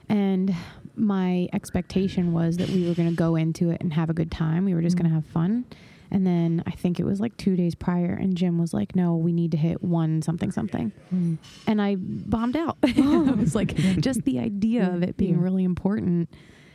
and 0.08 0.54
my 0.94 1.48
expectation 1.52 2.32
was 2.32 2.58
that 2.58 2.68
we 2.68 2.86
were 2.86 2.94
going 2.94 3.08
to 3.08 3.14
go 3.16 3.34
into 3.36 3.70
it 3.70 3.78
and 3.80 3.92
have 3.94 4.10
a 4.10 4.14
good 4.14 4.30
time. 4.30 4.64
We 4.66 4.74
were 4.74 4.82
just 4.82 4.96
Mhm. 4.96 5.00
going 5.00 5.08
to 5.10 5.14
have 5.14 5.24
fun. 5.26 5.64
And 6.10 6.26
then 6.26 6.62
I 6.66 6.72
think 6.72 7.00
it 7.00 7.04
was 7.04 7.20
like 7.20 7.34
two 7.38 7.56
days 7.56 7.74
prior, 7.74 8.12
and 8.12 8.36
Jim 8.36 8.58
was 8.58 8.74
like, 8.74 8.94
"No, 8.94 9.16
we 9.16 9.32
need 9.32 9.50
to 9.52 9.56
hit 9.56 9.82
one 9.82 10.20
something 10.20 10.50
something," 10.52 10.92
Mm. 11.10 11.38
and 11.66 11.80
I 11.80 11.96
bombed 11.98 12.54
out. 12.54 12.76
I 12.82 13.32
was 13.32 13.54
like, 13.54 13.74
just 14.08 14.22
the 14.24 14.38
idea 14.38 14.86
of 14.94 15.02
it 15.02 15.16
being 15.16 15.36
Yeah. 15.36 15.42
really 15.46 15.64
important. 15.64 16.28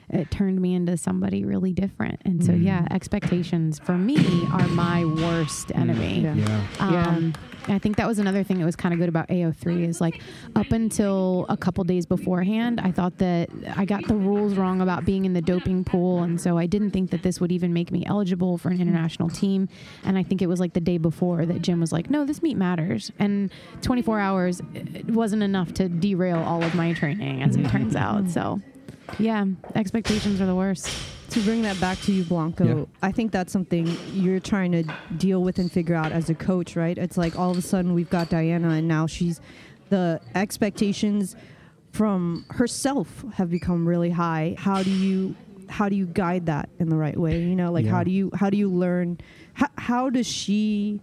It 0.10 0.32
turned 0.32 0.62
me 0.62 0.74
into 0.74 0.96
somebody 0.98 1.44
really 1.44 1.74
different. 1.74 2.22
And 2.24 2.44
so, 2.44 2.54
Mhm. 2.54 2.64
yeah, 2.64 2.88
expectations 2.92 3.78
for 3.80 3.98
me 3.98 4.18
are 4.54 4.68
my 4.70 5.04
worst 5.04 5.72
enemy. 5.76 6.22
Yeah. 6.22 6.36
Yeah. 6.36 6.66
Yeah. 6.80 7.08
Um, 7.08 7.34
I 7.70 7.80
think 7.80 7.98
that 7.98 8.08
was 8.08 8.18
another 8.18 8.44
thing 8.44 8.60
that 8.60 8.66
was 8.66 8.78
kind 8.78 8.94
of 8.94 9.00
good 9.02 9.10
about 9.10 9.28
AO3 9.30 9.84
is 9.84 10.00
like 10.00 10.22
up 10.56 10.72
until 10.72 11.46
a 11.50 11.58
couple 11.58 11.84
days 11.84 12.06
beforehand, 12.06 12.80
I 12.80 12.92
thought 12.94 13.18
that 13.18 13.50
I 13.76 13.84
got 13.84 14.08
the 14.08 14.16
rules 14.16 14.56
wrong 14.56 14.80
about 14.80 15.04
being 15.04 15.26
in 15.26 15.34
the 15.34 15.42
doping 15.42 15.84
pool. 15.84 16.24
And 16.24 16.40
so 16.40 16.58
I 16.58 16.66
didn't 16.66 16.92
think 16.92 17.10
that 17.12 17.24
this 17.24 17.42
would 17.42 17.52
even 17.52 17.74
make 17.74 17.92
me 17.92 18.06
eligible 18.06 18.58
for 18.58 18.70
an 18.70 18.80
international 18.80 19.28
team. 19.28 19.68
And 20.06 20.18
I 20.18 20.24
think 20.24 20.42
it 20.42 20.48
was 20.48 20.62
like 20.62 20.72
the 20.72 20.80
day 20.80 20.98
before 20.98 21.46
that 21.46 21.62
Jim 21.62 21.82
was 21.82 21.92
like, 21.92 22.10
no, 22.10 22.24
this 22.24 22.42
meet 22.42 22.56
matters. 22.56 23.12
And 23.20 23.52
24 23.82 24.22
hours 24.22 24.62
it 24.74 25.12
wasn't 25.12 25.44
enough 25.44 25.74
to 25.74 25.90
derail 25.90 26.38
all 26.40 26.64
of 26.64 26.74
my 26.74 26.94
training, 26.94 27.44
as 27.44 27.58
it 27.58 27.68
turns 27.68 27.98
out. 27.98 28.30
So, 28.30 28.62
yeah, 29.20 29.46
expectations 29.76 30.42
are 30.42 30.46
the 30.46 30.56
worst. 30.56 30.90
To 31.32 31.42
bring 31.42 31.62
that 31.64 31.80
back 31.82 32.00
to 32.04 32.14
you, 32.14 32.24
Blanco, 32.24 32.66
Yeah. 32.66 32.86
I 33.02 33.12
think 33.12 33.32
that's 33.34 33.52
something 33.52 33.86
you're 34.14 34.40
trying 34.40 34.72
to 34.72 34.84
deal 35.18 35.44
with 35.44 35.60
and 35.60 35.70
figure 35.70 35.94
out 35.96 36.14
as 36.14 36.30
a 36.30 36.34
coach, 36.36 36.76
right? 36.78 36.98
It's 36.98 37.18
like 37.18 37.38
all 37.38 37.52
of 37.52 37.58
a 37.58 37.62
sudden 37.62 37.94
we've 37.94 38.10
got 38.10 38.30
Diana, 38.30 38.70
and 38.70 38.88
now 38.88 39.08
she's 39.08 39.42
the 39.90 40.22
expectations 40.36 41.36
from 41.92 42.46
herself 42.50 43.26
have 43.34 43.50
become 43.50 43.88
really 43.88 44.10
high. 44.12 44.56
How 44.58 44.84
do 44.84 44.90
you 44.92 45.36
how 45.70 45.90
do 45.90 45.96
you 45.98 46.06
guide 46.06 46.46
that 46.46 46.70
in 46.80 46.88
the 46.90 46.96
right 46.96 47.18
way? 47.18 47.42
You 47.42 47.56
know, 47.56 47.74
like 47.74 47.86
Yeah. 47.86 47.92
how 47.92 48.04
do 48.04 48.12
you 48.12 48.32
how 48.34 48.50
do 48.50 48.56
you 48.58 48.70
learn? 48.70 49.18
How, 49.54 49.68
how 49.78 50.10
does 50.10 50.28
she 50.28 51.02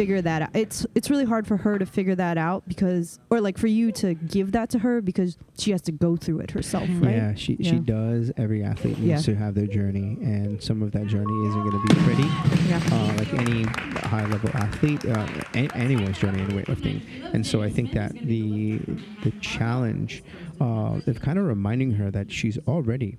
figure 0.00 0.20
that 0.22 0.42
out? 0.42 0.50
It's 0.54 0.86
it's 0.94 1.10
really 1.10 1.24
hard 1.24 1.46
for 1.46 1.56
her 1.58 1.78
to 1.78 1.86
figure 1.86 2.14
that 2.14 2.38
out 2.38 2.66
because, 2.66 3.18
or 3.30 3.40
like 3.40 3.58
for 3.58 3.66
you 3.66 3.92
to 3.92 4.14
give 4.14 4.52
that 4.52 4.70
to 4.70 4.78
her 4.80 5.00
because 5.00 5.36
she 5.58 5.70
has 5.72 5.82
to 5.82 5.92
go 5.92 6.16
through 6.16 6.40
it 6.40 6.50
herself, 6.52 6.88
right? 6.94 7.16
Yeah, 7.16 7.34
she, 7.34 7.56
Yeah. 7.60 7.70
she 7.72 7.78
does. 7.80 8.32
Every 8.36 8.62
athlete 8.64 8.98
needs 8.98 9.26
Yeah. 9.28 9.34
to 9.34 9.34
have 9.36 9.54
their 9.54 9.66
journey, 9.66 10.16
and 10.22 10.62
some 10.62 10.82
of 10.82 10.92
that 10.92 11.06
journey 11.06 11.34
isn't 11.48 11.62
going 11.62 11.80
to 11.80 11.94
be 11.94 12.00
pretty. 12.02 12.28
Yeah. 12.68 12.80
uh, 12.92 13.14
like 13.18 13.32
any 13.34 13.64
high 14.12 14.26
level 14.26 14.50
athlete, 14.54 15.04
uh, 15.06 15.26
a- 15.54 15.76
anyone's 15.76 16.18
journey 16.18 16.40
in 16.42 16.48
weightlifting. 16.48 17.00
And 17.34 17.46
so 17.46 17.62
I 17.62 17.68
think 17.70 17.92
that 17.92 18.12
the 18.14 18.78
the 19.24 19.30
challenge 19.40 20.22
uh, 20.60 21.00
of 21.06 21.20
kind 21.20 21.38
of 21.38 21.44
reminding 21.46 21.92
her 21.92 22.10
that 22.10 22.30
she's 22.32 22.58
already 22.68 23.16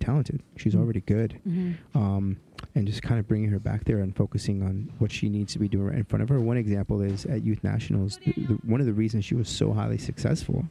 talented, 0.00 0.42
she's 0.56 0.74
Mm. 0.74 0.80
already 0.80 1.00
good, 1.00 1.38
Mm-hmm. 1.48 1.98
um, 1.98 2.36
and 2.74 2.86
just 2.86 3.02
kind 3.02 3.18
of 3.20 3.28
bringing 3.28 3.48
her 3.50 3.58
back 3.58 3.84
there 3.84 3.98
and 3.98 4.14
focusing 4.16 4.62
on 4.62 4.90
what 4.98 5.10
she 5.12 5.28
needs 5.28 5.52
to 5.52 5.58
be 5.58 5.68
doing 5.68 5.86
right 5.86 5.96
in 5.98 6.04
front 6.04 6.22
of 6.22 6.28
her. 6.28 6.40
One 6.40 6.56
example 6.56 7.00
is 7.02 7.24
at 7.26 7.42
Youth 7.44 7.62
Nationals, 7.62 8.18
the, 8.24 8.32
the, 8.32 8.54
one 8.64 8.80
of 8.80 8.86
the 8.86 8.92
reasons 8.92 9.24
she 9.24 9.34
was 9.34 9.48
so 9.48 9.72
highly 9.72 9.98
successful. 9.98 10.64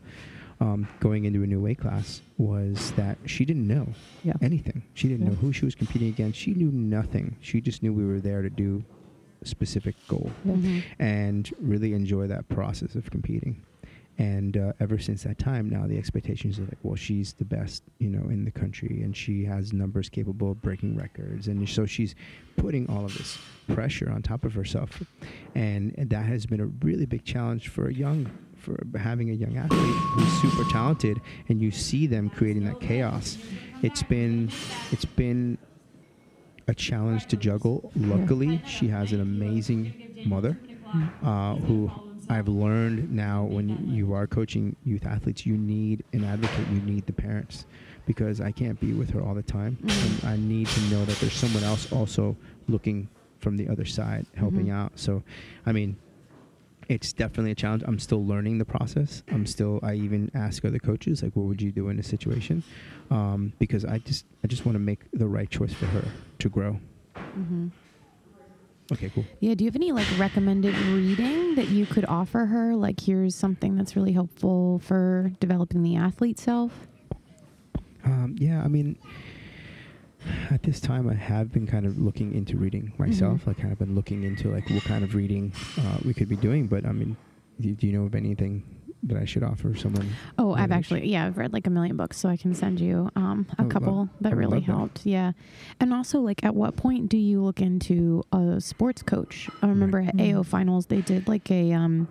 Um, 0.60 0.88
going 1.00 1.26
into 1.26 1.42
a 1.42 1.48
new 1.48 1.60
weight 1.60 1.80
class 1.80 2.22
was 2.38 2.92
that 2.92 3.18
she 3.26 3.46
didn't 3.46 3.68
know 3.68 3.88
Yeah. 4.24 4.34
anything. 4.44 4.84
She 4.94 5.08
didn't 5.08 5.24
Yeah. 5.26 5.30
know 5.32 5.36
who 5.38 5.52
she 5.52 5.66
was 5.66 5.74
competing 5.74 6.10
against. 6.10 6.38
She 6.38 6.54
knew 6.54 6.70
nothing. 6.72 7.36
She 7.42 7.62
just 7.62 7.82
knew 7.82 7.92
we 7.92 8.06
were 8.06 8.20
there 8.20 8.44
to 8.44 8.50
do 8.52 8.84
a 9.42 9.48
specific 9.48 9.96
goal 10.08 10.30
Mm-hmm. 10.48 10.80
and 11.00 11.50
really 11.60 11.94
enjoy 11.94 12.28
that 12.28 12.48
process 12.48 12.94
of 12.94 13.10
competing. 13.10 13.64
And 14.18 14.58
uh, 14.58 14.74
ever 14.80 15.00
since 15.00 15.24
that 15.24 15.40
time, 15.40 15.70
now 15.70 15.88
the 15.88 15.98
expectations 15.98 16.60
are 16.60 16.64
like, 16.64 16.78
well, 16.84 16.96
she's 16.96 17.34
the 17.34 17.46
best, 17.46 17.82
you 17.98 18.10
know, 18.10 18.30
in 18.30 18.46
the 18.46 18.52
country, 18.52 19.02
and 19.02 19.16
she 19.16 19.46
has 19.46 19.74
numbers 19.74 20.10
capable 20.10 20.52
of 20.52 20.62
breaking 20.62 20.96
records, 20.96 21.48
and 21.48 21.68
so 21.68 21.86
she's 21.86 22.14
putting 22.56 22.88
all 22.90 23.06
of 23.06 23.18
this 23.18 23.40
pressure 23.74 24.12
on 24.12 24.22
top 24.22 24.46
of 24.46 24.54
herself, 24.54 25.02
and, 25.56 25.96
and 25.98 26.10
that 26.10 26.26
has 26.26 26.46
been 26.46 26.60
a 26.60 26.68
really 26.86 27.06
big 27.06 27.24
challenge 27.24 27.70
for 27.70 27.88
a 27.88 27.94
young, 27.94 28.30
for 28.58 28.78
having 29.00 29.32
a 29.32 29.34
young 29.34 29.58
athlete 29.58 29.80
who's 29.80 30.42
super 30.42 30.70
talented, 30.70 31.20
and 31.48 31.62
you 31.62 31.72
see 31.72 32.06
them 32.06 32.30
creating 32.30 32.66
that 32.66 32.80
chaos. 32.80 33.38
It's 33.82 34.04
been, 34.04 34.52
it's 34.92 35.06
been 35.06 35.58
a 36.68 36.76
challenge 36.76 37.26
to 37.28 37.38
juggle. 37.38 37.92
Luckily, 37.96 38.62
she 38.68 38.88
has 38.90 39.14
an 39.14 39.22
amazing 39.22 40.24
mother 40.28 40.60
uh, 41.24 41.56
who 41.56 41.90
I've 42.32 42.48
learned 42.48 43.12
now 43.14 43.44
when 43.44 43.68
you, 43.68 43.78
you 44.08 44.14
are 44.14 44.26
coaching 44.26 44.76
youth 44.86 45.06
athletes, 45.06 45.46
you 45.46 45.58
need 45.58 46.04
an 46.14 46.24
advocate, 46.24 46.66
you 46.70 46.80
need 46.82 47.06
the 47.06 47.12
parents 47.14 47.66
because 48.06 48.40
I 48.40 48.52
can't 48.54 48.80
be 48.80 48.94
with 48.94 49.10
her 49.10 49.22
all 49.22 49.34
the 49.36 49.44
time. 49.44 49.78
Mhm. 49.82 50.24
And 50.24 50.30
I 50.30 50.38
need 50.38 50.68
to 50.68 50.82
know 50.90 51.04
that 51.04 51.18
there's 51.20 51.34
someone 51.34 51.64
else 51.64 51.92
also 51.92 52.38
looking 52.70 53.10
from 53.40 53.58
the 53.58 53.68
other 53.68 53.84
side, 53.86 54.26
helping 54.36 54.68
Mhm. 54.68 54.72
out. 54.74 54.98
So, 54.98 55.24
I 55.66 55.74
mean, 55.74 55.98
it's 56.88 57.12
definitely 57.12 57.52
a 57.52 57.56
challenge. 57.56 57.84
I'm 57.86 58.00
still 58.00 58.26
learning 58.26 58.60
the 58.60 58.66
process. 58.66 59.24
I'm 59.30 59.46
still. 59.46 59.80
I 59.84 59.96
even 59.96 60.32
ask 60.34 60.64
other 60.66 60.80
coaches 60.80 61.22
like, 61.24 61.36
"What 61.36 61.48
would 61.48 61.62
you 61.62 61.72
do 61.72 61.90
in 61.90 62.00
a 62.00 62.04
situation?" 62.04 62.64
Um, 63.10 63.54
because 63.60 63.84
I 63.86 63.98
just, 64.00 64.26
I 64.44 64.48
just 64.48 64.66
want 64.66 64.76
to 64.76 64.80
make 64.80 65.02
the 65.12 65.28
right 65.28 65.50
choice 65.50 65.74
for 65.74 65.86
her 65.88 66.06
to 66.40 66.50
grow. 66.50 66.80
Mm-hmm. 67.16 67.68
Okay, 68.92 69.10
cool. 69.16 69.24
Yeah, 69.40 69.54
do 69.54 69.64
you 69.64 69.70
have 69.70 69.76
any 69.76 69.92
like 69.92 70.08
recommended 70.18 70.76
reading 70.78 71.56
that 71.56 71.70
you 71.70 71.86
could 71.86 72.06
offer 72.06 72.46
her? 72.46 72.76
Like, 72.76 73.00
here's 73.00 73.36
something 73.36 73.76
that's 73.76 73.96
really 73.96 74.12
helpful 74.12 74.80
for 74.80 75.32
developing 75.40 75.82
the 75.84 75.96
athlete 75.96 76.38
self. 76.40 76.88
Um, 78.04 78.36
yeah, 78.38 78.62
I 78.64 78.68
mean, 78.68 78.98
at 80.50 80.64
this 80.64 80.80
time, 80.80 81.08
I 81.10 81.14
have 81.14 81.52
been 81.54 81.68
kind 81.68 81.86
of 81.86 81.98
looking 81.98 82.34
into 82.34 82.58
reading 82.58 82.92
myself. 82.98 83.42
Mhm. 83.44 83.48
Like, 83.48 83.58
kind 83.60 83.72
of 83.72 83.80
been 83.80 83.96
looking 83.96 84.24
into 84.24 84.50
like 84.52 84.70
what 84.70 84.84
kind 84.84 85.04
of 85.04 85.16
reading 85.16 85.54
uh, 85.80 86.00
we 86.04 86.14
could 86.14 86.28
be 86.28 86.36
doing. 86.36 86.68
But 86.68 86.86
I 86.86 86.92
mean, 86.92 87.16
do, 87.60 87.72
do 87.72 87.88
you 87.88 87.94
know 87.98 88.06
of 88.06 88.16
anything 88.16 88.64
that 89.04 89.18
I 89.18 89.26
should 89.26 89.44
offer 89.44 89.74
someone? 89.76 90.08
Oh, 90.38 90.54
I've 90.54 90.72
actually, 90.72 91.10
yeah, 91.10 91.26
I've 91.26 91.38
read 91.38 91.54
like 91.54 91.68
a 91.68 91.70
million 91.70 91.98
books, 91.98 92.18
so 92.18 92.30
I 92.30 92.38
can 92.38 92.54
send 92.54 92.80
you 92.80 93.10
um, 93.16 93.48
a 93.58 93.64
would 93.64 93.72
couple 93.72 93.94
love- 93.96 94.10
that 94.22 94.36
really 94.36 94.58
love 94.60 94.66
that. 94.68 94.72
helped. 94.74 95.06
Yeah, 95.06 95.32
and 95.80 95.94
also 95.94 96.20
like, 96.20 96.44
at 96.44 96.54
what 96.56 96.76
point 96.76 97.10
do 97.10 97.18
you 97.18 97.44
look 97.44 97.62
into 97.62 98.24
a 98.32 98.62
sports 98.62 99.02
coach? 99.04 99.50
I 99.62 99.68
remember 99.68 100.00
at 100.00 100.16
Mm. 100.16 100.36
AO 100.36 100.44
finals 100.44 100.86
they 100.88 101.02
did 101.02 101.28
like 101.28 101.50
a 101.52 101.74
um, 101.74 102.08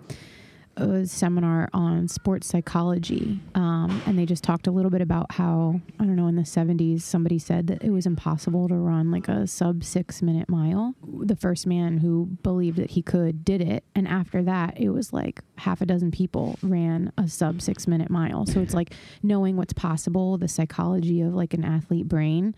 a 0.80 1.06
seminar 1.06 1.68
on 1.72 2.08
sports 2.08 2.46
psychology, 2.46 3.38
um, 3.54 4.02
and 4.06 4.18
they 4.18 4.26
just 4.26 4.42
talked 4.42 4.66
a 4.66 4.70
little 4.70 4.90
bit 4.90 5.00
about 5.00 5.32
how 5.32 5.80
I 5.98 6.04
don't 6.04 6.16
know 6.16 6.26
in 6.26 6.36
the 6.36 6.42
'70s 6.42 7.02
somebody 7.02 7.38
said 7.38 7.66
that 7.68 7.82
it 7.82 7.90
was 7.90 8.06
impossible 8.06 8.68
to 8.68 8.74
run 8.74 9.10
like 9.10 9.28
a 9.28 9.46
sub 9.46 9.84
six 9.84 10.22
minute 10.22 10.48
mile. 10.48 10.94
The 11.04 11.36
first 11.36 11.66
man 11.66 11.98
who 11.98 12.26
believed 12.42 12.78
that 12.78 12.90
he 12.90 13.02
could 13.02 13.44
did 13.44 13.60
it, 13.60 13.84
and 13.94 14.08
after 14.08 14.42
that, 14.42 14.78
it 14.80 14.90
was 14.90 15.12
like 15.12 15.40
half 15.58 15.80
a 15.80 15.86
dozen 15.86 16.10
people 16.10 16.58
ran 16.62 17.12
a 17.18 17.28
sub 17.28 17.60
six 17.62 17.86
minute 17.86 18.10
mile. 18.10 18.46
So 18.46 18.60
it's 18.60 18.74
like 18.74 18.94
knowing 19.22 19.56
what's 19.56 19.72
possible, 19.72 20.38
the 20.38 20.48
psychology 20.48 21.20
of 21.20 21.34
like 21.34 21.54
an 21.54 21.64
athlete 21.64 22.08
brain. 22.08 22.54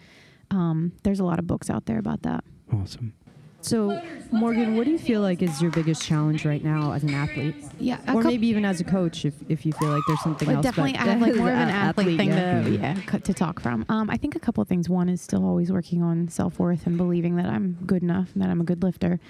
Um, 0.50 0.92
there's 1.02 1.20
a 1.20 1.24
lot 1.24 1.38
of 1.38 1.46
books 1.46 1.70
out 1.70 1.86
there 1.86 1.98
about 1.98 2.22
that. 2.22 2.44
Awesome. 2.72 3.14
So, 3.62 4.02
Morgan, 4.32 4.76
what 4.76 4.84
do 4.84 4.90
you 4.90 4.98
feel 4.98 5.20
like 5.20 5.40
is 5.40 5.62
your 5.62 5.70
biggest 5.70 6.02
challenge 6.02 6.44
right 6.44 6.62
now 6.64 6.92
as 6.92 7.04
an 7.04 7.14
athlete, 7.14 7.54
Yeah, 7.78 7.98
or 8.12 8.22
maybe 8.22 8.48
even 8.48 8.64
as 8.64 8.80
a 8.80 8.84
coach, 8.84 9.24
if, 9.24 9.34
if 9.48 9.64
you 9.64 9.72
feel 9.72 9.88
like 9.88 10.02
there's 10.08 10.20
something 10.20 10.46
But 10.46 10.56
else? 10.56 10.64
definitely, 10.64 10.96
I 10.96 11.04
have 11.04 11.20
like 11.20 11.34
more 11.36 11.48
of 11.50 11.54
an 11.56 11.68
a- 11.68 11.72
athlete, 11.72 12.16
thing 12.16 12.30
yeah. 12.30 12.62
to 12.64 12.70
yeah 12.70 12.94
to 13.18 13.32
talk 13.34 13.60
from. 13.60 13.84
Um, 13.88 14.10
I 14.10 14.16
think 14.16 14.34
a 14.34 14.40
couple 14.40 14.62
of 14.62 14.68
things. 14.68 14.88
One 14.88 15.08
is 15.08 15.20
still 15.20 15.44
always 15.46 15.70
working 15.70 16.02
on 16.02 16.28
self 16.28 16.58
worth 16.58 16.86
and 16.86 16.96
believing 16.96 17.36
that 17.36 17.46
I'm 17.46 17.78
good 17.86 18.02
enough 18.02 18.32
and 18.34 18.42
that 18.42 18.50
I'm 18.50 18.60
a 18.60 18.64
good 18.64 18.82
lifter. 18.82 19.20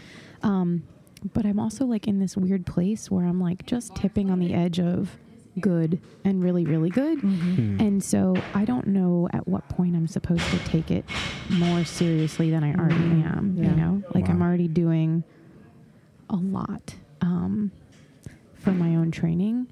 Um, 0.42 0.84
but 1.34 1.44
I'm 1.44 1.60
also 1.60 1.84
like 1.84 2.08
in 2.08 2.18
this 2.18 2.36
weird 2.36 2.64
place 2.66 3.10
where 3.10 3.26
I'm 3.26 3.40
like 3.40 3.66
just 3.66 3.94
tipping 3.94 4.30
on 4.30 4.40
the 4.40 4.54
edge 4.54 4.80
of 4.80 5.18
good 5.60 6.00
and 6.24 6.42
really 6.42 6.64
really 6.64 6.88
good. 6.90 7.18
Mhm. 7.20 7.80
And 7.80 8.02
so 8.02 8.34
I 8.54 8.64
don't 8.64 8.86
know 8.88 9.28
at 9.32 9.46
what 9.46 9.68
point 9.68 9.94
I'm 9.96 10.06
supposed 10.06 10.44
to 10.50 10.58
take 10.60 10.90
it 10.90 11.04
more 11.50 11.84
seriously 11.84 12.50
than 12.50 12.64
I 12.64 12.74
already 12.74 12.94
Mm, 12.94 13.36
am. 13.36 13.54
yeah. 13.56 13.70
You 13.70 13.76
know, 13.76 14.02
like 14.14 14.28
I'm 14.30 14.40
already 14.42 14.68
doing 14.68 15.24
a 16.30 16.36
lot 16.36 16.94
um, 17.20 17.70
for 18.54 18.72
my 18.72 18.96
own 18.96 19.10
training. 19.10 19.66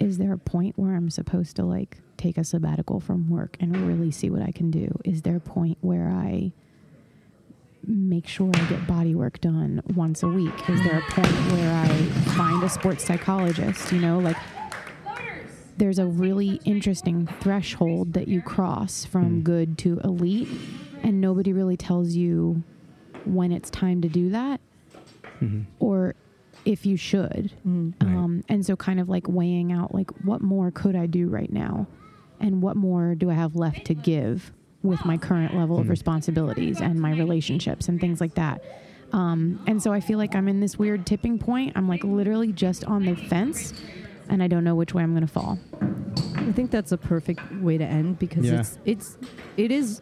Is 0.00 0.18
there 0.18 0.32
a 0.32 0.38
point 0.38 0.76
where 0.78 0.94
I'm 0.96 1.10
supposed 1.10 1.56
to 1.56 1.64
like 1.64 1.98
take 2.16 2.36
a 2.36 2.44
sabbatical 2.44 2.98
from 3.00 3.28
work 3.30 3.56
and 3.60 3.76
really 3.86 4.10
see 4.10 4.30
what 4.30 4.42
I 4.42 4.50
can 4.50 4.70
do? 4.70 4.88
Is 5.04 5.22
there 5.22 5.36
a 5.36 5.40
point 5.40 5.78
where 5.80 6.08
I 6.08 6.52
make 7.86 8.26
sure 8.26 8.50
I 8.54 8.64
get 8.68 8.86
body 8.86 9.14
work 9.14 9.40
done 9.40 9.80
once 9.94 10.22
a 10.22 10.28
week? 10.28 10.52
Is 10.68 10.82
there 10.82 10.98
a 10.98 11.12
point 11.12 11.32
where 11.52 11.72
I 11.74 11.88
find 12.36 12.62
a 12.62 12.68
sports 12.68 13.04
psychologist? 13.04 13.92
You 13.92 14.00
know, 14.00 14.18
like 14.18 14.36
there's 15.80 15.98
a 15.98 16.04
really 16.06 16.60
interesting 16.66 17.26
threshold 17.40 18.12
that 18.12 18.28
you 18.28 18.42
cross 18.42 19.04
from 19.06 19.40
Mm. 19.40 19.44
good 19.44 19.78
to 19.78 19.98
elite, 20.04 20.46
and 21.02 21.20
nobody 21.22 21.52
really 21.54 21.76
tells 21.78 22.14
you 22.14 22.62
when 23.24 23.50
it's 23.50 23.70
time 23.70 24.02
to 24.02 24.08
do 24.08 24.28
that 24.28 24.60
Mhm. 25.40 25.64
or 25.78 26.14
if 26.66 26.84
you 26.84 26.96
should. 26.98 27.50
Mm. 27.66 27.94
Right. 28.02 28.14
Um, 28.14 28.44
and 28.50 28.64
so, 28.64 28.76
kind 28.76 29.00
of 29.00 29.08
like 29.08 29.26
weighing 29.26 29.72
out, 29.72 29.94
like, 29.94 30.10
what 30.22 30.42
more 30.42 30.70
could 30.70 30.94
I 30.94 31.06
do 31.06 31.28
right 31.28 31.50
now? 31.50 31.86
And 32.38 32.60
what 32.62 32.76
more 32.76 33.14
do 33.14 33.30
I 33.30 33.34
have 33.34 33.56
left 33.56 33.86
to 33.86 33.94
give 33.94 34.52
with 34.82 35.02
my 35.06 35.16
current 35.16 35.56
level 35.56 35.78
of 35.78 35.86
Mhm. 35.86 35.90
responsibilities 35.90 36.80
and 36.82 37.00
my 37.00 37.12
relationships 37.16 37.88
and 37.88 37.98
things 37.98 38.20
like 38.20 38.34
that? 38.34 38.62
Um, 39.14 39.58
and 39.66 39.82
so, 39.82 39.92
I 39.94 40.00
feel 40.00 40.18
like 40.18 40.34
I'm 40.36 40.46
in 40.46 40.60
this 40.60 40.78
weird 40.78 41.06
tipping 41.06 41.38
point. 41.38 41.72
I'm 41.74 41.88
like 41.88 42.04
literally 42.04 42.52
just 42.52 42.84
on 42.84 43.06
the 43.06 43.16
fence, 43.16 43.72
and 44.30 44.42
I 44.42 44.46
don't 44.48 44.64
know 44.64 44.74
which 44.74 44.94
way 44.94 45.02
I'm 45.02 45.12
going 45.12 45.26
to 45.26 45.32
fall. 45.32 45.58
I 46.36 46.52
think 46.52 46.70
that's 46.70 46.92
a 46.92 46.96
perfect 46.96 47.40
way 47.56 47.76
to 47.78 47.84
end 47.84 48.18
because 48.18 48.46
Yeah. 48.46 48.60
it's 48.60 48.78
it's 48.84 49.18
it 49.56 49.70
is 49.70 50.00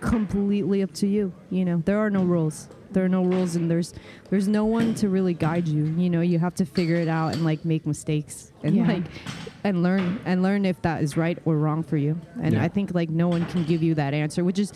completely 0.00 0.82
up 0.82 0.92
to 0.94 1.06
you. 1.06 1.32
You 1.50 1.64
know, 1.64 1.82
there 1.84 1.98
are 1.98 2.10
no 2.10 2.22
rules. 2.24 2.68
There 2.92 3.04
are 3.04 3.08
no 3.08 3.22
rules, 3.24 3.54
and 3.56 3.70
there's 3.70 3.94
there's 4.30 4.48
no 4.48 4.64
one 4.64 4.94
to 4.96 5.08
really 5.08 5.34
guide 5.34 5.68
you. 5.68 5.84
You 5.96 6.10
know, 6.10 6.20
you 6.20 6.38
have 6.40 6.54
to 6.56 6.64
figure 6.64 6.96
it 6.96 7.08
out 7.08 7.34
and 7.34 7.44
like 7.44 7.64
make 7.64 7.86
mistakes 7.86 8.52
and 8.64 8.74
Yeah. 8.76 8.86
like 8.88 9.04
and 9.64 9.82
learn 9.82 10.20
and 10.24 10.42
learn 10.42 10.64
if 10.64 10.80
that 10.82 11.02
is 11.02 11.16
right 11.16 11.38
or 11.44 11.56
wrong 11.56 11.82
for 11.82 11.96
you. 11.96 12.20
And 12.42 12.54
Yeah. 12.54 12.62
I 12.64 12.68
think 12.68 12.94
like 12.94 13.08
no 13.10 13.28
one 13.28 13.46
can 13.46 13.64
give 13.64 13.82
you 13.82 13.94
that 13.94 14.12
answer, 14.14 14.42
which 14.44 14.58
is 14.58 14.72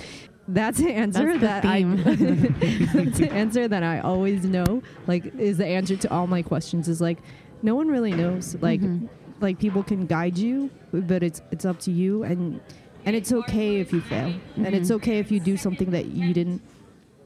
that's 0.46 0.78
the 0.78 0.92
answer 0.92 1.24
That's 1.38 1.40
the 1.40 1.46
that 1.46 1.64
I 1.64 1.78
theme. 1.82 1.96
that's 2.94 3.18
the 3.18 3.30
answer 3.32 3.66
that 3.66 3.82
I 3.82 4.00
always 4.00 4.44
know. 4.44 4.82
Like 5.06 5.34
is 5.38 5.56
the 5.58 5.66
answer 5.66 5.96
to 5.96 6.10
all 6.12 6.26
my 6.26 6.42
questions 6.42 6.86
is 6.88 7.00
like 7.00 7.18
no 7.64 7.74
one 7.74 7.88
really 7.88 8.12
knows. 8.12 8.56
Like 8.60 8.80
Mhm. 8.80 9.08
like 9.40 9.58
people 9.58 9.82
can 9.82 10.06
guide 10.06 10.38
you, 10.38 10.70
but 10.92 11.22
it's 11.22 11.40
it's 11.50 11.64
up 11.64 11.78
to 11.86 11.90
you 11.90 12.22
and 12.22 12.60
and 13.06 13.16
it's 13.16 13.32
okay 13.32 13.80
if 13.80 13.92
you 13.92 14.00
fail. 14.00 14.32
And 14.56 14.72
it's 14.78 14.90
Mhm. 14.90 14.96
okay 14.98 15.18
if 15.18 15.28
you 15.32 15.40
do 15.40 15.56
something 15.56 15.90
that 15.90 16.06
you 16.18 16.32
didn't 16.32 16.60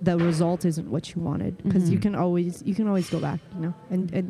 the 0.00 0.16
result 0.16 0.64
isn't 0.64 0.88
what 0.94 1.04
you 1.14 1.20
wanted 1.20 1.58
because 1.64 1.90
you 1.90 1.98
Mhm. 1.98 2.02
can 2.02 2.14
always 2.14 2.62
you 2.64 2.74
can 2.74 2.86
always 2.86 3.10
go 3.10 3.18
back, 3.20 3.40
you 3.54 3.60
know. 3.64 3.74
And 3.90 4.02
and 4.14 4.26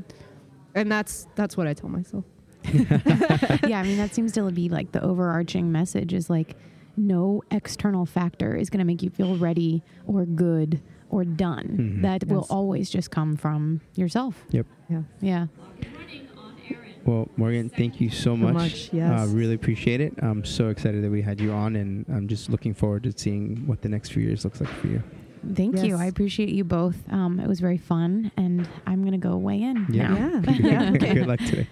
and 0.74 0.90
that's 0.90 1.26
that's 1.36 1.56
what 1.59 1.66
I 1.66 1.74
tell 1.74 1.90
myself. 1.90 2.24
yeah, 3.68 3.80
I 3.80 3.82
mean 3.84 3.98
that 3.98 4.14
seems 4.14 4.32
to 4.32 4.50
be 4.50 4.68
like 4.68 4.92
the 4.92 5.02
overarching 5.02 5.70
message 5.72 6.12
is 6.12 6.28
like 6.30 6.56
no 6.96 7.42
external 7.50 8.04
factor 8.06 8.56
is 8.56 8.70
going 8.70 8.80
to 8.80 8.84
make 8.84 9.02
you 9.02 9.11
feel 9.11 9.36
ready 9.36 9.82
or 10.06 10.24
good 10.26 10.80
or 11.11 11.24
done. 11.24 11.68
Mhm. 11.78 12.02
That 12.02 12.24
will 12.28 12.46
always 12.50 12.90
just 12.90 13.11
come 13.11 13.36
from 13.36 13.80
yourself. 13.94 14.44
Yep. 14.50 14.66
Yeah. 14.90 15.02
Yeah. 15.20 15.46
Well, 17.09 17.26
Morgan, 17.38 17.70
thank 17.70 18.02
you 18.02 18.11
so 18.11 18.36
much. 18.36 18.52
much, 18.52 18.92
yes. 18.92 19.18
Uh, 19.22 19.32
really 19.32 19.54
appreciate 19.54 20.02
it. 20.02 20.12
I'm 20.20 20.44
so 20.44 20.68
excited 20.68 21.02
that 21.02 21.11
we 21.11 21.22
had 21.22 21.40
you 21.40 21.52
on, 21.52 21.74
and 21.76 22.04
I'm 22.11 22.28
just 22.28 22.50
looking 22.50 22.74
forward 22.74 23.04
to 23.04 23.12
seeing 23.16 23.66
what 23.66 23.80
the 23.80 23.88
next 23.88 24.12
few 24.12 24.22
years 24.22 24.44
looks 24.44 24.61
like 24.61 24.68
for 24.68 24.88
you. 24.88 25.02
Thank 25.54 25.82
you. 25.82 25.96
I 25.96 26.04
appreciate 26.04 26.50
you 26.50 26.64
both. 26.64 26.96
Um, 27.11 27.40
it 27.40 27.48
was 27.48 27.61
very 27.61 27.78
fun, 27.78 28.30
and 28.36 28.68
I'm 28.86 29.00
going 29.00 29.12
to 29.12 29.26
go 29.26 29.38
weigh 29.38 29.62
in 29.62 29.86
Yeah. 29.88 30.09
now. 30.09 30.42
Yeah. 30.52 30.52
yeah. 30.59 30.90
Good, 30.90 31.00
good 31.14 31.26
luck 31.26 31.38
today. 31.38 31.66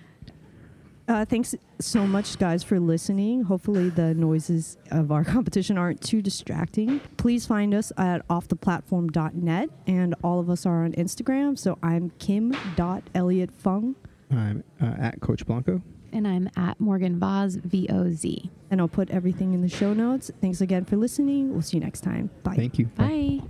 Uh, 1.07 1.25
thanks 1.27 1.55
so 1.81 2.07
much, 2.07 2.39
guys, 2.39 2.65
for 2.65 2.81
listening. 2.81 3.43
Hopefully, 3.43 3.91
the 3.91 4.15
noises 4.15 4.79
of 4.91 5.13
our 5.13 5.23
competition 5.35 5.77
aren't 5.77 6.01
too 6.01 6.23
distracting. 6.23 6.99
Please 7.19 7.45
find 7.45 7.75
us 7.75 7.93
at 7.99 8.27
offtheplatform.net, 8.29 9.69
and 9.87 10.15
all 10.25 10.41
of 10.41 10.49
us 10.49 10.65
are 10.65 10.83
on 10.85 10.93
Instagram. 10.93 11.59
So 11.59 11.77
I'm 11.83 12.09
kim.elliottfung, 12.19 13.95
I'm 14.31 14.65
uh, 14.81 14.95
at 14.99 15.21
Coach 15.21 15.47
Blanco. 15.47 15.83
And 16.13 16.27
I'm 16.27 16.49
at 16.57 16.81
Morgan 16.81 17.19
Voz, 17.19 17.57
V 17.57 17.89
O 17.91 18.11
Z. 18.11 18.51
and 18.71 18.81
I'll 18.81 18.89
put 18.89 19.11
everything 19.11 19.53
in 19.55 19.61
the 19.63 19.69
show 19.69 19.93
notes. 19.93 20.31
Thanks 20.41 20.61
again 20.61 20.85
for 20.85 20.97
listening. 20.97 21.53
We'll 21.53 21.63
see 21.63 21.77
you 21.77 21.83
next 21.83 22.01
time. 22.01 22.31
Bye. 22.43 22.55
Thank 22.57 22.79
you. 22.79 22.87
Bye. 22.87 23.41